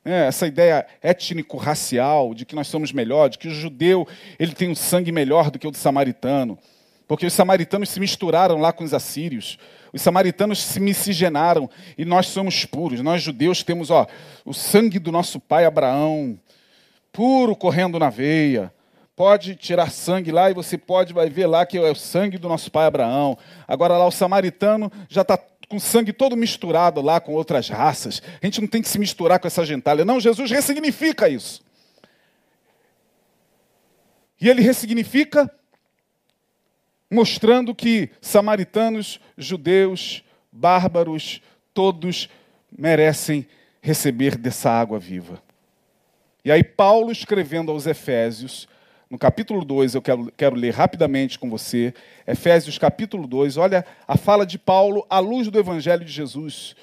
né? 0.05 0.27
essa 0.27 0.45
ideia 0.45 0.85
étnico-racial 1.01 2.35
de 2.35 2.45
que 2.45 2.55
nós 2.55 2.67
somos 2.67 2.91
melhor, 2.91 3.27
de 3.27 3.39
que 3.39 3.47
o 3.47 3.51
judeu 3.51 4.07
ele 4.39 4.53
tem 4.53 4.69
um 4.69 4.75
sangue 4.75 5.11
melhor 5.11 5.49
do 5.49 5.57
que 5.57 5.67
o 5.67 5.71
do 5.71 5.77
samaritano, 5.77 6.57
porque 7.07 7.25
os 7.25 7.33
samaritanos 7.33 7.89
se 7.89 7.99
misturaram 7.99 8.57
lá 8.57 8.71
com 8.71 8.83
os 8.83 8.93
assírios. 8.93 9.57
Os 9.93 10.01
samaritanos 10.01 10.61
se 10.61 10.79
miscigenaram 10.79 11.69
e 11.97 12.03
nós 12.03 12.27
somos 12.27 12.65
puros. 12.65 13.01
Nós 13.01 13.21
judeus 13.21 13.63
temos 13.63 13.89
ó, 13.89 14.07
o 14.43 14.53
sangue 14.53 14.99
do 14.99 15.11
nosso 15.11 15.39
pai 15.39 15.65
Abraão, 15.65 16.37
puro 17.11 17.55
correndo 17.55 17.99
na 17.99 18.09
veia. 18.09 18.73
Pode 19.15 19.55
tirar 19.55 19.91
sangue 19.91 20.31
lá 20.31 20.51
e 20.51 20.53
você 20.53 20.77
pode 20.77 21.13
vai 21.13 21.29
ver 21.29 21.47
lá 21.47 21.65
que 21.65 21.77
é 21.77 21.89
o 21.91 21.95
sangue 21.95 22.37
do 22.37 22.49
nosso 22.49 22.69
pai 22.69 22.85
Abraão. 22.85 23.37
Agora 23.65 23.97
lá 23.97 24.05
o 24.05 24.11
samaritano 24.11 24.91
já 25.07 25.21
está 25.21 25.37
com 25.67 25.79
sangue 25.79 26.13
todo 26.13 26.35
misturado 26.35 27.01
lá 27.01 27.19
com 27.19 27.33
outras 27.33 27.69
raças. 27.69 28.21
A 28.41 28.45
gente 28.45 28.61
não 28.61 28.67
tem 28.67 28.81
que 28.81 28.89
se 28.89 28.99
misturar 28.99 29.39
com 29.39 29.47
essa 29.47 29.65
gentalha. 29.65 30.05
Não, 30.05 30.19
Jesus 30.19 30.49
ressignifica 30.51 31.27
isso. 31.27 31.63
E 34.39 34.49
ele 34.49 34.61
ressignifica 34.61 35.51
mostrando 37.09 37.73
que 37.73 38.09
samaritanos, 38.21 39.19
judeus, 39.37 40.23
bárbaros, 40.51 41.41
todos 41.73 42.29
merecem 42.77 43.47
receber 43.81 44.37
dessa 44.37 44.69
água 44.69 44.99
viva. 44.99 45.41
E 46.43 46.51
aí, 46.51 46.63
Paulo, 46.63 47.11
escrevendo 47.11 47.71
aos 47.71 47.87
Efésios, 47.87 48.67
no 49.15 49.19
capítulo 49.19 49.63
2, 49.63 49.95
eu 49.95 50.01
quero, 50.01 50.29
quero, 50.35 50.55
ler 50.57 50.73
rapidamente 50.73 51.39
com 51.39 51.49
você, 51.49 51.93
Efésios 52.27 52.77
capítulo 52.77 53.25
2, 53.25 53.55
olha 53.55 53.85
a 54.05 54.17
fala 54.17 54.45
de 54.45 54.59
Paulo 54.59 55.05
à 55.09 55.19
luz 55.19 55.47
do 55.47 55.57
Evangelho 55.57 56.03
de 56.03 56.11
Jesus. 56.11 56.75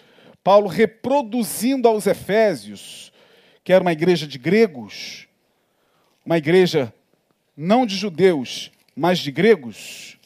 Paulo 0.42 0.66
reproduzindo 0.66 1.86
aos 1.86 2.06
Efésios, 2.06 3.12
que 3.62 3.70
era 3.70 3.82
uma 3.82 3.92
igreja 3.92 4.26
de 4.26 4.38
gregos, 4.38 5.28
uma 6.24 6.38
igreja 6.38 6.90
não 7.54 7.84
de 7.84 7.96
judeus, 7.96 8.72
mas 8.96 9.18
de 9.18 9.30
gregos. 9.30 10.16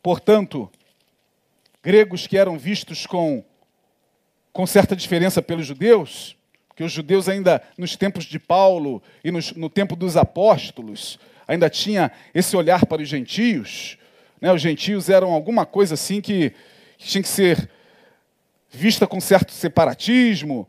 Portanto, 0.00 0.70
gregos 1.82 2.28
que 2.28 2.38
eram 2.38 2.56
vistos 2.56 3.08
com, 3.08 3.44
com 4.52 4.64
certa 4.68 4.94
diferença 4.94 5.42
pelos 5.42 5.66
judeus, 5.66 6.36
que 6.76 6.84
os 6.84 6.92
judeus 6.92 7.28
ainda 7.28 7.60
nos 7.76 7.96
tempos 7.96 8.24
de 8.24 8.38
Paulo 8.38 9.02
e 9.24 9.32
nos, 9.32 9.50
no 9.50 9.68
tempo 9.68 9.96
dos 9.96 10.16
apóstolos 10.16 11.18
ainda 11.50 11.68
tinha 11.68 12.12
esse 12.32 12.56
olhar 12.56 12.86
para 12.86 13.02
os 13.02 13.08
gentios. 13.08 13.98
Né? 14.40 14.52
Os 14.52 14.62
gentios 14.62 15.08
eram 15.08 15.32
alguma 15.32 15.66
coisa 15.66 15.94
assim 15.94 16.20
que, 16.20 16.50
que 16.96 17.08
tinha 17.08 17.22
que 17.22 17.28
ser 17.28 17.68
vista 18.70 19.04
com 19.04 19.20
certo 19.20 19.50
separatismo, 19.50 20.68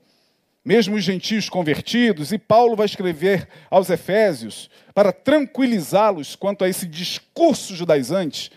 mesmo 0.66 0.96
os 0.96 1.04
gentios 1.04 1.48
convertidos, 1.50 2.32
e 2.32 2.40
Paulo 2.40 2.76
vai 2.76 2.88
escrever 2.88 3.48
aos 3.70 3.92
Efésios 3.92 4.72
para 4.92 5.14
tranquilizá-los 5.14 6.36
quanto 6.36 6.64
a 6.64 6.70
esse 6.70 6.88
discurso 6.88 7.76
judaizante, 7.76 8.52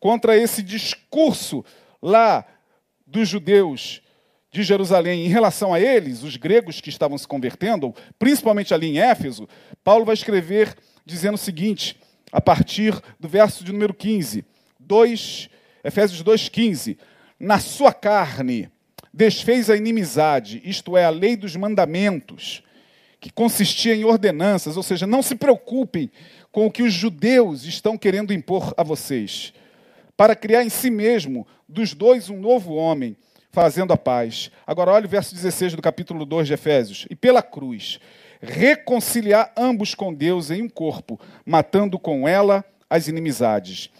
contra 0.00 0.36
esse 0.36 0.60
discurso 0.60 1.64
lá 2.02 2.44
dos 3.06 3.28
judeus 3.28 4.02
de 4.50 4.64
Jerusalém 4.64 5.24
em 5.24 5.28
relação 5.28 5.72
a 5.72 5.78
eles, 5.78 6.24
os 6.24 6.36
gregos 6.36 6.80
que 6.80 6.88
estavam 6.88 7.16
se 7.16 7.28
convertendo, 7.28 7.94
principalmente 8.18 8.74
ali 8.74 8.88
em 8.88 8.98
Éfeso, 8.98 9.48
Paulo 9.84 10.04
vai 10.04 10.14
escrever 10.14 10.76
dizendo 11.04 11.34
o 11.34 11.38
seguinte, 11.38 11.96
a 12.32 12.40
partir 12.40 13.00
do 13.18 13.28
verso 13.28 13.62
de 13.62 13.72
número 13.72 13.94
15, 13.94 14.44
2, 14.80 15.50
Efésios 15.84 16.22
2,15: 16.22 16.96
Na 17.38 17.58
sua 17.58 17.92
carne 17.92 18.70
desfez 19.12 19.70
a 19.70 19.76
inimizade, 19.76 20.60
isto 20.64 20.96
é, 20.96 21.04
a 21.04 21.10
lei 21.10 21.36
dos 21.36 21.54
mandamentos, 21.54 22.62
que 23.20 23.30
consistia 23.30 23.94
em 23.94 24.04
ordenanças, 24.04 24.76
ou 24.76 24.82
seja, 24.82 25.06
não 25.06 25.22
se 25.22 25.36
preocupem 25.36 26.10
com 26.50 26.66
o 26.66 26.70
que 26.70 26.82
os 26.82 26.92
judeus 26.92 27.64
estão 27.64 27.96
querendo 27.96 28.32
impor 28.32 28.74
a 28.76 28.82
vocês, 28.82 29.52
para 30.16 30.34
criar 30.34 30.64
em 30.64 30.68
si 30.68 30.90
mesmo 30.90 31.46
dos 31.68 31.94
dois 31.94 32.28
um 32.28 32.38
novo 32.40 32.74
homem, 32.74 33.16
fazendo 33.50 33.92
a 33.92 33.96
paz. 33.96 34.50
Agora, 34.66 34.90
olha 34.90 35.06
o 35.06 35.08
verso 35.08 35.34
16 35.34 35.74
do 35.74 35.82
capítulo 35.82 36.26
2 36.26 36.48
de 36.48 36.54
Efésios: 36.54 37.06
E 37.08 37.14
pela 37.14 37.42
cruz, 37.42 38.00
reconciliar 38.44 39.52
ambos 39.56 39.94
com 39.94 40.12
Deus 40.12 40.50
em 40.50 40.62
um 40.62 40.68
corpo, 40.68 41.20
matando 41.44 41.98
com 41.98 42.28
ela 42.28 42.64
as 42.88 43.08
inimizades. 43.08 43.90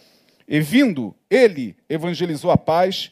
E 0.47 0.59
vindo, 0.59 1.15
ele 1.29 1.75
evangelizou 1.89 2.51
a 2.51 2.57
paz 2.57 3.11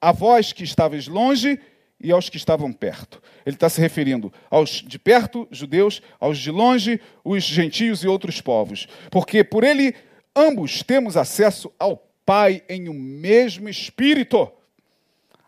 a 0.00 0.12
vós 0.12 0.52
que 0.52 0.64
estavais 0.64 1.08
longe 1.08 1.58
e 2.00 2.12
aos 2.12 2.28
que 2.28 2.36
estavam 2.36 2.72
perto. 2.72 3.20
Ele 3.44 3.56
está 3.56 3.68
se 3.68 3.80
referindo 3.80 4.32
aos 4.50 4.82
de 4.86 4.98
perto, 4.98 5.48
judeus, 5.50 6.00
aos 6.20 6.38
de 6.38 6.50
longe, 6.50 7.00
os 7.24 7.42
gentios 7.42 8.04
e 8.04 8.08
outros 8.08 8.40
povos. 8.40 8.86
Porque 9.10 9.42
por 9.42 9.64
ele 9.64 9.94
ambos 10.34 10.82
temos 10.82 11.16
acesso 11.16 11.72
ao 11.78 12.04
Pai 12.24 12.62
em 12.68 12.90
um 12.90 12.94
mesmo 12.94 13.68
Espírito. 13.68 14.52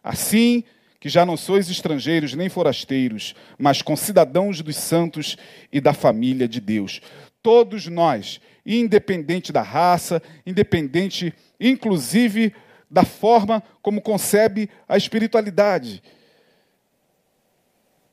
Assim 0.02 0.64
que 1.00 1.08
já 1.08 1.24
não 1.24 1.36
sois 1.36 1.70
estrangeiros 1.70 2.34
nem 2.34 2.50
forasteiros, 2.50 3.34
mas 3.58 3.80
concidadãos 3.80 4.60
dos 4.60 4.76
santos 4.76 5.36
e 5.72 5.80
da 5.80 5.94
família 5.94 6.46
de 6.46 6.60
Deus. 6.60 7.00
Todos 7.42 7.86
nós, 7.86 8.38
independente 8.66 9.50
da 9.50 9.62
raça, 9.62 10.22
independente, 10.44 11.32
inclusive 11.58 12.54
da 12.90 13.02
forma 13.02 13.62
como 13.80 14.02
concebe 14.02 14.68
a 14.86 14.98
espiritualidade. 14.98 16.02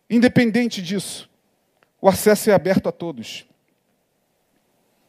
Independente 0.10 0.82
disso, 0.82 1.30
o 2.00 2.08
acesso 2.08 2.50
é 2.50 2.54
aberto 2.54 2.88
a 2.88 2.92
todos. 2.94 3.46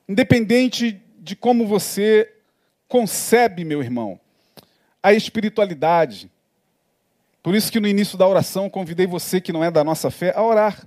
Independente 0.09 1.01
de 1.21 1.37
como 1.37 1.65
você 1.65 2.35
concebe, 2.89 3.65
meu 3.65 3.81
irmão, 3.81 4.19
a 5.01 5.13
espiritualidade. 5.13 6.29
Por 7.49 7.55
isso 7.55 7.73
que 7.73 7.81
no 7.81 7.89
início 7.89 8.19
da 8.19 8.27
oração 8.27 8.69
convidei 8.69 9.07
você 9.07 9.41
que 9.41 9.55
não 9.55 9.65
é 9.65 9.71
da 9.71 9.83
nossa 9.83 10.11
fé 10.11 10.35
a 10.37 10.43
orar. 10.43 10.87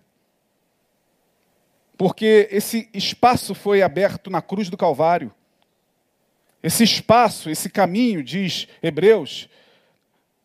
Porque 1.98 2.48
esse 2.52 2.88
espaço 2.94 3.56
foi 3.56 3.82
aberto 3.82 4.30
na 4.30 4.44
cruz 4.44 4.70
do 4.70 4.78
Calvário. 4.78 5.34
Esse 6.62 6.84
espaço, 6.84 7.50
esse 7.50 7.68
caminho, 7.68 8.24
diz 8.24 8.68
Hebreus, 8.80 9.50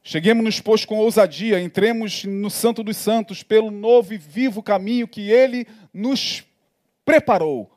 cheguemos-nos, 0.03 0.59
pois, 0.59 0.87
com 0.87 0.97
ousadia, 0.97 1.61
entremos 1.61 2.25
no 2.25 2.49
Santo 2.49 2.83
dos 2.83 2.97
Santos 2.97 3.43
pelo 3.43 3.71
novo 3.71 4.15
e 4.15 4.17
vivo 4.17 4.63
caminho 4.63 5.07
que 5.07 5.31
Ele 5.31 5.67
nos 5.93 6.43
preparou. 7.05 7.71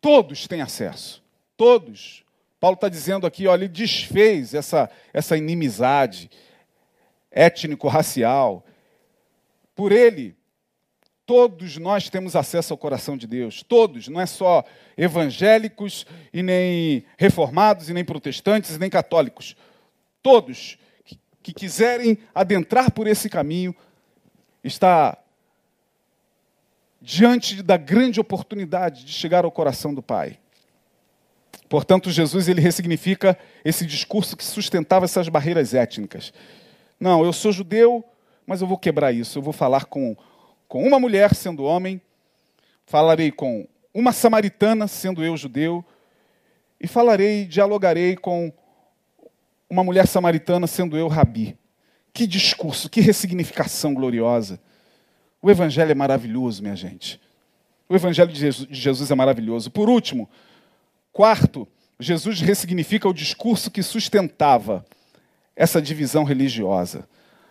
Todos 0.00 0.48
têm 0.48 0.60
acesso, 0.60 1.22
todos. 1.56 2.24
Paulo 2.58 2.74
está 2.74 2.88
dizendo 2.88 3.28
aqui, 3.28 3.46
olha, 3.46 3.62
ele 3.62 3.72
desfez 3.72 4.54
essa, 4.54 4.90
essa 5.12 5.36
inimizade 5.36 6.28
étnico-racial. 7.32 8.64
Por 9.74 9.90
ele, 9.90 10.36
Todos 11.24 11.78
nós 11.78 12.10
temos 12.10 12.34
acesso 12.34 12.74
ao 12.74 12.78
coração 12.78 13.16
de 13.16 13.26
Deus. 13.26 13.62
Todos, 13.62 14.08
não 14.08 14.20
é 14.20 14.26
só 14.26 14.64
evangélicos 14.96 16.04
e 16.32 16.42
nem 16.42 17.04
reformados 17.16 17.88
e 17.88 17.94
nem 17.94 18.04
protestantes 18.04 18.74
e 18.74 18.78
nem 18.78 18.90
católicos. 18.90 19.56
Todos 20.20 20.78
que, 21.42 21.52
quiserem 21.54 22.18
adentrar 22.34 22.90
por 22.90 23.06
esse 23.06 23.30
caminho 23.30 23.74
está 24.64 25.16
diante 27.00 27.62
da 27.62 27.76
grande 27.76 28.20
oportunidade 28.20 29.04
de 29.04 29.12
chegar 29.12 29.44
ao 29.44 29.50
coração 29.50 29.94
do 29.94 30.02
Pai. 30.02 30.38
Portanto, 31.68 32.10
Jesus 32.10 32.48
ele 32.48 32.60
ressignifica 32.60 33.38
esse 33.64 33.86
discurso 33.86 34.36
que 34.36 34.44
sustentava 34.44 35.04
essas 35.04 35.28
barreiras 35.28 35.72
étnicas. 35.72 36.32
Não, 37.02 37.24
eu 37.24 37.32
sou 37.32 37.50
judeu, 37.50 38.04
mas 38.46 38.60
eu 38.60 38.66
vou 38.68 38.78
quebrar 38.78 39.10
isso. 39.10 39.36
Eu 39.36 39.42
vou 39.42 39.52
falar 39.52 39.86
com, 39.86 40.16
com 40.68 40.86
uma 40.86 41.00
mulher, 41.00 41.34
sendo 41.34 41.64
homem, 41.64 42.00
falarei 42.86 43.32
com 43.32 43.66
uma 43.92 44.12
samaritana, 44.12 44.86
sendo 44.86 45.24
eu 45.24 45.36
judeu, 45.36 45.84
e 46.80 46.86
falarei, 46.86 47.44
dialogarei 47.44 48.14
com 48.14 48.52
uma 49.68 49.82
mulher 49.82 50.06
samaritana, 50.06 50.68
sendo 50.68 50.96
eu 50.96 51.08
rabi. 51.08 51.58
Que 52.14 52.24
discurso, 52.24 52.88
que 52.88 53.00
ressignificação 53.00 53.92
gloriosa. 53.94 54.60
O 55.42 55.50
Evangelho 55.50 55.90
é 55.90 55.96
maravilhoso, 55.96 56.62
minha 56.62 56.76
gente. 56.76 57.20
O 57.88 57.96
Evangelho 57.96 58.32
de 58.32 58.48
Jesus 58.70 59.10
é 59.10 59.14
maravilhoso. 59.16 59.72
Por 59.72 59.88
último, 59.88 60.30
quarto, 61.12 61.66
Jesus 61.98 62.40
ressignifica 62.40 63.08
o 63.08 63.12
discurso 63.12 63.72
que 63.72 63.82
sustentava 63.82 64.84
essa 65.54 65.80
divisão 65.80 66.24
religiosa. 66.24 67.08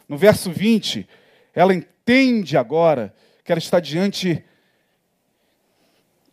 No 0.08 0.18
verso 0.18 0.52
20, 0.52 1.08
ela 1.54 1.74
entende 1.74 2.58
agora 2.58 3.14
que 3.44 3.52
ela 3.52 3.60
está 3.60 3.80
diante 3.80 4.44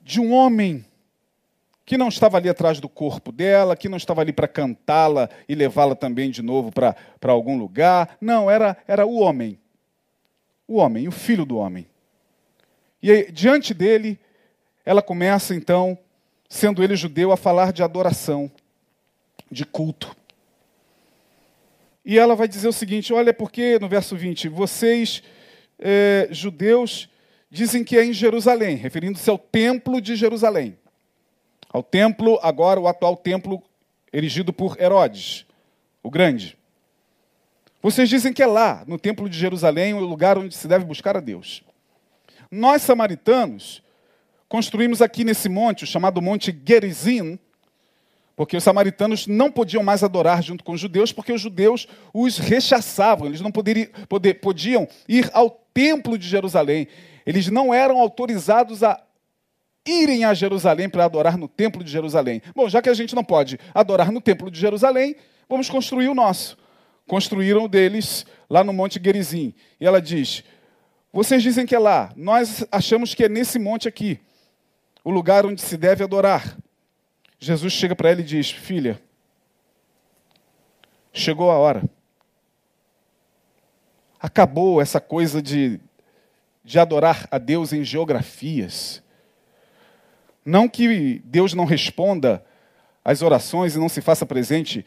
de 0.03 0.21
um 0.21 0.33
homem 0.33 0.85
que 1.85 1.97
não 1.97 2.09
estava 2.09 2.37
ali 2.37 2.51
atrás 2.51 2.81
do 2.81 2.89
corpo 2.89 3.33
dela, 3.33 3.75
que 3.75 3.89
não 3.89 3.97
estava 3.97 4.21
ali 4.21 4.33
para 4.33 4.47
cantá-la 4.47 5.31
e 5.49 5.55
levá-la 5.55 5.95
também 5.95 6.31
de 6.31 6.43
novo 6.43 6.71
para 6.71 6.95
algum 7.23 7.57
lugar. 7.57 8.17
Não, 8.21 8.51
era, 8.51 8.77
era 8.87 9.07
o 9.07 9.21
homem. 9.21 9.59
O 10.67 10.77
homem, 10.77 11.09
o 11.09 11.11
filho 11.11 11.47
do 11.47 11.57
homem. 11.57 11.87
E 13.03 13.11
aí, 13.11 13.33
diante 13.33 13.73
dele, 13.73 14.21
ela 14.85 15.01
começa 15.01 15.55
então, 15.55 15.97
sendo 16.47 16.83
ele 16.83 16.95
judeu, 16.95 17.33
a 17.33 17.39
falar 17.39 17.73
de 17.73 17.83
adoração, 17.83 18.51
de 19.51 19.65
culto. 19.65 20.15
E 22.05 22.19
ela 22.19 22.35
vai 22.35 22.49
dizer 22.49 22.69
o 22.69 22.73
seguinte: 22.73 23.13
olha, 23.13 23.33
porque 23.33 23.79
no 23.79 23.89
verso 23.89 24.17
20, 24.17 24.49
vocês, 24.49 25.23
é, 25.79 26.29
judeus, 26.31 27.09
dizem 27.51 27.85
que 27.85 27.97
é 27.97 28.05
em 28.05 28.13
Jerusalém, 28.13 28.77
referindo-se 28.77 29.29
ao 29.29 29.39
templo 29.39 30.01
de 30.01 30.17
Jerusalém 30.17 30.77
ao 31.69 31.83
templo, 31.83 32.39
agora 32.43 32.81
o 32.81 32.89
atual 32.89 33.17
templo 33.17 33.63
erigido 34.13 34.53
por 34.53 34.81
Herodes, 34.81 35.45
o 36.03 36.11
Grande. 36.11 36.57
Vocês 37.83 38.09
dizem 38.09 38.33
que 38.33 38.43
é 38.43 38.47
lá, 38.47 38.85
no 38.87 38.99
templo 38.99 39.29
de 39.29 39.39
Jerusalém, 39.39 39.95
o 39.95 40.01
lugar 40.01 40.39
onde 40.39 40.55
se 40.57 40.67
deve 40.67 40.85
buscar 40.85 41.17
a 41.17 41.21
Deus. 41.21 41.63
Nós, 42.51 42.83
samaritanos, 42.83 43.83
construímos 44.49 45.03
aqui 45.03 45.23
nesse 45.25 45.49
monte, 45.49 45.85
o 45.85 45.87
chamado 45.87 46.23
Monte 46.23 46.59
Gerizim, 46.67 47.39
porque 48.39 48.57
os 48.57 48.63
samaritanos 48.63 49.27
não 49.27 49.51
podiam 49.51 49.83
mais 49.83 50.05
adorar 50.05 50.45
junto 50.45 50.63
com 50.63 50.71
os 50.71 50.81
judeus, 50.81 51.13
porque 51.13 51.33
os 51.33 51.41
judeus 51.41 51.89
os 52.15 52.39
rechaçavam, 52.39 53.27
eles 53.27 53.41
não 53.41 53.51
poderiam, 53.51 53.89
poder, 54.09 54.35
podiam 54.35 54.87
ir 55.09 55.29
ao 55.33 55.51
templo 55.75 56.17
de 56.17 56.29
Jerusalém, 56.29 56.87
eles 57.27 57.49
não 57.49 57.75
eram 57.75 57.99
autorizados 57.99 58.85
a 58.85 59.03
irem 59.85 60.25
a 60.25 60.33
Jerusalém 60.35 60.89
para 60.89 61.05
adorar 61.05 61.37
no 61.37 61.49
templo 61.49 61.83
de 61.83 61.91
Jerusalém. 61.91 62.41
Bom, 62.55 62.69
já 62.69 62.81
que 62.81 62.89
a 62.89 62.95
gente 62.95 63.13
não 63.13 63.25
pode 63.25 63.59
adorar 63.75 64.13
no 64.13 64.21
templo 64.21 64.49
de 64.53 64.61
Jerusalém, 64.61 65.17
vamos 65.49 65.69
construir 65.69 66.09
o 66.09 66.15
nosso. 66.15 66.57
Construíram 67.09 67.65
o 67.65 67.69
deles 67.69 68.25
lá 68.49 68.63
no 68.63 68.73
Monte 68.73 69.01
Gerizim. 69.03 69.53
E 69.81 69.85
ela 69.85 70.01
diz: 70.01 70.45
Vocês 71.13 71.43
dizem 71.43 71.67
que 71.67 71.75
é 71.75 71.79
lá, 71.81 72.13
nós 72.15 72.65
achamos 72.71 73.17
que 73.17 73.25
é 73.25 73.29
nesse 73.29 73.59
monte 73.59 73.89
aqui, 73.89 74.21
o 75.03 75.11
lugar 75.11 75.45
onde 75.45 75.61
se 75.61 75.77
deve 75.77 76.05
adorar. 76.05 76.57
Jesus 77.39 77.73
chega 77.73 77.95
para 77.95 78.11
ela 78.11 78.21
e 78.21 78.25
diz: 78.25 78.51
Filha, 78.51 79.01
chegou 81.13 81.51
a 81.51 81.57
hora. 81.57 81.83
Acabou 84.21 84.81
essa 84.83 85.01
coisa 85.01 85.41
de, 85.41 85.81
de 86.65 86.79
adorar 86.79 87.29
a 87.31 87.39
Deus 87.39 87.73
em 87.73 87.85
geografias. 87.85 89.03
Não 90.45 90.69
que 90.69 91.21
Deus 91.25 91.55
não 91.55 91.65
responda 91.65 92.45
às 93.05 93.23
orações 93.23 93.75
e 93.75 93.79
não 93.79 93.89
se 93.89 94.01
faça 94.01 94.27
presente 94.27 94.85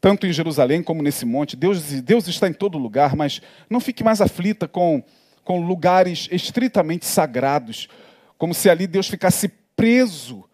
tanto 0.00 0.26
em 0.26 0.32
Jerusalém 0.32 0.82
como 0.82 1.02
nesse 1.02 1.26
monte. 1.26 1.56
Deus, 1.56 1.82
Deus 2.02 2.26
está 2.28 2.48
em 2.48 2.52
todo 2.52 2.78
lugar, 2.78 3.16
mas 3.16 3.42
não 3.68 3.80
fique 3.80 4.02
mais 4.02 4.20
aflita 4.20 4.68
com, 4.68 5.02
com 5.44 5.66
lugares 5.66 6.28
estritamente 6.30 7.04
sagrados, 7.04 7.88
como 8.38 8.54
se 8.54 8.70
ali 8.70 8.86
Deus 8.86 9.08
ficasse 9.08 9.48
preso, 9.76 10.48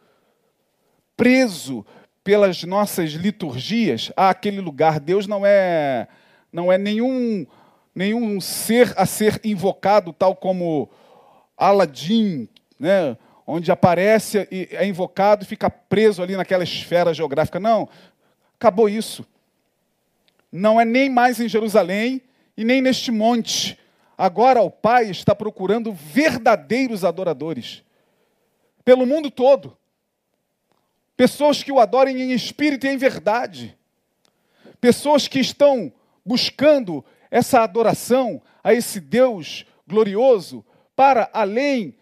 preso 1.16 1.84
pelas 2.22 2.62
nossas 2.64 3.12
liturgias 3.12 4.12
àquele 4.16 4.60
lugar. 4.60 5.00
Deus 5.00 5.26
não 5.26 5.44
é 5.44 6.08
não 6.52 6.72
é 6.72 6.78
nenhum 6.78 7.46
nenhum 7.94 8.40
ser 8.40 8.92
a 8.96 9.06
ser 9.06 9.40
invocado 9.42 10.12
tal 10.12 10.36
como 10.36 10.90
Aladim, 11.56 12.48
né? 12.78 13.16
onde 13.46 13.70
aparece 13.70 14.46
e 14.50 14.68
é 14.72 14.84
invocado 14.86 15.44
e 15.44 15.46
fica 15.46 15.70
preso 15.70 16.22
ali 16.22 16.36
naquela 16.36 16.64
esfera 16.64 17.14
geográfica. 17.14 17.60
Não, 17.60 17.88
acabou 18.58 18.88
isso. 18.88 19.24
Não 20.50 20.80
é 20.80 20.84
nem 20.84 21.08
mais 21.08 21.38
em 21.40 21.48
Jerusalém 21.48 22.20
e 22.56 22.64
nem 22.64 22.82
neste 22.82 23.10
monte. 23.10 23.78
Agora 24.18 24.60
o 24.62 24.70
Pai 24.70 25.10
está 25.10 25.34
procurando 25.34 25.92
verdadeiros 25.92 27.04
adoradores 27.04 27.84
pelo 28.84 29.06
mundo 29.06 29.30
todo. 29.30 29.76
Pessoas 31.16 31.62
que 31.62 31.72
o 31.72 31.80
adorem 31.80 32.20
em 32.20 32.32
espírito 32.32 32.86
e 32.86 32.90
em 32.90 32.96
verdade. 32.96 33.76
Pessoas 34.80 35.26
que 35.26 35.38
estão 35.38 35.92
buscando 36.24 37.04
essa 37.30 37.60
adoração 37.60 38.42
a 38.62 38.74
esse 38.74 39.00
Deus 39.00 39.64
glorioso 39.86 40.64
para 40.94 41.30
além 41.32 41.96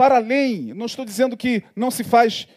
para 0.00 0.16
além. 0.16 0.72
Não 0.72 0.86
estou 0.86 1.04
dizendo 1.04 1.36
que 1.36 1.62
não 1.76 1.90
se 1.90 2.02
faz 2.02 2.48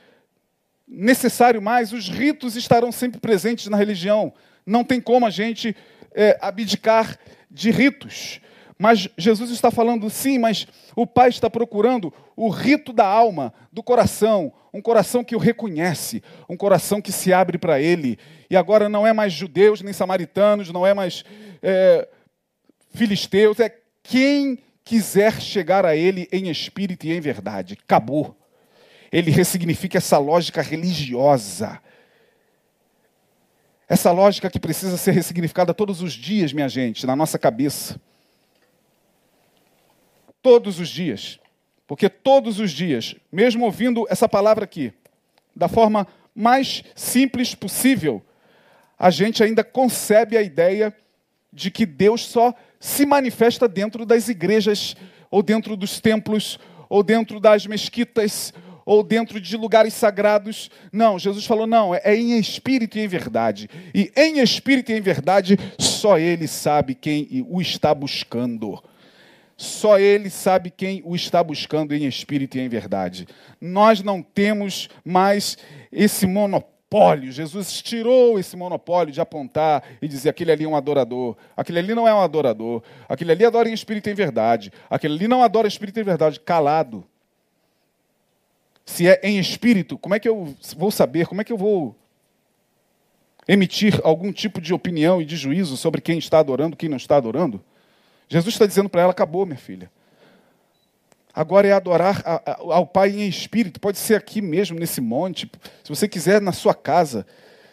necessário 0.87 1.61
mais, 1.61 1.91
os 1.91 2.07
ritos 2.07 2.55
estarão 2.55 2.89
sempre 2.89 3.19
presentes 3.19 3.67
na 3.67 3.75
religião. 3.75 4.33
Não 4.65 4.81
tem 4.81 5.01
como 5.01 5.25
a 5.25 5.29
gente 5.29 5.75
é, 6.13 6.37
abdicar 6.39 7.19
de 7.51 7.69
ritos. 7.69 8.39
Mas 8.83 9.07
Jesus 9.17 9.49
está 9.49 9.71
falando 9.71 10.09
sim, 10.09 10.37
mas 10.37 10.67
o 10.93 11.07
Pai 11.07 11.29
está 11.29 11.49
procurando 11.49 12.13
o 12.35 12.49
rito 12.49 12.91
da 12.91 13.05
alma, 13.07 13.53
do 13.71 13.81
coração, 13.81 14.51
um 14.73 14.81
coração 14.81 15.23
que 15.23 15.37
o 15.37 15.39
reconhece, 15.39 16.21
um 16.49 16.57
coração 16.57 17.01
que 17.01 17.09
se 17.09 17.31
abre 17.31 17.57
para 17.57 17.79
Ele. 17.79 18.19
E 18.49 18.57
agora 18.57 18.89
não 18.89 19.07
é 19.07 19.13
mais 19.13 19.31
judeus 19.31 19.81
nem 19.81 19.93
samaritanos, 19.93 20.69
não 20.69 20.85
é 20.85 20.93
mais 20.93 21.23
é, 21.61 22.09
filisteus, 22.93 23.57
é 23.61 23.73
quem 24.03 24.59
quiser 24.83 25.39
chegar 25.39 25.85
a 25.85 25.95
Ele 25.95 26.27
em 26.29 26.49
espírito 26.49 27.07
e 27.07 27.13
em 27.13 27.21
verdade. 27.21 27.77
Acabou. 27.85 28.35
Ele 29.13 29.31
ressignifica 29.31 29.97
essa 29.97 30.17
lógica 30.17 30.61
religiosa. 30.61 31.79
Essa 33.87 34.11
lógica 34.11 34.49
que 34.49 34.59
precisa 34.59 34.97
ser 34.97 35.11
ressignificada 35.11 35.73
todos 35.73 36.01
os 36.01 36.11
dias, 36.11 36.51
minha 36.51 36.67
gente, 36.67 37.07
na 37.07 37.15
nossa 37.15 37.39
cabeça. 37.39 37.97
Todos 40.43 40.79
os 40.79 40.89
dias. 40.89 41.39
Porque 41.87 42.07
todos 42.07 42.59
os 42.59 42.71
dias, 42.71 43.15
mesmo 43.31 43.65
ouvindo 43.65 44.05
essa 44.09 44.29
palavra 44.29 44.63
aqui, 44.63 44.93
da 45.55 45.67
forma 45.67 46.07
mais 46.35 46.83
simples 46.95 47.55
possível, 47.55 48.21
a 48.97 49.09
gente 49.09 49.43
ainda 49.43 49.63
concebe 49.63 50.37
a 50.37 50.41
ideia 50.41 50.95
de 51.51 51.69
que 51.69 51.85
Deus 51.85 52.25
só 52.25 52.53
se 52.79 53.05
manifesta 53.05 53.67
dentro 53.67 54.05
das 54.05 54.27
igrejas, 54.27 54.95
ou 55.29 55.43
dentro 55.43 55.75
dos 55.75 55.99
templos, 55.99 56.59
ou 56.89 57.03
dentro 57.03 57.39
das 57.39 57.65
mesquitas, 57.65 58.53
ou 58.85 59.03
dentro 59.03 59.39
de 59.39 59.55
lugares 59.55 59.93
sagrados. 59.93 60.69
Não, 60.91 61.17
Jesus 61.17 61.45
falou: 61.45 61.67
não, 61.67 61.93
é 61.93 62.15
em 62.15 62.37
espírito 62.37 62.97
e 62.97 63.01
em 63.01 63.07
verdade. 63.07 63.69
E 63.93 64.11
em 64.15 64.39
espírito 64.39 64.91
e 64.91 64.95
em 64.95 65.01
verdade, 65.01 65.57
só 65.79 66.17
Ele 66.17 66.47
sabe 66.47 66.95
quem 66.95 67.45
o 67.47 67.61
está 67.61 67.93
buscando. 67.93 68.83
Só 69.63 69.97
Ele 69.97 70.29
sabe 70.29 70.69
quem 70.69 71.01
o 71.05 71.15
está 71.15 71.41
buscando 71.41 71.95
em 71.95 72.05
espírito 72.05 72.57
e 72.57 72.61
em 72.61 72.67
verdade. 72.67 73.25
Nós 73.61 74.03
não 74.03 74.21
temos 74.21 74.89
mais 75.05 75.57
esse 75.89 76.27
monopólio. 76.27 77.31
Jesus 77.31 77.81
tirou 77.81 78.37
esse 78.37 78.57
monopólio 78.57 79.13
de 79.13 79.21
apontar 79.21 79.83
e 80.01 80.07
dizer 80.07 80.29
aquele 80.29 80.51
ali 80.51 80.65
é 80.65 80.67
um 80.67 80.75
adorador, 80.75 81.37
aquele 81.55 81.79
ali 81.79 81.95
não 81.95 82.05
é 82.05 82.13
um 82.13 82.19
adorador, 82.19 82.83
aquele 83.07 83.31
ali 83.31 83.45
adora 83.45 83.69
em 83.69 83.73
espírito 83.73 84.09
e 84.09 84.11
em 84.11 84.15
verdade, 84.15 84.71
aquele 84.89 85.15
ali 85.15 85.27
não 85.29 85.41
adora 85.41 85.65
em 85.65 85.69
espírito 85.69 85.97
e 85.97 86.01
em 86.01 86.05
verdade, 86.05 86.41
calado. 86.41 87.05
Se 88.85 89.07
é 89.07 89.17
em 89.23 89.39
espírito, 89.39 89.97
como 89.97 90.13
é 90.13 90.19
que 90.19 90.27
eu 90.27 90.53
vou 90.75 90.91
saber, 90.91 91.25
como 91.25 91.39
é 91.39 91.43
que 91.45 91.53
eu 91.53 91.57
vou 91.57 91.95
emitir 93.47 93.99
algum 94.03 94.31
tipo 94.33 94.59
de 94.59 94.73
opinião 94.73 95.21
e 95.21 95.25
de 95.25 95.37
juízo 95.37 95.77
sobre 95.77 96.01
quem 96.01 96.17
está 96.17 96.39
adorando, 96.39 96.75
quem 96.75 96.89
não 96.89 96.97
está 96.97 97.15
adorando? 97.15 97.63
Jesus 98.33 98.55
está 98.55 98.65
dizendo 98.65 98.89
para 98.89 99.03
ela: 99.03 99.11
acabou, 99.11 99.45
minha 99.45 99.57
filha. 99.57 99.91
Agora 101.35 101.67
é 101.67 101.71
adorar 101.71 102.23
ao 102.45 102.85
Pai 102.85 103.11
em 103.11 103.27
espírito. 103.27 103.79
Pode 103.79 103.99
ser 103.99 104.15
aqui 104.15 104.41
mesmo, 104.41 104.79
nesse 104.79 104.99
monte. 104.99 105.51
Se 105.83 105.89
você 105.89 106.07
quiser, 106.07 106.41
na 106.41 106.51
sua 106.51 106.73
casa. 106.73 107.27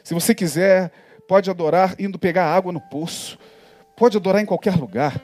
Se 0.04 0.12
você 0.12 0.34
quiser, 0.34 0.92
pode 1.26 1.48
adorar 1.48 1.94
indo 1.98 2.18
pegar 2.18 2.44
água 2.44 2.72
no 2.72 2.80
poço. 2.80 3.38
Pode 3.96 4.18
adorar 4.18 4.42
em 4.42 4.46
qualquer 4.46 4.76
lugar. 4.76 5.18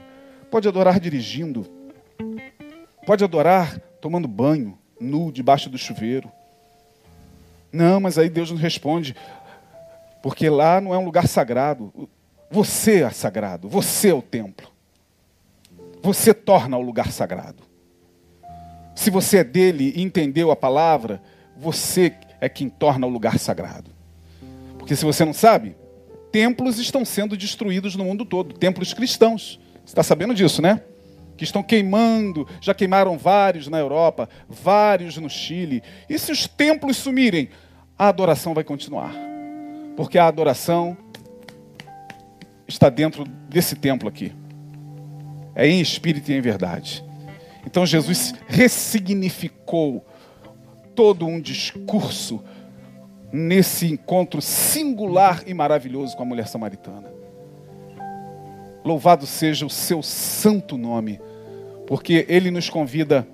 Pode 0.50 0.68
adorar 0.68 0.98
dirigindo. 0.98 1.66
Pode 3.04 3.22
adorar 3.22 3.78
tomando 4.00 4.26
banho, 4.26 4.78
nu, 4.98 5.30
debaixo 5.30 5.68
do 5.68 5.76
chuveiro. 5.76 6.32
Não, 7.70 8.00
mas 8.00 8.16
aí 8.16 8.30
Deus 8.30 8.50
nos 8.50 8.60
responde. 8.60 9.14
Porque 10.22 10.48
lá 10.48 10.80
não 10.80 10.94
é 10.94 10.98
um 10.98 11.04
lugar 11.04 11.28
sagrado. 11.28 12.08
Você 12.50 13.02
é 13.02 13.10
sagrado. 13.10 13.68
Você 13.68 14.08
é 14.08 14.14
o 14.14 14.22
templo. 14.22 14.75
Você 16.02 16.32
torna 16.32 16.76
o 16.76 16.82
lugar 16.82 17.10
sagrado. 17.10 17.62
Se 18.94 19.10
você 19.10 19.38
é 19.38 19.44
dele 19.44 19.92
e 19.94 20.02
entendeu 20.02 20.50
a 20.50 20.56
palavra, 20.56 21.22
você 21.56 22.14
é 22.40 22.48
quem 22.48 22.68
torna 22.68 23.06
o 23.06 23.10
lugar 23.10 23.38
sagrado. 23.38 23.90
Porque 24.78 24.96
se 24.96 25.04
você 25.04 25.24
não 25.24 25.32
sabe, 25.32 25.76
templos 26.32 26.78
estão 26.78 27.04
sendo 27.04 27.36
destruídos 27.36 27.96
no 27.96 28.04
mundo 28.04 28.24
todo, 28.24 28.54
templos 28.54 28.94
cristãos. 28.94 29.60
Você 29.84 29.92
está 29.92 30.02
sabendo 30.02 30.34
disso, 30.34 30.62
né? 30.62 30.82
Que 31.36 31.44
estão 31.44 31.62
queimando, 31.62 32.48
já 32.60 32.72
queimaram 32.72 33.18
vários 33.18 33.68
na 33.68 33.78
Europa, 33.78 34.28
vários 34.48 35.16
no 35.18 35.28
Chile. 35.28 35.82
E 36.08 36.18
se 36.18 36.32
os 36.32 36.46
templos 36.46 36.96
sumirem, 36.96 37.50
a 37.98 38.08
adoração 38.08 38.54
vai 38.54 38.64
continuar. 38.64 39.12
Porque 39.96 40.18
a 40.18 40.26
adoração 40.26 40.96
está 42.66 42.88
dentro 42.88 43.24
desse 43.48 43.76
templo 43.76 44.08
aqui. 44.08 44.32
É 45.56 45.66
em 45.66 45.80
espírito 45.80 46.30
e 46.30 46.34
em 46.34 46.40
verdade. 46.40 47.02
Então 47.66 47.84
Jesus 47.84 48.32
ressignificou 48.46 50.04
todo 50.94 51.26
um 51.26 51.40
discurso 51.40 52.44
nesse 53.32 53.86
encontro 53.86 54.40
singular 54.40 55.42
e 55.46 55.52
maravilhoso 55.52 56.16
com 56.16 56.22
a 56.22 56.26
mulher 56.26 56.46
samaritana. 56.46 57.12
Louvado 58.84 59.26
seja 59.26 59.66
o 59.66 59.70
seu 59.70 60.02
santo 60.02 60.78
nome, 60.78 61.20
porque 61.86 62.24
ele 62.28 62.52
nos 62.52 62.70
convida 62.70 63.26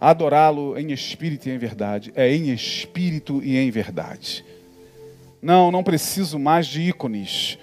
a 0.00 0.10
adorá-lo 0.10 0.78
em 0.78 0.92
espírito 0.92 1.48
e 1.48 1.52
em 1.52 1.58
verdade. 1.58 2.12
É 2.14 2.32
em 2.32 2.50
espírito 2.50 3.42
e 3.42 3.56
em 3.56 3.70
verdade. 3.70 4.44
Não, 5.42 5.72
não 5.72 5.82
preciso 5.82 6.38
mais 6.38 6.66
de 6.66 6.82
ícones 6.82 7.58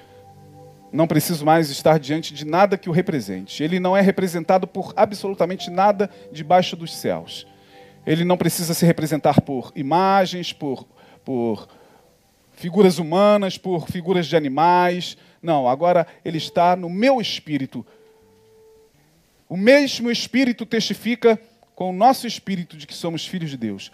não 0.91 1.07
preciso 1.07 1.45
mais 1.45 1.69
estar 1.69 1.97
diante 1.99 2.33
de 2.33 2.45
nada 2.45 2.77
que 2.77 2.89
o 2.89 2.91
represente. 2.91 3.63
Ele 3.63 3.79
não 3.79 3.95
é 3.95 4.01
representado 4.01 4.67
por 4.67 4.93
absolutamente 4.95 5.69
nada 5.69 6.09
debaixo 6.31 6.75
dos 6.75 6.93
céus. 6.95 7.47
Ele 8.05 8.25
não 8.25 8.37
precisa 8.37 8.73
se 8.73 8.85
representar 8.85 9.41
por 9.41 9.71
imagens, 9.75 10.51
por, 10.51 10.85
por 11.23 11.67
figuras 12.51 12.97
humanas, 12.97 13.57
por 13.57 13.87
figuras 13.89 14.27
de 14.27 14.35
animais. 14.35 15.17
Não, 15.41 15.67
agora 15.67 16.05
ele 16.25 16.37
está 16.37 16.75
no 16.75 16.89
meu 16.89 17.21
espírito. 17.21 17.85
O 19.47 19.55
mesmo 19.55 20.11
espírito 20.11 20.65
testifica 20.65 21.39
com 21.73 21.89
o 21.89 21.93
nosso 21.93 22.27
espírito 22.27 22.75
de 22.75 22.85
que 22.85 22.93
somos 22.93 23.25
filhos 23.25 23.49
de 23.49 23.57
Deus. 23.57 23.91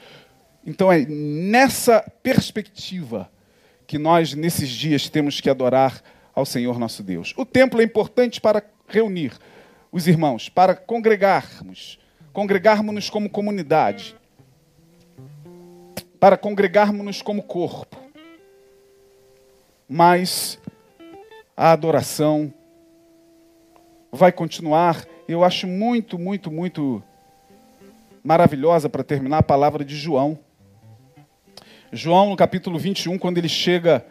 Então 0.66 0.92
é 0.92 1.06
nessa 1.06 2.02
perspectiva 2.22 3.30
que 3.86 3.98
nós, 3.98 4.34
nesses 4.34 4.70
dias, 4.70 5.08
temos 5.08 5.40
que 5.40 5.50
adorar 5.50 6.04
ao 6.38 6.46
Senhor 6.46 6.78
nosso 6.78 7.02
Deus. 7.02 7.34
O 7.36 7.44
templo 7.44 7.82
é 7.82 7.84
importante 7.84 8.40
para 8.40 8.64
reunir 8.88 9.34
os 9.92 10.08
irmãos, 10.08 10.50
para 10.50 10.76
congregarmos, 10.76 11.98
congregarmos-nos 12.32 13.10
como 13.10 13.28
comunidade, 13.28 14.16
para 16.20 16.38
congregarmos-nos 16.38 17.24
como 17.24 17.42
corpo. 17.42 17.98
Mas 19.90 20.60
a 21.56 21.72
adoração 21.72 22.54
vai 24.12 24.32
continuar. 24.32 25.08
Eu 25.28 25.44
acho 25.44 25.66
muito, 25.66 26.20
muito, 26.20 26.52
muito 26.52 27.02
maravilhosa 28.24 28.88
para 28.88 29.04
terminar 29.04 29.40
a 29.40 29.44
palavra 29.44 29.84
de 29.84 29.96
João. 29.96 30.38
João, 31.92 32.30
no 32.30 32.36
capítulo 32.36 32.78
21, 32.78 33.18
quando 33.18 33.40
ele 33.40 33.50
chega 33.50 34.06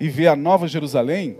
e 0.00 0.08
vê 0.08 0.26
a 0.26 0.34
Nova 0.34 0.66
Jerusalém, 0.66 1.38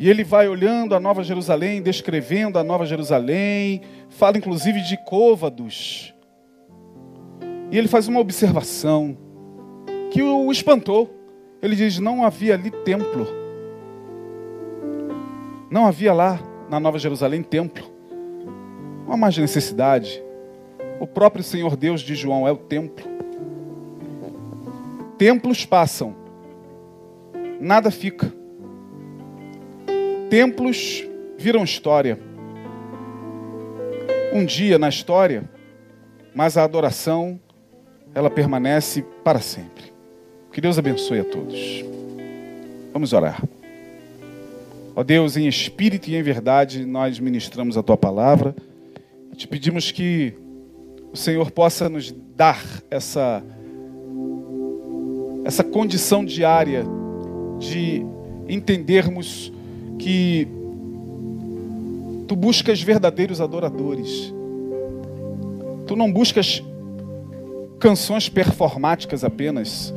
e 0.00 0.08
ele 0.08 0.24
vai 0.24 0.48
olhando 0.48 0.94
a 0.94 0.98
Nova 0.98 1.22
Jerusalém, 1.22 1.82
descrevendo 1.82 2.58
a 2.58 2.64
Nova 2.64 2.86
Jerusalém, 2.86 3.82
fala 4.08 4.38
inclusive 4.38 4.80
de 4.80 4.96
côvados. 5.04 6.14
E 7.70 7.76
ele 7.76 7.86
faz 7.86 8.08
uma 8.08 8.18
observação 8.18 9.14
que 10.10 10.22
o 10.22 10.50
espantou. 10.50 11.14
Ele 11.60 11.76
diz: 11.76 11.98
não 11.98 12.24
havia 12.24 12.54
ali 12.54 12.70
templo. 12.70 13.26
Não 15.70 15.86
havia 15.86 16.14
lá 16.14 16.40
na 16.70 16.80
Nova 16.80 16.98
Jerusalém 16.98 17.42
templo. 17.42 17.84
Não 19.04 19.12
há 19.12 19.16
mais 19.18 19.36
necessidade. 19.36 20.24
O 20.98 21.06
próprio 21.06 21.44
Senhor 21.44 21.76
Deus 21.76 22.00
de 22.00 22.14
João 22.14 22.48
é 22.48 22.52
o 22.52 22.56
templo. 22.56 23.06
Templos 25.18 25.66
passam, 25.66 26.16
nada 27.60 27.90
fica. 27.90 28.39
Templos 30.30 31.04
viram 31.36 31.64
história. 31.64 32.16
Um 34.32 34.44
dia 34.44 34.78
na 34.78 34.88
história, 34.88 35.50
mas 36.32 36.56
a 36.56 36.62
adoração, 36.62 37.40
ela 38.14 38.30
permanece 38.30 39.04
para 39.24 39.40
sempre. 39.40 39.92
Que 40.52 40.60
Deus 40.60 40.78
abençoe 40.78 41.18
a 41.18 41.24
todos. 41.24 41.84
Vamos 42.92 43.12
orar. 43.12 43.42
Ó 44.94 45.02
Deus, 45.02 45.36
em 45.36 45.48
espírito 45.48 46.08
e 46.08 46.14
em 46.14 46.22
verdade, 46.22 46.86
nós 46.86 47.18
ministramos 47.18 47.76
a 47.76 47.82
tua 47.82 47.96
palavra. 47.96 48.54
Te 49.34 49.48
pedimos 49.48 49.90
que 49.90 50.34
o 51.12 51.16
Senhor 51.16 51.50
possa 51.50 51.88
nos 51.88 52.12
dar 52.36 52.62
essa 52.88 53.42
essa 55.44 55.64
condição 55.64 56.24
diária 56.24 56.84
de 57.58 58.06
entendermos 58.48 59.52
que 60.00 60.48
tu 62.26 62.34
buscas 62.34 62.82
verdadeiros 62.82 63.40
adoradores. 63.40 64.32
Tu 65.86 65.94
não 65.94 66.10
buscas 66.10 66.62
canções 67.78 68.28
performáticas 68.28 69.22
apenas. 69.22 69.94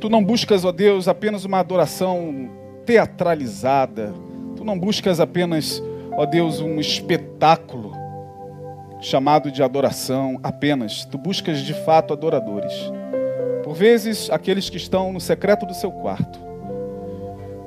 Tu 0.00 0.08
não 0.08 0.22
buscas, 0.22 0.64
ó 0.64 0.72
Deus, 0.72 1.08
apenas 1.08 1.44
uma 1.44 1.58
adoração 1.58 2.50
teatralizada. 2.84 4.12
Tu 4.56 4.64
não 4.64 4.78
buscas 4.78 5.20
apenas, 5.20 5.82
ó 6.12 6.26
Deus, 6.26 6.60
um 6.60 6.78
espetáculo 6.78 7.92
chamado 9.00 9.50
de 9.50 9.62
adoração 9.62 10.38
apenas. 10.42 11.04
Tu 11.06 11.16
buscas 11.16 11.60
de 11.60 11.72
fato 11.72 12.12
adoradores. 12.12 12.74
Por 13.62 13.72
vezes, 13.74 14.28
aqueles 14.30 14.68
que 14.68 14.76
estão 14.76 15.12
no 15.12 15.20
secreto 15.20 15.64
do 15.64 15.72
seu 15.72 15.90
quarto 15.90 16.53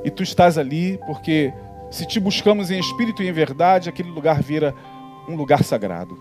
e 0.07 0.09
tu 0.09 0.23
estás 0.23 0.57
ali, 0.57 0.97
porque 1.05 1.53
se 1.91 2.05
te 2.05 2.17
buscamos 2.17 2.71
em 2.71 2.79
espírito 2.79 3.21
e 3.21 3.27
em 3.27 3.31
verdade, 3.33 3.89
aquele 3.89 4.09
lugar 4.09 4.41
vira 4.41 4.73
um 5.27 5.35
lugar 5.35 5.65
sagrado. 5.65 6.17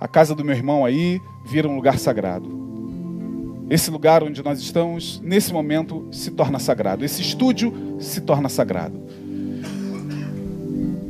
A 0.00 0.06
casa 0.06 0.32
do 0.32 0.44
meu 0.44 0.54
irmão 0.54 0.84
aí 0.84 1.20
vira 1.44 1.68
um 1.68 1.74
lugar 1.74 1.98
sagrado. 1.98 2.48
Esse 3.68 3.90
lugar 3.90 4.22
onde 4.22 4.44
nós 4.44 4.60
estamos, 4.60 5.20
nesse 5.24 5.52
momento, 5.52 6.06
se 6.12 6.30
torna 6.30 6.60
sagrado. 6.60 7.04
Esse 7.04 7.20
estúdio 7.20 7.96
se 7.98 8.20
torna 8.20 8.48
sagrado. 8.48 8.96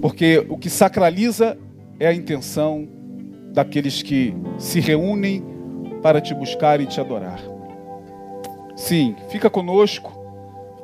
Porque 0.01 0.43
o 0.49 0.57
que 0.57 0.71
sacraliza 0.71 1.59
é 2.01 2.07
a 2.07 2.15
intenção 2.15 2.89
daqueles 3.53 4.01
que 4.01 4.35
se 4.57 4.81
reúnem 4.81 5.45
para 6.01 6.19
te 6.19 6.33
buscar 6.33 6.81
e 6.81 6.87
te 6.87 6.99
adorar. 6.99 7.43
Sim, 8.75 9.15
fica 9.29 9.51
conosco 9.51 10.14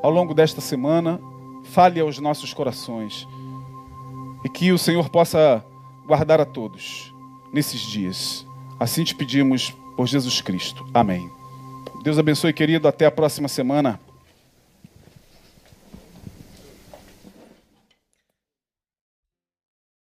ao 0.03 0.11
longo 0.11 0.35
desta 0.35 0.61
semana, 0.61 1.21
fale 1.65 2.01
aos 2.01 2.19
nossos 2.19 2.53
corações 2.53 3.27
e 4.45 4.49
que 4.49 4.73
o 4.73 4.79
Senhor 4.79 5.09
possa 5.09 5.65
guardar 6.07 6.41
a 6.41 6.45
todos 6.45 7.15
nesses 7.53 7.81
dias. 7.81 8.47
Assim 8.79 9.05
te 9.05 9.15
pedimos 9.15 9.75
por 9.97 10.07
Jesus 10.07 10.41
Cristo. 10.41 10.87
Amém. 10.95 11.31
Deus 12.03 12.19
abençoe, 12.19 12.53
querido. 12.53 12.89
Até 12.89 13.05
a 13.05 13.11
próxima 13.11 13.49
semana. 13.49 14.01